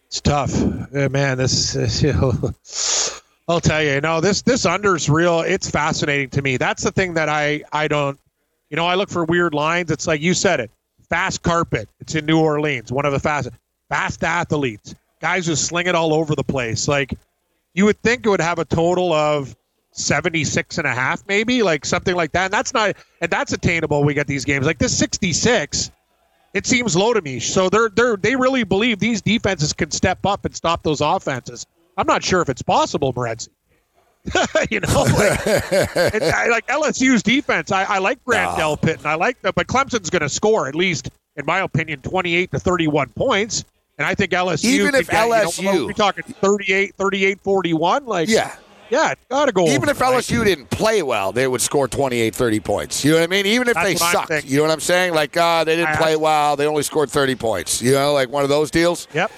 It's 0.08 0.22
tough, 0.22 0.52
Yeah, 0.94 1.08
man. 1.08 1.38
This, 1.38 1.76
is- 1.76 3.22
I'll 3.48 3.60
tell 3.62 3.82
you. 3.84 4.00
No, 4.02 4.22
this 4.22 4.42
this 4.44 4.66
under's 4.68 5.10
real. 5.10 5.40
It's 5.42 5.70
fascinating 5.70 6.30
to 6.32 6.42
me. 6.42 6.58
That's 6.58 6.84
the 6.84 6.92
thing 6.92 7.14
that 7.16 7.30
I 7.30 7.64
I 7.72 7.88
don't. 7.88 8.20
You 8.70 8.78
know, 8.78 8.86
I 8.86 8.94
look 8.96 9.10
for 9.10 9.24
weird 9.26 9.54
lines. 9.56 9.90
It's 9.90 10.06
like 10.06 10.22
you 10.22 10.34
said 10.36 10.60
it. 10.60 10.70
Fast 11.10 11.42
carpet. 11.42 11.90
It's 12.00 12.16
in 12.16 12.26
New 12.26 12.40
Orleans. 12.40 12.92
One 12.92 13.06
of 13.06 13.12
the 13.12 13.20
fast 13.20 13.50
fast 13.90 14.24
athletes. 14.24 14.96
guys 15.20 15.48
who 15.48 15.56
sling 15.56 15.88
it 15.88 15.96
all 15.96 16.14
over 16.14 16.36
the 16.36 16.44
place. 16.44 16.88
Like 16.88 17.14
you 17.74 17.86
would 17.86 18.02
think 18.02 18.26
it 18.26 18.30
would 18.30 18.42
have 18.42 18.60
a 18.60 18.66
total 18.66 19.12
of 19.14 19.56
76 19.92 20.78
and 20.78 20.88
a 20.88 20.94
half 20.94 21.24
maybe 21.28 21.64
like 21.64 21.84
something 21.84 22.16
like 22.16 22.32
that 22.32 22.46
and 22.46 22.54
that's 22.54 22.74
not 22.74 22.96
and 23.22 23.30
that's 23.32 23.54
attainable 23.54 24.04
we 24.04 24.14
get 24.14 24.28
these 24.28 24.46
games 24.46 24.66
like 24.66 24.78
this 24.78 24.96
66 24.98 25.92
it 26.54 26.66
seems 26.68 26.96
low 26.96 27.12
to 27.12 27.22
me 27.22 27.40
so 27.40 27.70
they're 27.70 27.90
they're 27.90 28.16
they 28.16 28.36
really 28.36 28.64
believe 28.64 29.00
these 29.00 29.22
defenses 29.22 29.74
can 29.74 29.90
step 29.90 30.26
up 30.26 30.46
and 30.46 30.56
stop 30.56 30.84
those 30.84 31.02
offenses 31.02 31.66
i'm 31.98 32.06
not 32.06 32.24
sure 32.24 32.40
if 32.42 32.50
it's 32.50 32.62
possible 32.62 33.12
Morency. 33.12 33.50
you 34.70 34.80
know 34.80 35.04
like, 35.04 35.40
it, 35.46 36.24
I, 36.34 36.48
like 36.50 36.68
lsu's 36.68 37.24
defense 37.24 37.72
i, 37.72 37.84
I 37.84 37.98
like 38.00 38.24
grant 38.26 38.58
No. 38.58 38.76
delpit 38.76 38.98
and 38.98 39.06
i 39.06 39.16
like 39.16 39.42
that 39.42 39.56
but 39.56 39.68
clemson's 39.68 40.10
going 40.10 40.22
to 40.22 40.30
score 40.30 40.68
at 40.68 40.76
least 40.76 41.10
in 41.36 41.46
my 41.46 41.60
opinion 41.60 42.02
28 42.02 42.52
to 42.52 42.60
31 42.60 43.10
points 43.10 43.66
and 43.98 44.06
i 44.08 44.14
think 44.16 44.32
lsu 44.32 44.64
Even 44.66 44.96
if 44.96 45.10
get, 45.10 45.24
you 45.58 45.64
know, 45.66 45.72
LSU 45.72 45.86
we're 45.88 45.94
talking 45.94 46.24
38 46.24 46.96
38 46.96 47.40
41 47.42 48.06
like 48.06 48.30
Yeah. 48.30 48.56
yeah, 48.90 49.12
it 49.12 49.20
gotta 49.30 49.52
go. 49.52 49.68
Even 49.68 49.88
if 49.90 50.02
right? 50.02 50.16
LSU 50.16 50.44
didn't 50.44 50.70
play 50.72 51.04
well, 51.04 51.32
they 51.32 51.48
would 51.48 51.62
score 51.62 51.88
28, 51.88 52.34
30 52.34 52.60
points. 52.60 53.06
You 53.06 53.12
know 53.12 53.18
what 53.18 53.24
I 53.24 53.28
mean? 53.28 53.46
Even 53.46 53.68
if 53.68 53.76
That's 53.76 53.88
they 53.88 53.96
sucked. 53.96 54.46
You 54.46 54.58
know 54.58 54.64
what 54.64 54.72
I'm 54.72 54.80
saying? 54.80 55.14
Like, 55.14 55.38
uh, 55.38 55.64
they 55.64 55.76
didn't 55.76 55.94
I- 55.94 55.98
play 55.98 56.16
well. 56.16 56.56
They 56.56 56.66
only 56.66 56.82
scored 56.82 57.12
30 57.12 57.36
points. 57.36 57.84
You 57.84 57.92
know, 57.92 58.14
like 58.14 58.30
one 58.30 58.42
of 58.42 58.50
those 58.50 58.72
deals. 58.72 59.08
Yep. 59.14 59.32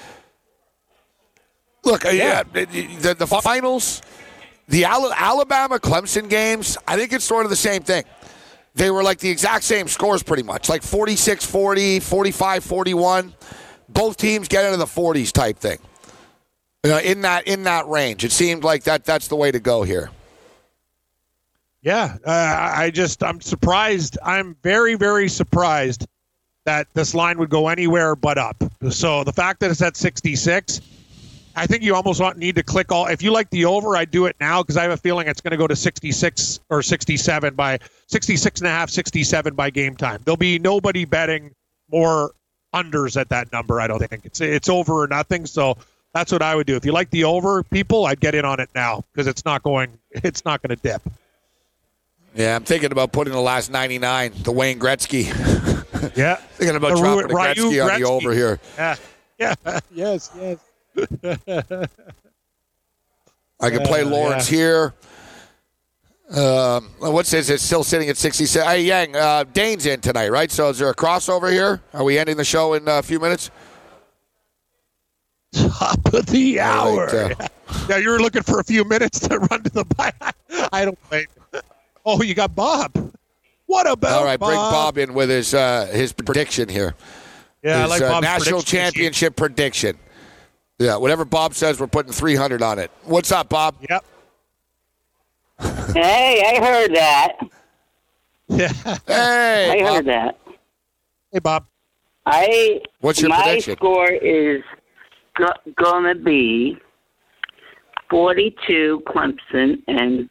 Look, 1.83 2.05
uh, 2.05 2.09
yeah, 2.09 2.43
Yeah. 2.53 2.65
the, 3.01 3.15
the 3.17 3.27
finals, 3.27 4.01
the 4.67 4.85
Alabama 4.85 5.79
Clemson 5.79 6.29
games, 6.29 6.77
I 6.87 6.97
think 6.97 7.13
it's 7.13 7.25
sort 7.25 7.45
of 7.45 7.49
the 7.49 7.55
same 7.55 7.83
thing. 7.83 8.03
They 8.73 8.89
were 8.89 9.03
like 9.03 9.19
the 9.19 9.29
exact 9.29 9.63
same 9.63 9.87
scores 9.87 10.23
pretty 10.23 10.43
much, 10.43 10.69
like 10.69 10.81
46 10.81 11.45
40, 11.45 11.99
45 11.99 12.63
41. 12.63 13.33
Both 13.89 14.17
teams 14.17 14.47
get 14.47 14.63
into 14.65 14.77
the 14.77 14.85
40s 14.85 15.31
type 15.33 15.57
thing. 15.57 15.77
You 16.83 16.91
know, 16.91 16.99
in 16.99 17.21
that 17.21 17.47
in 17.47 17.63
that 17.63 17.87
range. 17.87 18.23
It 18.23 18.31
seemed 18.31 18.63
like 18.63 18.83
that 18.85 19.03
that's 19.03 19.27
the 19.27 19.35
way 19.35 19.51
to 19.51 19.59
go 19.59 19.83
here. 19.83 20.09
Yeah, 21.83 22.17
uh, 22.25 22.71
I 22.75 22.91
just 22.91 23.23
I'm 23.23 23.41
surprised. 23.41 24.17
I'm 24.23 24.55
very 24.63 24.95
very 24.95 25.27
surprised 25.27 26.07
that 26.65 26.87
this 26.93 27.13
line 27.13 27.37
would 27.39 27.49
go 27.49 27.67
anywhere 27.67 28.15
but 28.15 28.37
up. 28.37 28.63
So 28.89 29.23
the 29.23 29.33
fact 29.33 29.59
that 29.59 29.71
it's 29.71 29.81
at 29.81 29.97
66, 29.97 30.81
I 31.55 31.67
think 31.67 31.83
you 31.83 31.95
almost 31.95 32.21
want 32.21 32.37
need 32.37 32.55
to 32.55 32.63
click 32.63 32.91
all. 32.91 33.07
If 33.07 33.21
you 33.21 33.31
like 33.31 33.49
the 33.49 33.65
over, 33.65 33.95
I 33.95 34.05
do 34.05 34.25
it 34.25 34.35
now 34.39 34.61
because 34.61 34.77
I 34.77 34.83
have 34.83 34.91
a 34.91 34.97
feeling 34.97 35.27
it's 35.27 35.41
going 35.41 35.51
to 35.51 35.57
go 35.57 35.67
to 35.67 35.75
66 35.75 36.59
or 36.69 36.81
67 36.81 37.55
by 37.55 37.79
66 38.07 38.61
and 38.61 38.67
a 38.67 38.71
half, 38.71 38.89
67 38.89 39.53
by 39.55 39.69
game 39.69 39.95
time. 39.95 40.21
There'll 40.23 40.37
be 40.37 40.59
nobody 40.59 41.05
betting 41.05 41.53
more 41.91 42.31
unders 42.73 43.19
at 43.19 43.29
that 43.29 43.51
number. 43.51 43.81
I 43.81 43.87
don't 43.87 43.99
think 43.99 44.25
it's 44.25 44.39
it's 44.41 44.69
over 44.69 45.01
or 45.03 45.07
nothing. 45.07 45.45
So 45.45 45.77
that's 46.13 46.31
what 46.31 46.41
I 46.41 46.55
would 46.55 46.67
do. 46.67 46.75
If 46.75 46.85
you 46.85 46.91
like 46.91 47.09
the 47.09 47.23
over, 47.25 47.63
people, 47.63 48.05
I'd 48.05 48.19
get 48.19 48.35
in 48.35 48.45
on 48.45 48.59
it 48.59 48.69
now 48.75 49.03
because 49.11 49.27
it's 49.27 49.45
not 49.45 49.63
going. 49.63 49.97
It's 50.11 50.43
not 50.43 50.61
going 50.61 50.75
to 50.75 50.81
dip. 50.81 51.01
Yeah, 52.35 52.55
I'm 52.55 52.63
thinking 52.63 52.91
about 52.91 53.11
putting 53.11 53.33
the 53.33 53.41
last 53.41 53.71
99, 53.71 54.33
the 54.43 54.51
Wayne 54.51 54.79
Gretzky. 54.79 55.27
Yeah. 56.15 56.35
thinking 56.35 56.75
about 56.75 56.95
The 56.95 57.01
dropping 57.01 57.21
Ru- 57.23 57.27
the 57.27 57.35
Ryu 57.35 57.53
Gretzky, 57.53 57.93
on 57.93 58.01
the 58.01 58.07
over 58.07 58.31
here. 58.33 58.59
Yeah. 58.75 58.95
Yeah. 59.37 59.55
yes. 59.93 60.31
Yes. 60.35 60.57
I 63.59 63.69
can 63.69 63.81
play 63.83 64.01
Yeah, 64.03 64.09
Lawrence 64.09 64.47
here. 64.47 64.93
Um, 66.35 66.89
what's 66.99 67.31
this? 67.31 67.49
It's 67.49 67.61
still 67.63 67.83
sitting 67.83 68.07
at 68.09 68.15
67. 68.17 68.67
Hey, 68.67 68.83
Yang, 68.83 69.15
uh, 69.15 69.43
Dane's 69.53 69.85
in 69.85 69.99
tonight, 69.99 70.29
right? 70.29 70.49
So 70.49 70.69
is 70.69 70.79
there 70.79 70.89
a 70.89 70.95
crossover 70.95 71.51
here? 71.51 71.81
Are 71.93 72.03
we 72.03 72.17
ending 72.17 72.37
the 72.37 72.45
show 72.45 72.73
in 72.73 72.87
a 72.87 73.03
few 73.03 73.19
minutes? 73.19 73.51
Top 75.53 76.13
of 76.13 76.25
the 76.27 76.61
All 76.61 76.97
hour. 76.97 77.07
right, 77.07 77.41
uh, 77.41 77.47
yeah, 77.89 77.97
you 77.97 78.09
were 78.09 78.21
looking 78.21 78.43
for 78.43 78.59
a 78.61 78.63
few 78.63 78.85
minutes 78.85 79.19
to 79.27 79.37
run 79.51 79.61
to 79.63 79.69
the 79.69 79.83
bike. 79.97 80.15
I 80.71 80.85
don't 80.85 80.97
blame. 81.09 81.25
Oh, 82.05 82.21
you 82.23 82.33
got 82.33 82.55
Bob. 82.55 83.13
What 83.65 83.89
about 83.89 84.13
All 84.19 84.23
right, 84.25 84.39
Bob? 84.39 84.49
bring 84.49 84.57
Bob 84.59 84.97
in 84.97 85.13
with 85.13 85.29
his 85.29 85.53
uh, 85.53 85.87
his 85.91 86.13
prediction 86.13 86.69
here. 86.69 86.95
Yeah, 87.63 87.79
I 87.79 87.81
his 87.81 87.89
like 87.89 88.01
uh, 88.03 88.09
Bob's 88.09 88.23
national 88.23 88.59
prediction 88.61 88.79
championship 88.79 89.35
prediction. 89.35 89.97
Yeah, 90.81 90.95
whatever 90.97 91.23
Bob 91.25 91.53
says, 91.53 91.79
we're 91.79 91.85
putting 91.85 92.11
300 92.11 92.63
on 92.63 92.79
it. 92.79 92.89
What's 93.03 93.31
up, 93.31 93.49
Bob? 93.49 93.75
Yep. 93.87 94.03
Hey, 95.93 96.41
I 96.57 96.63
heard 96.65 96.95
that. 96.95 97.33
Yeah. 98.47 98.69
Hey, 99.05 99.69
I 99.69 99.83
Bob. 99.83 99.93
heard 99.93 100.05
that. 100.05 100.39
Hey, 101.31 101.39
Bob. 101.39 101.65
I 102.25 102.81
What's 103.01 103.19
your 103.21 103.29
my 103.29 103.43
prediction? 103.43 103.75
score 103.75 104.09
is 104.09 104.63
go- 105.37 105.53
gonna 105.77 106.15
be 106.15 106.77
forty-two 108.09 109.03
Clemson 109.05 109.83
and 109.87 110.29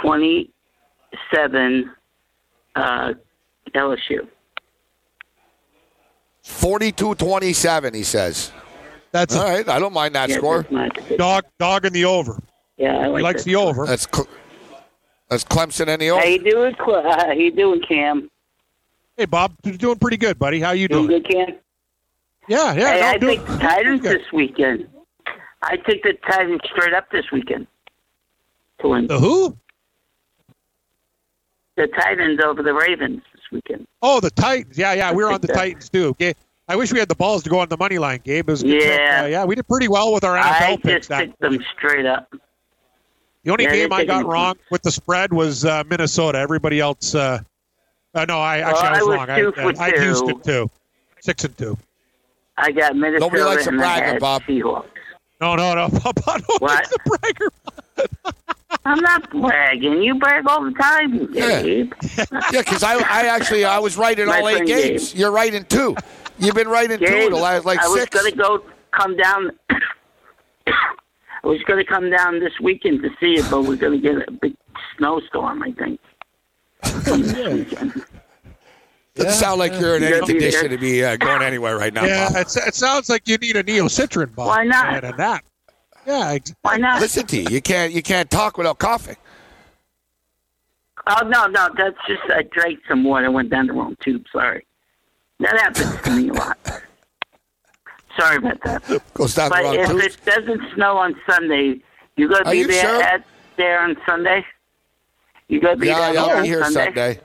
twenty-seven 0.00 1.90
uh, 2.76 3.12
LSU. 3.74 4.26
42-27, 6.44 7.94
he 7.94 8.02
says. 8.04 8.50
That's 9.12 9.36
All 9.36 9.46
a 9.46 9.50
right, 9.52 9.68
I 9.68 9.78
don't 9.78 9.92
mind 9.92 10.14
that 10.14 10.30
score. 10.30 10.62
that's 10.62 10.72
my 10.72 10.88
prediction. 10.88 11.18
dog. 11.18 11.44
Dog 11.58 11.84
in 11.84 11.92
the 11.92 12.04
over. 12.06 12.38
Yeah, 12.78 12.96
I 12.98 13.04
He 13.04 13.08
like 13.10 13.22
likes 13.22 13.44
that. 13.44 13.50
the 13.50 13.56
over. 13.56 13.86
That's 13.86 14.06
Cle- 14.06 14.28
that's 15.28 15.44
Clemson 15.44 15.88
in 15.88 16.00
the 16.00 16.10
over. 16.10 16.20
How 16.20 16.26
over. 16.26 16.32
you 16.34 16.50
doing? 16.50 16.74
Cl- 16.76 17.06
Uh, 17.06 17.26
how 17.26 17.32
you 17.32 17.50
doing, 17.50 17.82
Cam? 17.82 18.30
Hey, 19.16 19.26
Bob. 19.26 19.52
You're 19.64 19.76
doing 19.76 19.98
pretty 19.98 20.16
good, 20.16 20.38
buddy. 20.38 20.60
How 20.60 20.70
you 20.72 20.88
Doing 20.88 21.06
doing? 21.08 21.22
good, 21.22 21.30
Cam? 21.30 21.56
Yeah, 22.48 22.72
yeah. 22.72 22.92
hey, 22.94 23.00
no, 23.00 23.06
I 23.06 23.18
doing- 23.18 23.38
think 23.38 23.48
the 23.48 23.58
Titans 23.58 24.00
this 24.02 24.32
weekend. 24.32 24.88
I 25.62 25.76
think 25.76 26.02
the 26.02 26.14
Titans 26.28 26.60
straight 26.64 26.94
up 26.94 27.10
this 27.12 27.30
weekend 27.30 27.66
to 28.80 28.88
win. 28.88 29.06
The 29.06 29.18
who? 29.18 29.56
The 31.76 31.86
Titans 31.88 32.40
over 32.44 32.62
the 32.62 32.74
Ravens 32.74 33.22
this 33.32 33.42
weekend. 33.52 33.86
Oh, 34.02 34.20
the 34.20 34.30
Titans. 34.30 34.76
Yeah, 34.76 34.92
yeah. 34.94 35.12
We 35.12 35.22
were 35.22 35.30
on 35.30 35.40
the 35.40 35.46
that- 35.48 35.54
Titans 35.56 35.88
too. 35.88 36.14
Okay. 36.72 36.74
I 36.74 36.76
wish 36.76 36.92
we 36.92 36.98
had 36.98 37.08
the 37.08 37.14
balls 37.14 37.42
to 37.44 37.50
go 37.50 37.58
on 37.60 37.68
the 37.68 37.76
money 37.76 37.98
line, 37.98 38.20
Gabe. 38.24 38.48
It 38.48 38.52
was 38.52 38.62
a 38.62 38.66
good 38.66 38.80
pick. 38.80 38.98
Yeah. 38.98 39.22
Uh, 39.22 39.26
yeah. 39.26 39.44
We 39.44 39.54
did 39.54 39.66
pretty 39.68 39.88
well 39.88 40.12
with 40.12 40.24
our 40.24 40.36
I 40.36 40.42
NFL 40.42 40.82
picks. 40.82 40.92
just 41.00 41.08
That 41.10 41.26
picked 41.26 41.40
them 41.40 41.58
straight 41.76 42.06
up. 42.06 42.32
The 43.44 43.50
only 43.50 43.64
Yeah, 43.64 43.72
game 43.72 43.92
I 43.92 44.04
got 44.04 44.18
didn't- 44.18 44.30
wrong 44.30 44.54
with 44.70 44.82
the 44.82 44.90
spread 44.92 45.32
was 45.32 45.64
uh, 45.64 45.82
Minnesota. 45.88 46.38
Everybody 46.38 46.78
else, 46.80 47.14
uh, 47.14 47.40
uh, 48.14 48.24
no, 48.26 48.38
I 48.40 48.58
actually 48.58 48.72
Well, 48.72 48.82
I 48.84 48.90
was 48.90 48.98
I 48.98 49.02
was 49.02 49.16
wrong. 49.18 49.30
I, 49.30 49.40
two 49.40 49.52
for 49.52 49.60
I, 49.60 49.84
I 49.84 49.86
had 49.86 49.94
two. 49.96 50.00
Houston 50.02 50.40
too, 50.42 50.70
six 51.20 51.44
and 51.44 51.58
two. 51.58 51.76
I 52.56 52.70
got 52.70 52.94
Minnesota 52.94 53.20
Nobody 53.20 53.42
likes 53.42 53.66
a 53.66 53.70
and 53.70 53.80
I 53.80 53.82
bragger, 53.82 54.06
had 54.12 54.20
Bob. 54.20 54.42
Seahawks. 54.42 54.84
No, 55.40 55.56
no, 55.56 55.74
no. 55.74 55.88
Papa, 56.00 56.38
no, 56.38 56.56
What? 56.60 56.80
it's 56.80 56.90
the 56.90 57.18
bragger. 57.18 58.32
I'm 58.84 59.00
not 59.00 59.28
bragging. 59.30 60.02
You 60.02 60.14
brag 60.16 60.44
all 60.46 60.64
the 60.64 60.70
time, 60.72 61.28
Yeah. 61.32 61.62
Gabe. 61.62 61.92
Yeah, 62.52 62.60
because 62.62 62.82
I, 62.82 62.94
I 62.94 63.26
actually 63.26 63.64
I 63.64 63.78
was 63.80 63.96
right 63.96 64.16
in 64.18 64.28
My 64.28 64.40
all 64.40 64.48
eight 64.48 64.52
friend 64.58 64.66
games. 64.68 65.10
Gabe. 65.12 65.18
You're 65.20 65.30
right 65.32 65.52
in 65.52 65.64
two. 65.64 65.96
You've 66.42 66.56
been 66.56 66.68
right 66.68 66.90
in 66.90 66.98
two 66.98 67.06
Gabe, 67.06 67.26
of 67.26 67.34
the 67.34 67.42
last 67.42 67.64
like 67.64 67.78
I 67.78 67.86
was 67.88 68.00
six. 68.00 68.16
gonna 68.16 68.34
go 68.34 68.64
come 68.90 69.16
down. 69.16 69.52
I 70.66 71.46
was 71.46 71.62
gonna 71.66 71.84
come 71.84 72.10
down 72.10 72.40
this 72.40 72.52
weekend 72.60 73.02
to 73.02 73.10
see 73.20 73.34
it, 73.34 73.46
but 73.48 73.62
we're 73.62 73.76
gonna 73.76 73.98
get 73.98 74.28
a 74.28 74.30
big 74.32 74.54
snowstorm. 74.96 75.62
I 75.62 75.72
think. 75.72 76.00
this 76.82 77.32
weekend. 77.32 78.04
Doesn't 79.14 79.32
sound 79.32 79.58
like 79.58 79.78
you're 79.78 79.96
in 79.96 80.02
any 80.02 80.26
condition 80.26 80.70
to 80.70 80.78
be 80.78 81.04
uh, 81.04 81.16
going 81.16 81.42
anywhere 81.42 81.76
right 81.76 81.92
now. 81.92 82.04
Yeah, 82.04 82.30
Bob. 82.30 82.38
it's, 82.38 82.56
it 82.56 82.74
sounds 82.74 83.08
like 83.10 83.28
you 83.28 83.36
need 83.36 83.56
a 83.56 83.62
Neo 83.62 83.84
Citran, 83.84 84.34
Bob. 84.34 84.48
Why 84.48 84.64
not? 84.64 85.04
And 85.04 85.14
a 85.14 85.16
nap. 85.16 85.44
Yeah, 86.06 86.30
ex- 86.30 86.54
Why 86.62 86.78
not? 86.78 87.00
Listen 87.00 87.26
to 87.26 87.36
you. 87.36 87.46
You 87.50 87.62
can't 87.62 87.92
you 87.92 88.02
can't 88.02 88.28
talk 88.30 88.58
without 88.58 88.78
coughing. 88.78 89.16
Oh 91.06 91.26
no, 91.26 91.46
no, 91.46 91.68
that's 91.76 91.96
just 92.08 92.22
I 92.30 92.42
drank 92.50 92.80
some 92.88 93.04
water. 93.04 93.30
Went 93.30 93.50
down 93.50 93.68
the 93.68 93.74
wrong 93.74 93.96
tube. 94.00 94.24
Sorry. 94.32 94.66
That 95.42 95.58
happens 95.60 96.00
to 96.02 96.10
me 96.12 96.28
a 96.28 96.32
lot. 96.34 96.58
Sorry 98.18 98.36
about 98.36 98.62
that. 98.64 99.02
Goes 99.14 99.34
down 99.34 99.48
the 99.50 99.54
But 99.56 99.64
wrong 99.64 99.74
if 99.74 99.88
tubes. 99.88 100.04
it 100.04 100.24
doesn't 100.24 100.74
snow 100.74 100.96
on 100.98 101.16
Sunday, 101.28 101.80
you 102.16 102.28
gonna 102.28 102.44
Are 102.44 102.52
be 102.52 102.58
you 102.58 102.66
there 102.68 102.82
sure? 102.86 103.02
at 103.02 103.24
there 103.56 103.80
on 103.80 103.96
Sunday? 104.06 104.44
You 105.48 105.60
gonna 105.60 105.76
be 105.76 105.88
Yeah, 105.88 105.98
there, 105.98 106.14
yeah, 106.14 106.20
I'll 106.22 106.36
on 106.36 106.42
be 106.42 106.48
here 106.48 106.62
Sunday? 106.62 106.84
Sunday. 106.84 107.20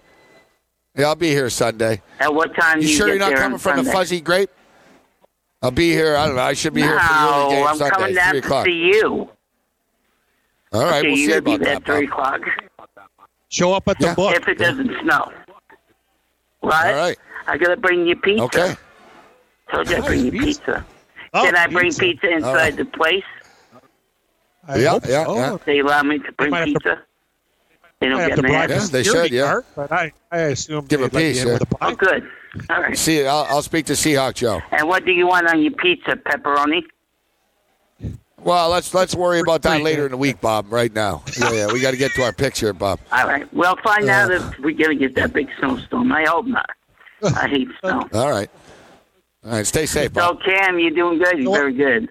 Yeah, 0.95 1.05
I'll 1.07 1.15
be 1.15 1.29
here 1.29 1.49
Sunday. 1.51 2.01
At 2.19 2.33
what 2.33 2.55
time 2.55 2.81
You 2.81 2.87
you 2.87 2.95
sure 2.95 3.05
get 3.07 3.11
you're 3.13 3.19
not 3.19 3.29
there 3.29 3.37
coming 3.37 3.53
on 3.53 3.59
from 3.59 3.85
the 3.85 3.91
fuzzy 3.91 4.19
grape? 4.21 4.49
I'll 5.61 5.69
be 5.71 5.91
here. 5.91 6.15
I 6.15 6.25
don't 6.25 6.35
know. 6.35 6.41
I 6.41 6.53
should 6.53 6.73
be 6.73 6.81
here 6.81 6.99
for 6.99 7.13
the 7.13 7.19
No, 7.19 7.29
early 7.43 7.55
game 7.55 7.67
I'm 7.67 7.75
Sunday, 7.77 7.95
coming 7.95 8.15
down 8.15 8.29
three 8.31 8.41
to 8.41 8.47
o'clock. 8.47 8.65
see 8.65 8.91
you. 8.93 9.29
All 10.73 10.83
right, 10.83 10.99
okay, 10.99 11.07
we'll 11.09 11.17
you 11.17 11.25
see 11.25 11.31
gonna 11.31 11.41
be 11.43 11.53
about 11.55 11.65
that. 11.65 11.75
at 11.77 11.85
three 11.85 12.05
o'clock 12.05 12.41
show 13.49 13.73
up 13.73 13.87
at 13.87 13.99
the 13.99 14.07
Yeah. 14.07 14.15
book. 14.15 14.35
if 14.35 14.47
it 14.47 14.57
doesn't 14.57 14.91
snow. 15.01 15.31
Right? 16.63 16.87
All 16.91 16.95
right. 16.95 17.17
I 17.47 17.57
gotta 17.57 17.77
bring 17.77 18.05
you 18.07 18.15
pizza. 18.15 18.43
Okay. 18.43 18.75
Told 19.71 19.89
you 19.89 19.97
I 19.97 20.01
bring 20.01 20.25
you 20.25 20.31
Pizza. 20.31 20.45
pizza. 20.45 20.85
Oh, 21.33 21.43
Can 21.43 21.55
I 21.55 21.67
bring 21.67 21.85
pizza. 21.87 22.01
pizza 22.01 22.29
inside 22.31 22.53
right. 22.55 22.75
the 22.77 22.85
place? 22.85 23.23
I 24.67 24.77
Yeah, 24.77 24.99
yeah, 25.07 25.25
so. 25.25 25.35
yeah. 25.35 25.57
They 25.65 25.79
allow 25.79 26.03
me 26.03 26.19
to 26.19 26.31
bring 26.33 26.51
might 26.51 26.59
have 26.59 26.67
to- 26.67 26.73
pizza. 26.79 27.01
They 27.99 28.09
don't 28.09 28.19
have 28.19 28.29
get 28.29 28.35
to 28.35 28.41
bribe 28.43 28.69
mad. 28.69 28.69
Yeah, 28.69 28.85
they 28.91 29.03
should, 29.03 29.31
yeah. 29.31 29.41
guard, 29.41 29.65
but 29.75 29.91
I, 29.91 30.11
I 30.31 30.37
assume 30.53 30.85
Give 30.85 31.01
a 31.01 31.05
they'd 31.09 31.13
let 31.13 31.23
you 31.23 31.29
piece, 31.31 31.41
in 31.41 31.47
yeah. 31.47 31.53
with 31.53 31.61
a 31.63 31.75
Oh, 31.81 31.95
good. 31.95 32.29
All 32.69 32.81
right. 32.81 32.95
See, 32.97 33.25
I'll, 33.25 33.47
I'll 33.49 33.61
speak 33.63 33.87
to 33.87 33.93
Seahawk 33.93 34.35
Joe. 34.35 34.61
And 34.71 34.87
what 34.87 35.03
do 35.03 35.11
you 35.11 35.25
want 35.27 35.47
on 35.49 35.59
your 35.61 35.71
pizza? 35.71 36.11
Pepperoni? 36.15 36.83
Well, 38.39 38.69
let's 38.69 38.93
let's 38.93 39.15
worry 39.15 39.39
about 39.39 39.63
that 39.63 39.81
later 39.81 40.05
in 40.05 40.11
the 40.11 40.17
week, 40.17 40.39
Bob. 40.39 40.71
Right 40.71 40.93
now, 40.93 41.23
yeah, 41.39 41.51
yeah 41.51 41.73
we 41.73 41.81
got 41.81 41.91
to 41.91 41.97
get 41.97 42.11
to 42.13 42.23
our 42.23 42.31
picture, 42.31 42.71
Bob. 42.71 42.99
All 43.11 43.25
right. 43.27 43.51
We'll 43.51 43.75
find 43.83 44.07
Uh. 44.09 44.13
out 44.13 44.31
if 44.31 44.43
we're 44.59 44.71
going 44.77 44.91
to 44.99 45.07
get 45.07 45.15
that 45.15 45.33
big 45.33 45.49
snowstorm. 45.59 46.11
I 46.11 46.23
hope 46.25 46.45
not. 46.45 46.69
I 47.23 47.47
hate 47.47 47.67
snow. 47.81 48.07
All 48.13 48.29
right, 48.29 48.49
all 49.43 49.51
right. 49.51 49.65
Stay 49.65 49.85
safe, 49.85 50.13
Bob. 50.13 50.39
So, 50.43 50.51
Cam, 50.51 50.79
you're 50.79 50.91
doing 50.91 51.19
good. 51.19 51.39
You're 51.39 51.53
very 51.53 51.73
good. 51.73 52.09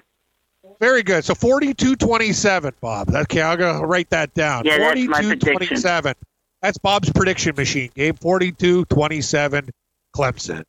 Very 0.81 1.03
good. 1.03 1.25
So 1.25 1.33
42-27, 1.33 2.73
Bob. 2.81 3.09
Okay, 3.15 3.41
I'll 3.41 3.57
go 3.57 3.81
write 3.81 4.11
that 4.11 4.35
down. 4.35 4.65
Yeah, 4.67 4.79
that's 4.79 5.01
my 5.07 5.21
42-27. 5.23 6.15
That's 6.61 6.77
Bob's 6.79 7.11
prediction 7.13 7.55
machine. 7.57 7.91
Game 7.95 8.15
42-27, 8.15 9.71
Clemson. 10.15 10.65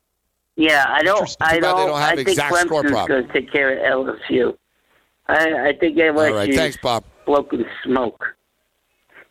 Yeah, 0.56 0.86
I 0.88 1.02
don't. 1.02 1.36
I 1.40 1.58
don't. 1.58 1.76
they 1.76 1.86
don't 1.86 2.00
have 2.00 2.18
I 2.18 2.24
think 2.24 2.30
score 2.30 2.82
Clemson's 2.82 2.90
problem. 2.90 3.06
going 3.06 3.26
to 3.26 3.32
take 3.32 3.52
care 3.52 3.92
of 3.92 4.06
LSU. 4.06 4.56
I, 5.26 5.68
I 5.68 5.72
think 5.78 5.96
LSU 5.98 6.28
All 6.28 6.34
right, 6.34 6.54
thanks, 6.54 6.78
Bob. 6.78 7.04
bloke 7.26 7.52
and 7.52 7.66
smoke. 7.84 8.24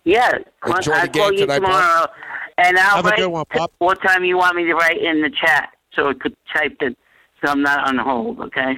Yeah, 0.04 0.38
Enjoy 0.66 0.94
I'll 0.94 1.08
game 1.08 1.22
call 1.22 1.34
you 1.34 1.40
tonight, 1.40 1.62
Bob. 1.62 2.10
Tomorrow, 2.58 2.70
and 2.70 2.78
I'll 2.80 2.96
Have 2.98 3.06
a 3.06 3.10
write 3.10 3.18
good 3.20 3.28
one, 3.28 3.46
Bob. 3.54 3.72
what 3.80 4.02
time 4.02 4.24
you 4.24 4.38
want 4.38 4.56
me 4.56 4.66
to 4.66 4.74
write 4.74 5.02
in 5.02 5.22
the 5.22 5.30
chat, 5.30 5.70
so 5.94 6.10
it 6.10 6.20
could 6.20 6.36
type 6.54 6.78
it, 6.82 6.98
so 7.44 7.52
I'm 7.52 7.62
not 7.62 7.88
on 7.88 7.98
hold. 7.98 8.40
Okay. 8.42 8.78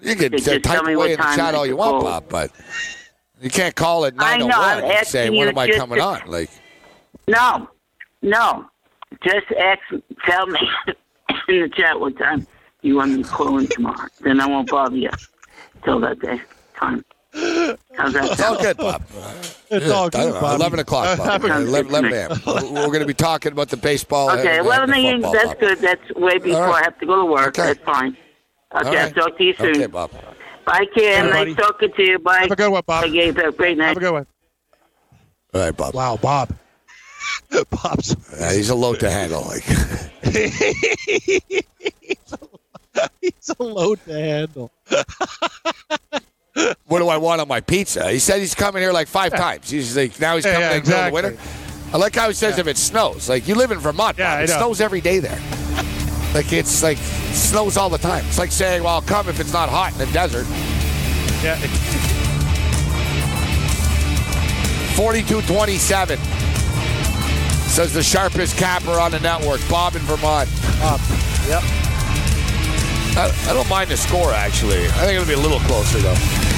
You 0.00 0.14
can 0.14 0.32
Just 0.32 0.48
uh, 0.48 0.58
tell 0.60 0.76
type 0.76 0.84
me 0.86 0.92
away 0.94 0.96
what 0.96 1.10
in 1.10 1.16
the 1.18 1.36
chat 1.36 1.54
all 1.54 1.66
you 1.66 1.76
want, 1.76 1.90
call. 1.90 2.02
Bob, 2.02 2.24
but 2.28 2.50
you 3.40 3.50
can't 3.50 3.74
call 3.74 4.04
at 4.06 4.14
I 4.18 4.36
know, 4.36 4.46
I'm 4.46 4.80
901 4.80 4.96
and 4.96 5.06
say, 5.06 5.30
when 5.30 5.48
am 5.48 5.58
I 5.58 5.70
coming 5.70 5.98
to- 5.98 6.04
on? 6.04 6.20
Like, 6.26 6.50
No, 7.26 7.68
no. 8.22 8.66
Just 9.24 9.46
ask. 9.58 9.80
Tell 10.26 10.46
me 10.46 10.60
in 11.48 11.62
the 11.62 11.68
chat 11.74 11.98
what 11.98 12.16
time 12.18 12.46
you 12.82 12.96
want 12.96 13.12
me 13.12 13.22
to 13.22 13.28
call 13.28 13.58
in 13.58 13.66
tomorrow. 13.66 14.06
Then 14.20 14.38
I 14.40 14.46
won't 14.46 14.68
bother 14.70 14.96
you 14.96 15.10
till 15.82 15.98
that 16.00 16.20
day 16.20 16.40
time. 16.78 17.04
How's 17.94 18.12
that 18.12 18.32
it's 18.32 18.42
all 18.42 18.58
good, 18.60 18.76
Bob. 18.76 19.02
It's 19.70 19.90
all 19.90 20.08
good, 20.08 20.32
Bob. 20.32 20.60
11 20.60 20.78
o'clock, 20.80 21.18
Bob. 21.18 21.42
have 21.42 21.44
11, 21.44 21.88
11 21.88 22.12
a.m. 22.12 22.30
We're, 22.46 22.72
we're 22.72 22.86
going 22.86 23.00
to 23.00 23.06
be 23.06 23.14
talking 23.14 23.52
about 23.52 23.68
the 23.68 23.76
baseball. 23.76 24.30
Okay, 24.30 24.58
and, 24.58 24.66
well, 24.66 24.82
and 24.82 24.90
the 24.90 24.94
then 24.94 25.22
football, 25.22 25.32
that's 25.32 25.48
Bob. 25.48 25.58
good. 25.60 25.78
That's 25.78 26.14
way 26.14 26.38
before 26.38 26.62
right. 26.62 26.82
I 26.82 26.84
have 26.84 26.98
to 27.00 27.06
go 27.06 27.16
to 27.16 27.24
work. 27.30 27.58
Okay. 27.58 27.66
That's 27.68 27.80
fine. 27.84 28.16
Okay, 28.74 28.88
All 28.88 28.96
I'll 28.96 29.10
talk 29.12 29.38
to 29.38 29.44
you 29.44 29.54
soon. 29.54 29.76
Okay, 29.76 29.86
Bob. 29.86 30.10
Bye, 30.64 30.86
Cam. 30.94 31.30
Bye, 31.30 31.44
nice 31.44 31.56
talking 31.56 31.92
to 31.92 32.02
you. 32.02 32.18
Bye. 32.18 32.40
Have 32.40 32.50
a 32.50 32.56
good 32.56 32.70
one, 32.70 32.82
Bob. 32.86 33.04
Bye, 33.04 33.08
Gabe. 33.08 33.36
Have 33.36 33.54
a 33.54 33.56
great 33.56 33.78
night. 33.78 33.88
Have 33.88 33.96
a 33.96 34.00
good 34.00 34.12
one. 34.12 34.26
All 35.54 35.60
right, 35.60 35.76
Bob. 35.76 35.94
Wow, 35.94 36.16
Bob. 36.16 36.54
Bob's. 37.70 38.16
Yeah, 38.38 38.52
he's 38.52 38.70
a 38.70 38.74
load 38.74 39.00
to 39.00 39.10
handle. 39.10 39.42
Like, 39.42 39.64
He's 43.20 43.50
a 43.58 43.62
load 43.62 44.00
to 44.06 44.12
handle. 44.12 44.70
what 46.86 46.98
do 46.98 47.08
I 47.08 47.16
want 47.16 47.40
on 47.40 47.48
my 47.48 47.60
pizza? 47.60 48.10
He 48.10 48.18
said 48.18 48.40
he's 48.40 48.54
coming 48.54 48.82
here 48.82 48.92
like 48.92 49.08
five 49.08 49.32
times. 49.32 49.70
He's 49.70 49.96
like, 49.96 50.18
now 50.20 50.36
he's 50.36 50.44
coming 50.44 50.60
yeah, 50.60 50.76
in 50.76 50.84
the 50.84 50.90
middle 50.90 51.06
the 51.06 51.12
winter. 51.12 51.38
I 51.92 51.96
like 51.96 52.14
how 52.14 52.28
he 52.28 52.34
says 52.34 52.58
if 52.58 52.66
it 52.66 52.76
snows. 52.76 53.28
Like, 53.28 53.48
you 53.48 53.54
live 53.54 53.70
in 53.70 53.78
Vermont. 53.78 54.18
Yeah, 54.18 54.36
Bob. 54.36 54.44
It 54.44 54.48
snows 54.48 54.80
every 54.80 55.00
day 55.00 55.20
there. 55.20 55.40
Like, 56.34 56.52
it's 56.52 56.82
like, 56.82 56.98
it 56.98 57.34
snows 57.34 57.76
all 57.76 57.88
the 57.88 57.98
time. 57.98 58.24
It's 58.26 58.38
like 58.38 58.52
saying, 58.52 58.82
well, 58.82 58.94
I'll 58.94 59.02
come 59.02 59.28
if 59.28 59.40
it's 59.40 59.52
not 59.52 59.70
hot 59.70 59.92
in 59.92 59.98
the 59.98 60.06
desert. 60.06 60.46
Yeah. 61.42 61.56
42 64.96 65.42
27. 65.42 66.18
Says 67.68 67.94
the 67.94 68.02
sharpest 68.02 68.56
capper 68.56 68.98
on 68.98 69.12
the 69.12 69.20
network, 69.20 69.60
Bob 69.70 69.94
in 69.94 70.02
Vermont. 70.02 70.48
Bob. 70.80 71.00
Yep. 71.46 71.87
I, 73.18 73.50
I 73.50 73.52
don't 73.52 73.68
mind 73.68 73.90
the 73.90 73.96
score, 73.96 74.32
actually. 74.32 74.86
I 74.86 75.04
think 75.04 75.20
it'll 75.20 75.26
be 75.26 75.32
a 75.32 75.38
little 75.38 75.58
closer, 75.60 75.98
though. 75.98 76.57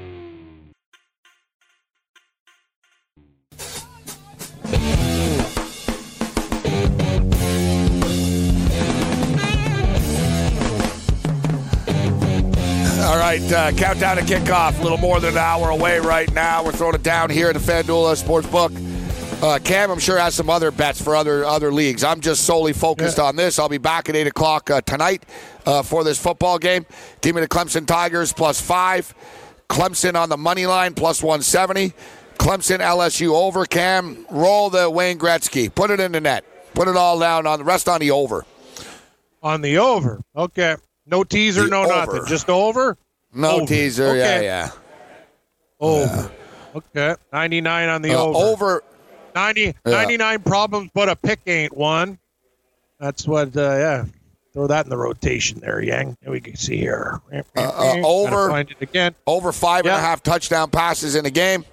Right, 13.31 13.53
uh, 13.53 13.71
countdown 13.71 14.17
to 14.17 14.23
kickoff. 14.23 14.77
A 14.79 14.83
little 14.83 14.97
more 14.97 15.21
than 15.21 15.31
an 15.33 15.37
hour 15.37 15.69
away 15.69 15.99
right 15.99 16.31
now. 16.33 16.65
We're 16.65 16.73
throwing 16.73 16.95
it 16.95 17.03
down 17.03 17.29
here 17.29 17.47
at 17.47 17.53
the 17.53 17.59
FanDuel 17.59 18.21
Sportsbook. 18.21 19.41
Uh, 19.41 19.57
Cam, 19.59 19.89
I'm 19.89 19.99
sure 19.99 20.17
has 20.19 20.35
some 20.35 20.49
other 20.49 20.69
bets 20.69 21.01
for 21.01 21.15
other 21.15 21.45
other 21.45 21.71
leagues. 21.71 22.03
I'm 22.03 22.19
just 22.19 22.43
solely 22.43 22.73
focused 22.73 23.19
on 23.19 23.37
this. 23.37 23.57
I'll 23.57 23.69
be 23.69 23.77
back 23.77 24.09
at 24.09 24.15
eight 24.17 24.27
o'clock 24.27 24.69
uh, 24.69 24.81
tonight 24.81 25.23
uh, 25.65 25.81
for 25.81 26.03
this 26.03 26.21
football 26.21 26.59
game. 26.59 26.85
Give 27.21 27.33
me 27.33 27.41
the 27.41 27.47
Clemson 27.47 27.87
Tigers 27.87 28.33
plus 28.33 28.59
five. 28.59 29.13
Clemson 29.69 30.15
on 30.15 30.27
the 30.27 30.37
money 30.37 30.65
line 30.65 30.93
plus 30.93 31.23
170. 31.23 31.93
Clemson 32.37 32.79
LSU 32.79 33.29
over. 33.33 33.65
Cam, 33.65 34.25
roll 34.29 34.69
the 34.69 34.89
Wayne 34.89 35.17
Gretzky. 35.17 35.73
Put 35.73 35.89
it 35.89 36.01
in 36.01 36.11
the 36.11 36.19
net. 36.19 36.43
Put 36.73 36.89
it 36.89 36.97
all 36.97 37.17
down 37.17 37.47
on 37.47 37.59
the 37.59 37.65
rest 37.65 37.87
on 37.87 38.01
the 38.01 38.11
over. 38.11 38.45
On 39.41 39.61
the 39.61 39.77
over. 39.77 40.21
Okay. 40.35 40.75
No 41.05 41.23
teaser, 41.23 41.63
The 41.63 41.69
no 41.69 41.83
over. 41.83 41.93
nothing. 41.95 42.25
Just 42.27 42.49
over? 42.49 42.97
No 43.33 43.51
Over. 43.57 43.65
teaser. 43.65 44.15
Yeah, 44.15 44.23
Okay. 44.23 44.43
yeah. 44.45 44.69
Over. 45.79 46.31
Okay. 46.75 47.15
99 47.33 47.89
on 47.89 48.01
the 48.01 48.11
Uh, 48.13 48.17
over. 48.23 48.37
over. 48.39 48.83
90, 49.35 49.73
99 49.85 50.39
problems, 50.41 50.89
but 50.93 51.07
a 51.09 51.15
pick 51.15 51.39
ain't 51.47 51.75
one. 51.75 52.17
That's 52.99 53.25
what, 53.27 53.55
uh, 53.55 53.61
yeah. 53.61 54.05
Throw 54.53 54.67
that 54.67 54.85
in 54.85 54.89
the 54.89 54.97
rotation 54.97 55.61
there, 55.61 55.81
Yang. 55.81 56.17
And 56.23 56.31
we 56.33 56.41
can 56.41 56.57
see 56.57 56.75
here. 56.75 57.21
Gotta 57.55 58.01
over. 58.03 58.49
Find 58.49 58.69
it 58.69 58.75
again. 58.81 59.15
over 59.25 59.53
five 59.53 59.85
and 59.85 59.95
a 59.95 59.99
half 59.99 60.21
touchdown 60.21 60.69
passes 60.69 61.15
in 61.15 61.23
the 61.23 61.31
game. 61.31 61.63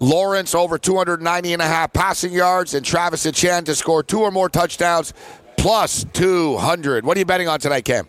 Lawrence 0.00 0.54
over 0.54 0.76
290 0.78 1.54
and 1.54 1.62
a 1.62 1.66
half 1.66 1.92
passing 1.94 2.32
yards, 2.32 2.74
and 2.74 2.84
Travis 2.84 3.24
Etienne 3.24 3.64
to 3.64 3.74
score 3.74 4.02
two 4.02 4.20
or 4.20 4.30
more 4.30 4.50
touchdowns 4.50 5.14
plus 5.56 6.04
200. 6.12 7.04
What 7.06 7.16
are 7.16 7.20
you 7.20 7.24
betting 7.26 7.48
on 7.48 7.58
tonight, 7.58 7.86
Cam? 7.86 8.06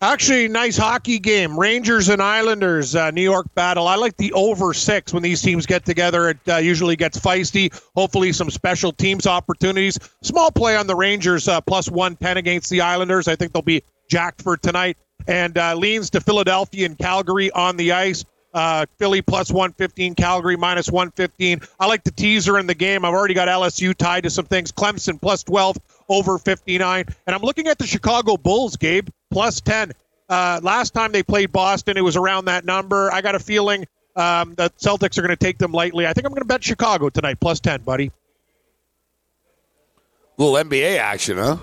Actually, 0.00 0.48
nice 0.48 0.76
hockey 0.76 1.18
game. 1.18 1.58
Rangers 1.58 2.08
and 2.08 2.20
Islanders, 2.20 2.94
uh, 2.94 3.10
New 3.10 3.22
York 3.22 3.46
battle. 3.54 3.88
I 3.88 3.96
like 3.96 4.16
the 4.16 4.32
over 4.32 4.74
six 4.74 5.12
when 5.12 5.22
these 5.22 5.40
teams 5.40 5.66
get 5.66 5.84
together. 5.84 6.30
It 6.30 6.38
uh, 6.48 6.56
usually 6.56 6.96
gets 6.96 7.18
feisty. 7.18 7.72
Hopefully, 7.94 8.32
some 8.32 8.50
special 8.50 8.92
teams 8.92 9.26
opportunities. 9.26 9.98
Small 10.22 10.50
play 10.50 10.76
on 10.76 10.86
the 10.86 10.96
Rangers, 10.96 11.48
uh, 11.48 11.60
plus 11.60 11.90
110 11.90 12.36
against 12.36 12.70
the 12.70 12.80
Islanders. 12.80 13.28
I 13.28 13.36
think 13.36 13.52
they'll 13.52 13.62
be 13.62 13.82
jacked 14.08 14.42
for 14.42 14.56
tonight. 14.56 14.96
And 15.26 15.56
uh, 15.56 15.74
leans 15.74 16.10
to 16.10 16.20
Philadelphia 16.20 16.86
and 16.86 16.98
Calgary 16.98 17.50
on 17.52 17.76
the 17.76 17.92
ice. 17.92 18.24
Uh, 18.54 18.86
Philly 18.98 19.20
plus 19.20 19.50
115, 19.50 20.14
Calgary 20.14 20.56
minus 20.56 20.88
115. 20.88 21.60
I 21.80 21.86
like 21.86 22.04
the 22.04 22.12
teaser 22.12 22.58
in 22.58 22.68
the 22.68 22.74
game. 22.74 23.04
I've 23.04 23.12
already 23.12 23.34
got 23.34 23.48
LSU 23.48 23.94
tied 23.94 24.22
to 24.22 24.30
some 24.30 24.44
things. 24.44 24.70
Clemson 24.70 25.20
plus 25.20 25.42
12 25.42 25.76
over 26.08 26.38
59. 26.38 27.04
And 27.26 27.34
I'm 27.34 27.42
looking 27.42 27.66
at 27.66 27.78
the 27.78 27.86
Chicago 27.86 28.36
Bulls, 28.36 28.76
Gabe, 28.76 29.08
plus 29.34 29.60
10. 29.60 29.92
Uh, 30.28 30.60
last 30.62 30.94
time 30.94 31.12
they 31.12 31.22
played 31.22 31.52
Boston, 31.52 31.98
it 31.98 32.04
was 32.04 32.16
around 32.16 32.46
that 32.46 32.64
number. 32.64 33.12
I 33.12 33.20
got 33.20 33.34
a 33.34 33.40
feeling 33.40 33.86
um, 34.16 34.54
the 34.54 34.70
Celtics 34.78 35.18
are 35.18 35.22
going 35.22 35.36
to 35.36 35.36
take 35.36 35.58
them 35.58 35.72
lightly. 35.72 36.06
I 36.06 36.12
think 36.12 36.24
I'm 36.24 36.30
going 36.30 36.42
to 36.42 36.46
bet 36.46 36.62
Chicago 36.62 37.10
tonight, 37.10 37.40
plus 37.40 37.60
10, 37.60 37.82
buddy. 37.82 38.10
little 40.38 40.54
NBA 40.54 40.98
action, 40.98 41.36
huh? 41.36 41.58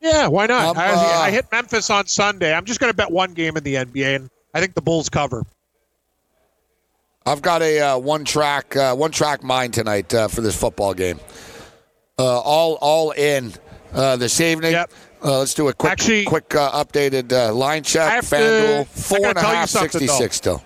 Yeah, 0.00 0.28
why 0.28 0.46
not? 0.46 0.76
Um, 0.76 0.78
I, 0.78 0.88
uh, 0.88 1.20
I 1.20 1.30
hit 1.30 1.46
Memphis 1.52 1.90
on 1.90 2.06
Sunday. 2.06 2.54
I'm 2.54 2.64
just 2.64 2.80
going 2.80 2.90
to 2.90 2.96
bet 2.96 3.10
one 3.10 3.34
game 3.34 3.56
in 3.56 3.64
the 3.64 3.74
NBA, 3.74 4.16
and 4.16 4.30
I 4.54 4.60
think 4.60 4.74
the 4.74 4.82
Bulls 4.82 5.08
cover. 5.08 5.44
I've 7.26 7.42
got 7.42 7.60
a 7.60 7.80
uh, 7.80 7.98
one 7.98 8.24
track 8.24 8.74
uh, 8.74 8.94
one 8.94 9.10
track 9.10 9.42
mind 9.42 9.74
tonight 9.74 10.14
uh, 10.14 10.28
for 10.28 10.40
this 10.40 10.58
football 10.58 10.94
game. 10.94 11.20
Uh, 12.18 12.40
all 12.40 12.78
all 12.80 13.10
in 13.10 13.52
uh, 13.92 14.16
this 14.16 14.40
evening. 14.40 14.72
Yep. 14.72 14.90
Uh, 15.24 15.38
let's 15.40 15.54
do 15.54 15.68
a 15.68 15.72
quick 15.72 15.92
Actually- 15.92 16.24
quick 16.24 16.54
uh, 16.54 16.84
updated 16.84 17.32
uh, 17.32 17.52
line 17.52 17.82
check. 17.82 18.22
FanDuel 18.24 18.86
four 18.86 19.18
gotta 19.20 19.40
tell 19.40 19.60
you 19.60 19.66
something, 19.66 19.90
66 20.00 20.36
still. 20.36 20.62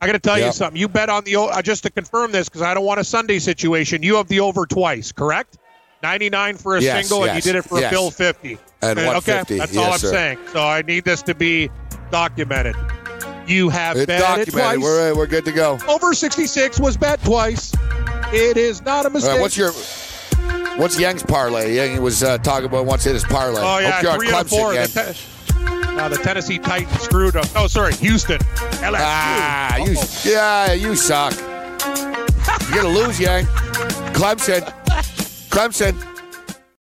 I 0.00 0.06
got 0.06 0.12
to 0.12 0.18
tell 0.18 0.36
Yep. 0.36 0.46
you 0.46 0.52
something. 0.52 0.80
You 0.80 0.88
bet 0.88 1.08
on 1.08 1.24
the 1.24 1.36
uh, 1.36 1.62
just 1.62 1.82
to 1.84 1.90
confirm 1.90 2.30
this 2.30 2.48
because 2.48 2.60
I 2.62 2.74
don't 2.74 2.84
want 2.84 3.00
a 3.00 3.04
Sunday 3.04 3.38
situation. 3.38 4.02
You 4.02 4.16
have 4.16 4.28
the 4.28 4.40
over 4.40 4.66
twice, 4.66 5.10
correct? 5.10 5.56
99 6.02 6.56
for 6.58 6.76
a 6.76 6.80
Yes, 6.82 7.08
single, 7.08 7.24
and 7.24 7.34
you 7.34 7.40
did 7.40 7.56
it 7.56 7.62
for 7.64 7.80
yes. 7.80 7.90
a 7.90 7.94
bill 7.94 8.10
50. 8.10 8.58
And 8.82 8.98
150, 8.98 9.54
Okay, 9.54 9.58
that's 9.58 9.74
all 9.76 9.92
I'm 9.94 9.98
sir. 9.98 10.10
saying. 10.10 10.38
So 10.52 10.60
I 10.60 10.82
need 10.82 11.04
this 11.04 11.22
to 11.22 11.34
be 11.34 11.70
Documented. 12.10 12.76
You 13.48 13.68
have 13.70 13.96
It's 13.96 14.06
bet 14.06 14.20
it 14.20 14.22
documented. 14.22 14.54
twice. 14.54 14.78
We're, 14.78 15.14
we're 15.16 15.26
good 15.26 15.44
to 15.46 15.52
go. 15.52 15.78
Over 15.88 16.12
66 16.12 16.78
was 16.78 16.96
bet 16.96 17.22
twice. 17.24 17.72
It 18.32 18.56
is 18.58 18.82
not 18.82 19.06
a 19.06 19.10
mistake. 19.10 19.32
right, 19.32 19.40
what's 19.40 19.56
your 19.56 19.72
what's 20.76 20.98
Yang's 20.98 21.22
parlay? 21.22 21.74
Yang 21.74 22.02
was 22.02 22.22
uh, 22.22 22.38
talking 22.38 22.66
about 22.66 22.86
once 22.86 23.04
hit 23.04 23.14
his 23.14 23.24
parlay. 23.24 23.60
Oh 23.62 23.78
yeah, 23.78 24.00
three 24.16 24.30
out 24.30 24.42
of 24.42 24.50
four. 24.50 24.74
The, 24.74 24.86
te- 24.86 25.98
uh, 25.98 26.08
the 26.08 26.16
Tennessee 26.16 26.58
Titans 26.58 27.00
screwed 27.00 27.36
up. 27.36 27.46
Oh, 27.54 27.66
sorry, 27.66 27.94
Houston. 27.94 28.38
LSU. 28.38 28.96
Ah, 28.98 29.76
you 29.76 29.96
yeah, 30.30 30.72
you 30.72 30.94
suck. 30.94 31.34
You're 32.68 32.82
gonna 32.82 32.88
lose, 32.88 33.18
Yang. 33.18 33.46
Clemson, 34.14 34.62
Clemson. 35.50 36.15